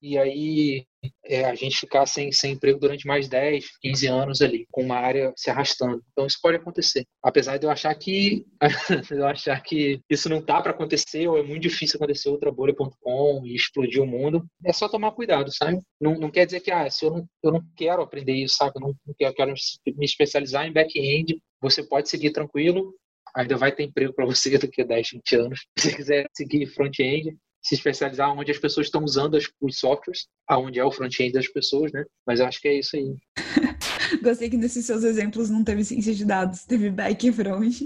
e 0.00 0.16
aí 0.16 0.86
é, 1.24 1.44
a 1.44 1.54
gente 1.54 1.78
ficar 1.78 2.06
sem, 2.06 2.30
sem 2.32 2.52
emprego 2.52 2.78
durante 2.78 3.06
mais 3.06 3.28
10, 3.28 3.64
15 3.80 4.06
anos 4.06 4.40
ali, 4.40 4.66
com 4.70 4.82
uma 4.82 4.96
área 4.96 5.32
se 5.36 5.50
arrastando. 5.50 6.02
Então 6.12 6.26
isso 6.26 6.38
pode 6.40 6.56
acontecer. 6.56 7.04
Apesar 7.22 7.56
de 7.56 7.66
eu 7.66 7.70
achar 7.70 7.94
que 7.94 8.46
eu 9.10 9.26
achar 9.26 9.60
que 9.62 10.00
isso 10.08 10.28
não 10.28 10.40
tá 10.40 10.60
para 10.60 10.72
acontecer, 10.72 11.26
ou 11.26 11.38
é 11.38 11.42
muito 11.42 11.62
difícil 11.62 11.96
acontecer 11.96 12.28
outra 12.28 12.50
bolha.com 12.52 13.42
e 13.44 13.54
explodir 13.54 14.02
o 14.02 14.06
mundo, 14.06 14.46
é 14.64 14.72
só 14.72 14.88
tomar 14.88 15.12
cuidado, 15.12 15.52
sabe? 15.52 15.80
Não, 16.00 16.14
não 16.14 16.30
quer 16.30 16.46
dizer 16.46 16.60
que 16.60 16.70
ah, 16.70 16.88
se 16.90 17.04
eu 17.04 17.10
não, 17.10 17.26
eu 17.42 17.52
não 17.52 17.62
quero 17.76 18.02
aprender 18.02 18.34
isso, 18.34 18.56
sabe? 18.56 18.72
Eu 18.76 18.80
não, 18.80 18.94
não 19.06 19.14
quero, 19.16 19.30
eu 19.32 19.34
quero 19.34 19.54
me 19.96 20.04
especializar 20.04 20.66
em 20.66 20.72
back-end, 20.72 21.40
você 21.60 21.82
pode 21.82 22.08
seguir 22.08 22.30
tranquilo, 22.30 22.94
ainda 23.38 23.56
vai 23.56 23.72
ter 23.72 23.84
emprego 23.84 24.12
para 24.12 24.26
você 24.26 24.56
daqui 24.58 24.82
a 24.82 24.84
10, 24.84 25.10
20 25.12 25.36
anos. 25.36 25.66
Se 25.78 25.90
você 25.90 25.96
quiser 25.96 26.26
seguir 26.34 26.66
front-end, 26.66 27.36
se 27.62 27.74
especializar 27.74 28.32
onde 28.36 28.50
as 28.50 28.58
pessoas 28.58 28.86
estão 28.86 29.02
usando 29.04 29.36
as, 29.36 29.44
os 29.60 29.78
softwares, 29.78 30.26
aonde 30.46 30.78
é 30.78 30.84
o 30.84 30.92
front-end 30.92 31.32
das 31.32 31.48
pessoas, 31.48 31.92
né? 31.92 32.04
Mas 32.26 32.40
eu 32.40 32.46
acho 32.46 32.60
que 32.60 32.68
é 32.68 32.78
isso 32.78 32.96
aí. 32.96 33.14
Gostei 34.22 34.48
que 34.48 34.56
nesses 34.56 34.86
seus 34.86 35.04
exemplos 35.04 35.50
não 35.50 35.62
teve 35.62 35.84
ciência 35.84 36.14
de 36.14 36.24
dados, 36.24 36.64
teve 36.64 36.90
back 36.90 37.26
e 37.26 37.32
front. 37.32 37.80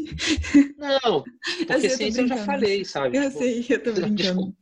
Não, 0.79 1.25
porque 1.67 1.81
sei, 1.81 1.91
eu 1.91 1.97
ciência 1.97 2.21
eu 2.23 2.29
já 2.29 2.37
falei, 2.45 2.85
sabe? 2.85 3.17
Eu 3.19 3.25
Tipo, 3.25 3.39
sei, 3.39 3.67
eu 3.69 3.83
tô 3.83 3.93
brincando. 4.01 4.57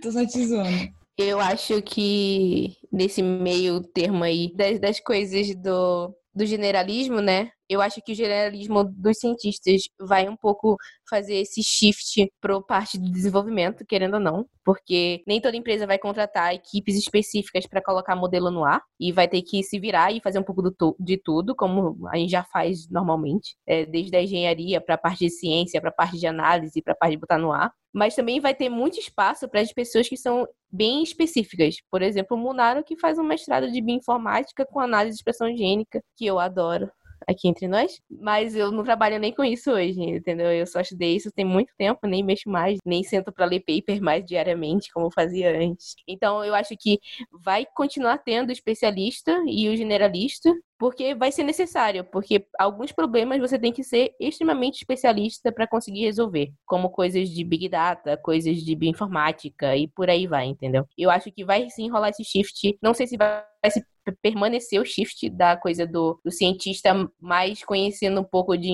tô 0.00 0.12
só 0.12 0.24
te 0.24 0.46
zoando. 0.46 0.88
Eu 1.18 1.40
acho 1.40 1.82
que 1.82 2.76
nesse 2.92 3.22
meio 3.22 3.80
termo 3.82 4.22
aí 4.22 4.54
das, 4.54 4.78
das 4.78 5.00
coisas 5.00 5.54
do, 5.56 6.14
do 6.34 6.46
generalismo, 6.46 7.20
né? 7.20 7.50
Eu 7.72 7.80
acho 7.80 8.02
que 8.04 8.12
o 8.12 8.14
generalismo 8.14 8.84
dos 8.84 9.18
cientistas 9.18 9.84
vai 9.98 10.28
um 10.28 10.36
pouco 10.36 10.76
fazer 11.08 11.36
esse 11.36 11.62
shift 11.62 12.30
para 12.38 12.60
parte 12.60 12.98
do 12.98 13.10
desenvolvimento, 13.10 13.82
querendo 13.86 14.14
ou 14.14 14.20
não, 14.20 14.46
porque 14.62 15.22
nem 15.26 15.40
toda 15.40 15.56
empresa 15.56 15.86
vai 15.86 15.98
contratar 15.98 16.52
equipes 16.54 16.96
específicas 16.96 17.66
para 17.66 17.82
colocar 17.82 18.14
modelo 18.14 18.50
no 18.50 18.62
ar 18.62 18.82
e 19.00 19.10
vai 19.10 19.26
ter 19.26 19.40
que 19.40 19.62
se 19.62 19.78
virar 19.80 20.12
e 20.12 20.20
fazer 20.20 20.38
um 20.38 20.42
pouco 20.42 20.70
tu- 20.70 20.94
de 21.00 21.16
tudo, 21.16 21.56
como 21.56 22.06
a 22.08 22.18
gente 22.18 22.30
já 22.30 22.44
faz 22.44 22.86
normalmente, 22.90 23.56
é, 23.66 23.86
desde 23.86 24.14
a 24.16 24.22
engenharia 24.22 24.78
para 24.78 24.96
a 24.96 24.98
parte 24.98 25.20
de 25.24 25.30
ciência, 25.30 25.80
para 25.80 25.88
a 25.88 25.94
parte 25.94 26.18
de 26.18 26.26
análise, 26.26 26.82
para 26.82 26.92
a 26.92 26.96
parte 26.96 27.12
de 27.12 27.20
botar 27.20 27.38
no 27.38 27.52
ar. 27.52 27.72
Mas 27.90 28.14
também 28.14 28.38
vai 28.38 28.54
ter 28.54 28.68
muito 28.68 28.98
espaço 29.00 29.48
para 29.48 29.60
as 29.60 29.72
pessoas 29.72 30.08
que 30.08 30.16
são 30.16 30.46
bem 30.70 31.02
específicas. 31.02 31.76
Por 31.90 32.02
exemplo, 32.02 32.36
o 32.36 32.40
Munaro, 32.40 32.84
que 32.84 32.98
faz 32.98 33.18
um 33.18 33.22
mestrado 33.22 33.70
de 33.70 33.80
bioinformática 33.80 34.66
com 34.66 34.78
análise 34.78 35.14
de 35.16 35.20
expressão 35.20 35.48
higiênica, 35.48 36.02
que 36.16 36.26
eu 36.26 36.38
adoro 36.38 36.90
aqui 37.28 37.48
entre 37.48 37.68
nós, 37.68 38.00
mas 38.10 38.54
eu 38.54 38.70
não 38.70 38.84
trabalho 38.84 39.18
nem 39.18 39.34
com 39.34 39.44
isso 39.44 39.70
hoje, 39.70 40.00
entendeu? 40.00 40.50
Eu 40.50 40.66
só 40.66 40.80
estudei 40.80 41.16
isso 41.16 41.32
tem 41.32 41.44
muito 41.44 41.72
tempo, 41.76 42.06
nem 42.06 42.22
mexo 42.22 42.48
mais, 42.48 42.78
nem 42.84 43.02
sento 43.02 43.32
para 43.32 43.46
ler 43.46 43.60
paper 43.60 44.02
mais 44.02 44.24
diariamente 44.24 44.92
como 44.92 45.06
eu 45.06 45.10
fazia 45.10 45.56
antes. 45.56 45.94
Então 46.06 46.44
eu 46.44 46.54
acho 46.54 46.76
que 46.78 46.98
vai 47.32 47.66
continuar 47.74 48.18
tendo 48.18 48.50
o 48.50 48.52
especialista 48.52 49.32
e 49.46 49.68
o 49.68 49.76
generalista, 49.76 50.52
porque 50.78 51.14
vai 51.14 51.30
ser 51.30 51.44
necessário, 51.44 52.04
porque 52.04 52.44
alguns 52.58 52.90
problemas 52.90 53.38
você 53.38 53.56
tem 53.58 53.72
que 53.72 53.84
ser 53.84 54.14
extremamente 54.18 54.78
especialista 54.78 55.52
para 55.52 55.66
conseguir 55.66 56.00
resolver, 56.00 56.52
como 56.66 56.90
coisas 56.90 57.28
de 57.30 57.44
big 57.44 57.68
data, 57.68 58.16
coisas 58.16 58.56
de 58.56 58.74
bioinformática 58.74 59.76
e 59.76 59.86
por 59.86 60.10
aí 60.10 60.26
vai, 60.26 60.46
entendeu? 60.46 60.84
Eu 60.98 61.08
acho 61.10 61.30
que 61.30 61.44
vai 61.44 61.70
sim 61.70 61.88
rolar 61.88 62.08
esse 62.08 62.24
shift, 62.24 62.76
não 62.82 62.92
sei 62.94 63.06
se 63.06 63.16
vai 63.16 63.44
se 63.70 63.84
p- 64.04 64.12
permanecer 64.22 64.80
o 64.80 64.84
shift 64.84 65.28
da 65.30 65.56
coisa 65.56 65.86
do, 65.86 66.20
do 66.24 66.30
cientista 66.30 66.92
mais 67.20 67.64
conhecendo 67.64 68.20
um 68.20 68.24
pouco 68.24 68.56
de, 68.56 68.68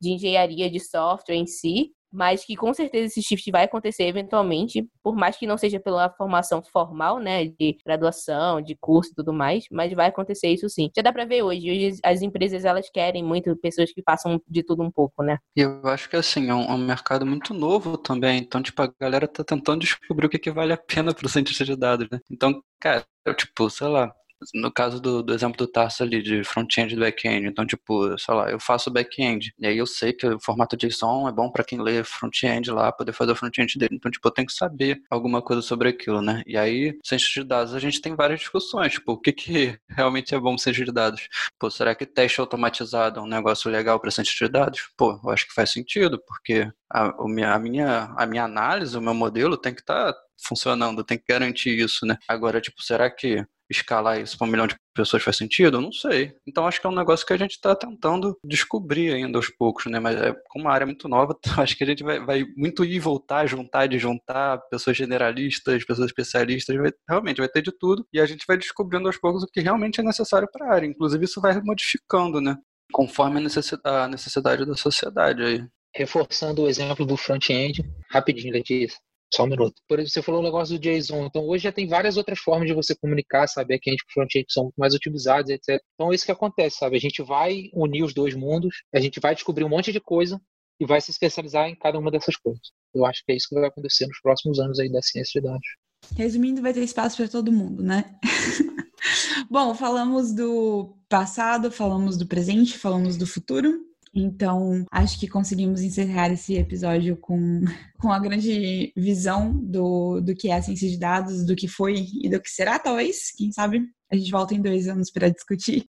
de 0.00 0.10
engenharia 0.10 0.70
de 0.70 0.80
software 0.80 1.36
em 1.36 1.46
si, 1.46 1.92
mas 2.12 2.44
que 2.44 2.56
com 2.56 2.74
certeza 2.74 3.06
esse 3.06 3.22
shift 3.22 3.48
vai 3.52 3.64
acontecer 3.64 4.02
eventualmente, 4.04 4.84
por 5.02 5.14
mais 5.14 5.36
que 5.36 5.46
não 5.46 5.56
seja 5.56 5.78
pela 5.78 6.10
formação 6.10 6.60
formal, 6.60 7.20
né, 7.20 7.44
de 7.46 7.76
graduação, 7.86 8.60
de 8.60 8.74
curso 8.80 9.12
e 9.12 9.14
tudo 9.14 9.32
mais, 9.32 9.64
mas 9.70 9.92
vai 9.92 10.08
acontecer 10.08 10.48
isso 10.48 10.68
sim. 10.68 10.90
Já 10.94 11.02
dá 11.02 11.12
pra 11.12 11.24
ver 11.24 11.42
hoje, 11.44 11.70
hoje 11.70 12.00
as 12.04 12.20
empresas 12.20 12.64
elas 12.64 12.90
querem 12.90 13.22
muito 13.22 13.54
pessoas 13.56 13.92
que 13.92 14.02
façam 14.02 14.40
de 14.48 14.62
tudo 14.64 14.82
um 14.82 14.90
pouco, 14.90 15.22
né? 15.22 15.38
E 15.56 15.60
eu 15.60 15.86
acho 15.86 16.08
que 16.08 16.16
assim, 16.16 16.48
é 16.48 16.54
um, 16.54 16.62
é 16.62 16.72
um 16.72 16.78
mercado 16.78 17.24
muito 17.24 17.54
novo 17.54 17.96
também. 17.96 18.38
Então, 18.40 18.60
tipo, 18.60 18.82
a 18.82 18.92
galera 19.00 19.28
tá 19.28 19.44
tentando 19.44 19.80
descobrir 19.80 20.26
o 20.26 20.28
que, 20.28 20.38
que 20.38 20.50
vale 20.50 20.72
a 20.72 20.76
pena 20.76 21.14
pro 21.14 21.28
cientista 21.28 21.64
de 21.64 21.76
dados, 21.76 22.08
né? 22.10 22.18
Então, 22.30 22.60
cara, 22.80 23.04
eu, 23.24 23.34
tipo, 23.34 23.70
sei 23.70 23.86
lá, 23.86 24.12
no 24.54 24.72
caso 24.72 25.00
do, 25.00 25.22
do 25.22 25.34
exemplo 25.34 25.56
do 25.56 25.66
Tarso 25.66 26.02
ali, 26.02 26.22
de 26.22 26.42
front-end 26.44 26.94
e 26.94 26.98
back-end, 26.98 27.46
então, 27.46 27.66
tipo, 27.66 28.18
sei 28.18 28.34
lá, 28.34 28.50
eu 28.50 28.60
faço 28.60 28.90
back-end, 28.90 29.52
e 29.58 29.66
aí 29.66 29.78
eu 29.78 29.86
sei 29.86 30.12
que 30.12 30.26
o 30.26 30.40
formato 30.40 30.76
JSON 30.76 31.28
é 31.28 31.32
bom 31.32 31.50
para 31.50 31.64
quem 31.64 31.80
lê 31.80 32.02
front-end 32.04 32.70
lá, 32.70 32.92
poder 32.92 33.12
fazer 33.12 33.32
o 33.32 33.36
front-end 33.36 33.78
dele. 33.78 33.96
Então, 33.96 34.10
tipo, 34.10 34.26
eu 34.26 34.32
tenho 34.32 34.46
que 34.46 34.52
saber 34.54 35.00
alguma 35.10 35.42
coisa 35.42 35.62
sobre 35.62 35.88
aquilo, 35.88 36.22
né? 36.22 36.42
E 36.46 36.56
aí, 36.56 36.98
ciência 37.04 37.42
de 37.42 37.48
dados, 37.48 37.74
a 37.74 37.78
gente 37.78 38.00
tem 38.00 38.14
várias 38.14 38.40
discussões, 38.40 38.92
tipo, 38.92 39.12
o 39.12 39.18
que 39.18 39.32
que 39.32 39.78
realmente 39.88 40.34
é 40.34 40.40
bom 40.40 40.56
ciência 40.58 40.84
de 40.84 40.92
dados? 40.92 41.28
Pô, 41.58 41.70
será 41.70 41.94
que 41.94 42.06
teste 42.06 42.40
automatizado 42.40 43.20
é 43.20 43.22
um 43.22 43.26
negócio 43.26 43.70
legal 43.70 44.00
para 44.00 44.10
ciência 44.10 44.46
de 44.46 44.52
dados? 44.52 44.90
Pô, 44.96 45.20
eu 45.22 45.30
acho 45.30 45.46
que 45.46 45.54
faz 45.54 45.70
sentido, 45.70 46.20
porque 46.26 46.70
a, 46.90 47.06
a, 47.24 47.58
minha, 47.58 48.12
a 48.16 48.26
minha 48.26 48.44
análise, 48.44 48.96
o 48.96 49.00
meu 49.00 49.14
modelo 49.14 49.56
tem 49.56 49.74
que 49.74 49.80
estar 49.80 50.14
funcionando, 50.42 51.04
tem 51.04 51.18
que 51.18 51.24
garantir 51.28 51.78
isso, 51.78 52.06
né? 52.06 52.16
Agora, 52.28 52.60
tipo, 52.60 52.82
será 52.82 53.10
que 53.10 53.44
escalar 53.70 54.20
isso 54.20 54.36
para 54.36 54.46
um 54.46 54.50
milhão 54.50 54.66
de 54.66 54.74
pessoas 54.94 55.22
faz 55.22 55.36
sentido? 55.36 55.76
Eu 55.76 55.80
não 55.80 55.92
sei. 55.92 56.34
Então 56.46 56.66
acho 56.66 56.80
que 56.80 56.86
é 56.86 56.90
um 56.90 56.94
negócio 56.94 57.26
que 57.26 57.32
a 57.32 57.36
gente 57.36 57.52
está 57.52 57.74
tentando 57.74 58.36
descobrir 58.44 59.12
ainda 59.12 59.38
aos 59.38 59.48
poucos, 59.48 59.86
né? 59.86 60.00
Mas 60.00 60.20
é, 60.20 60.34
como 60.48 60.64
uma 60.64 60.72
área 60.72 60.86
muito 60.86 61.08
nova, 61.08 61.36
acho 61.58 61.76
que 61.76 61.84
a 61.84 61.86
gente 61.86 62.02
vai, 62.02 62.20
vai 62.20 62.44
muito 62.56 62.84
ir 62.84 62.94
e 62.94 63.00
voltar, 63.00 63.46
juntar, 63.46 63.86
desjuntar, 63.86 64.60
pessoas 64.70 64.96
generalistas, 64.96 65.84
pessoas 65.84 66.08
especialistas, 66.08 66.76
vai, 66.76 66.92
realmente 67.08 67.38
vai 67.38 67.48
ter 67.48 67.62
de 67.62 67.72
tudo 67.72 68.06
e 68.12 68.20
a 68.20 68.26
gente 68.26 68.44
vai 68.46 68.56
descobrindo 68.56 69.06
aos 69.06 69.16
poucos 69.16 69.42
o 69.42 69.46
que 69.46 69.60
realmente 69.60 70.00
é 70.00 70.04
necessário 70.04 70.48
para 70.52 70.66
a 70.66 70.74
área. 70.74 70.86
Inclusive 70.86 71.24
isso 71.24 71.40
vai 71.40 71.60
modificando, 71.62 72.40
né? 72.40 72.56
Conforme 72.92 73.38
a 73.38 73.42
necessidade, 73.42 74.04
a 74.04 74.08
necessidade 74.08 74.66
da 74.66 74.74
sociedade 74.74 75.42
aí. 75.42 75.64
Reforçando 75.94 76.62
o 76.62 76.68
exemplo 76.68 77.04
do 77.04 77.16
front-end, 77.16 77.82
rapidinho, 78.10 78.52
Letícia. 78.52 78.98
Só 79.32 79.44
um 79.44 79.46
minuto. 79.46 79.74
Por 79.88 79.98
exemplo, 79.98 80.12
você 80.12 80.22
falou 80.22 80.40
o 80.40 80.44
negócio 80.44 80.76
do 80.76 80.80
JSON. 80.80 81.26
Então, 81.26 81.46
hoje 81.46 81.64
já 81.64 81.72
tem 81.72 81.86
várias 81.86 82.16
outras 82.16 82.38
formas 82.38 82.66
de 82.66 82.74
você 82.74 82.94
comunicar, 82.96 83.46
saber 83.46 83.78
que 83.78 83.88
a 83.88 83.92
gente 83.92 84.04
front-end 84.12 84.46
são 84.48 84.64
muito 84.64 84.76
mais 84.76 84.92
utilizados, 84.92 85.50
etc. 85.50 85.80
Então, 85.94 86.10
é 86.10 86.14
isso 86.14 86.24
que 86.24 86.32
acontece, 86.32 86.78
sabe? 86.78 86.96
A 86.96 87.00
gente 87.00 87.22
vai 87.22 87.70
unir 87.72 88.02
os 88.02 88.12
dois 88.12 88.34
mundos, 88.34 88.82
a 88.92 88.98
gente 88.98 89.20
vai 89.20 89.34
descobrir 89.34 89.64
um 89.64 89.68
monte 89.68 89.92
de 89.92 90.00
coisa 90.00 90.40
e 90.80 90.86
vai 90.86 91.00
se 91.00 91.10
especializar 91.10 91.68
em 91.68 91.76
cada 91.76 91.98
uma 91.98 92.10
dessas 92.10 92.36
coisas. 92.36 92.72
Eu 92.92 93.04
acho 93.04 93.22
que 93.24 93.32
é 93.32 93.36
isso 93.36 93.48
que 93.48 93.54
vai 93.54 93.68
acontecer 93.68 94.06
nos 94.06 94.20
próximos 94.20 94.58
anos 94.58 94.80
aí 94.80 94.90
da 94.90 95.02
ciência 95.02 95.40
de 95.40 95.46
dados. 95.46 95.68
Resumindo, 96.16 96.62
vai 96.62 96.72
ter 96.72 96.82
espaço 96.82 97.18
para 97.18 97.28
todo 97.28 97.52
mundo, 97.52 97.82
né? 97.82 98.18
Bom, 99.50 99.74
falamos 99.74 100.32
do 100.32 100.96
passado, 101.08 101.70
falamos 101.70 102.16
do 102.16 102.26
presente, 102.26 102.78
falamos 102.78 103.16
do 103.16 103.26
futuro. 103.26 103.89
Então, 104.12 104.84
acho 104.90 105.18
que 105.18 105.28
conseguimos 105.28 105.82
encerrar 105.82 106.32
esse 106.32 106.54
episódio 106.54 107.16
com, 107.16 107.60
com 107.98 108.10
a 108.10 108.18
grande 108.18 108.92
visão 108.96 109.52
do, 109.52 110.20
do 110.20 110.34
que 110.34 110.50
é 110.50 110.54
a 110.54 110.62
ciência 110.62 110.88
de 110.88 110.98
dados, 110.98 111.46
do 111.46 111.54
que 111.54 111.68
foi 111.68 112.06
e 112.22 112.28
do 112.28 112.40
que 112.40 112.50
será, 112.50 112.78
talvez. 112.78 113.32
Quem 113.36 113.52
sabe 113.52 113.88
a 114.10 114.16
gente 114.16 114.30
volta 114.30 114.54
em 114.54 114.60
dois 114.60 114.88
anos 114.88 115.10
para 115.10 115.28
discutir. 115.28 115.84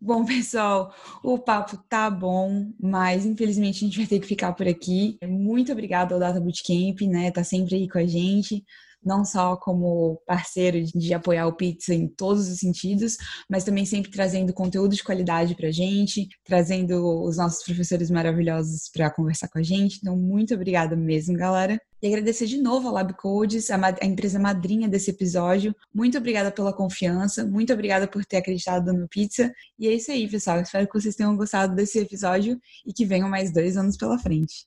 Bom, 0.00 0.22
pessoal, 0.26 0.94
o 1.22 1.38
papo 1.38 1.78
tá 1.88 2.10
bom, 2.10 2.70
mas 2.78 3.24
infelizmente 3.24 3.78
a 3.78 3.88
gente 3.88 3.96
vai 3.96 4.06
ter 4.06 4.20
que 4.20 4.26
ficar 4.26 4.52
por 4.52 4.68
aqui. 4.68 5.16
Muito 5.26 5.72
obrigada 5.72 6.12
ao 6.12 6.20
Data 6.20 6.38
Bootcamp, 6.38 7.00
né? 7.08 7.30
Tá 7.30 7.42
sempre 7.42 7.76
aí 7.76 7.88
com 7.88 7.96
a 7.96 8.04
gente 8.04 8.62
não 9.04 9.24
só 9.24 9.56
como 9.56 10.20
parceiro 10.26 10.82
de 10.82 11.14
apoiar 11.14 11.46
o 11.46 11.56
Pizza 11.56 11.94
em 11.94 12.08
todos 12.08 12.48
os 12.48 12.58
sentidos, 12.58 13.16
mas 13.48 13.64
também 13.64 13.84
sempre 13.84 14.10
trazendo 14.10 14.52
conteúdo 14.52 14.94
de 14.94 15.04
qualidade 15.04 15.54
para 15.54 15.68
a 15.68 15.72
gente, 15.72 16.28
trazendo 16.44 17.22
os 17.22 17.36
nossos 17.36 17.64
professores 17.64 18.10
maravilhosos 18.10 18.90
para 18.92 19.10
conversar 19.10 19.48
com 19.48 19.58
a 19.58 19.62
gente. 19.62 19.98
Então, 20.00 20.16
muito 20.16 20.54
obrigada 20.54 20.96
mesmo, 20.96 21.36
galera. 21.36 21.78
E 22.02 22.06
agradecer 22.06 22.44
de 22.44 22.60
novo 22.60 22.88
a 22.88 22.92
LabCodes, 22.92 23.70
a, 23.70 23.76
a 23.76 24.04
empresa 24.04 24.38
madrinha 24.38 24.86
desse 24.86 25.10
episódio. 25.10 25.74
Muito 25.92 26.18
obrigada 26.18 26.52
pela 26.52 26.70
confiança, 26.70 27.46
muito 27.46 27.72
obrigada 27.72 28.06
por 28.06 28.26
ter 28.26 28.36
acreditado 28.36 28.92
no 28.92 29.08
Pizza. 29.08 29.50
E 29.78 29.88
é 29.88 29.94
isso 29.94 30.10
aí, 30.10 30.28
pessoal. 30.28 30.60
Espero 30.60 30.86
que 30.86 31.00
vocês 31.00 31.16
tenham 31.16 31.34
gostado 31.34 31.74
desse 31.74 31.98
episódio 31.98 32.60
e 32.86 32.92
que 32.92 33.06
venham 33.06 33.28
mais 33.28 33.50
dois 33.50 33.78
anos 33.78 33.96
pela 33.96 34.18
frente. 34.18 34.66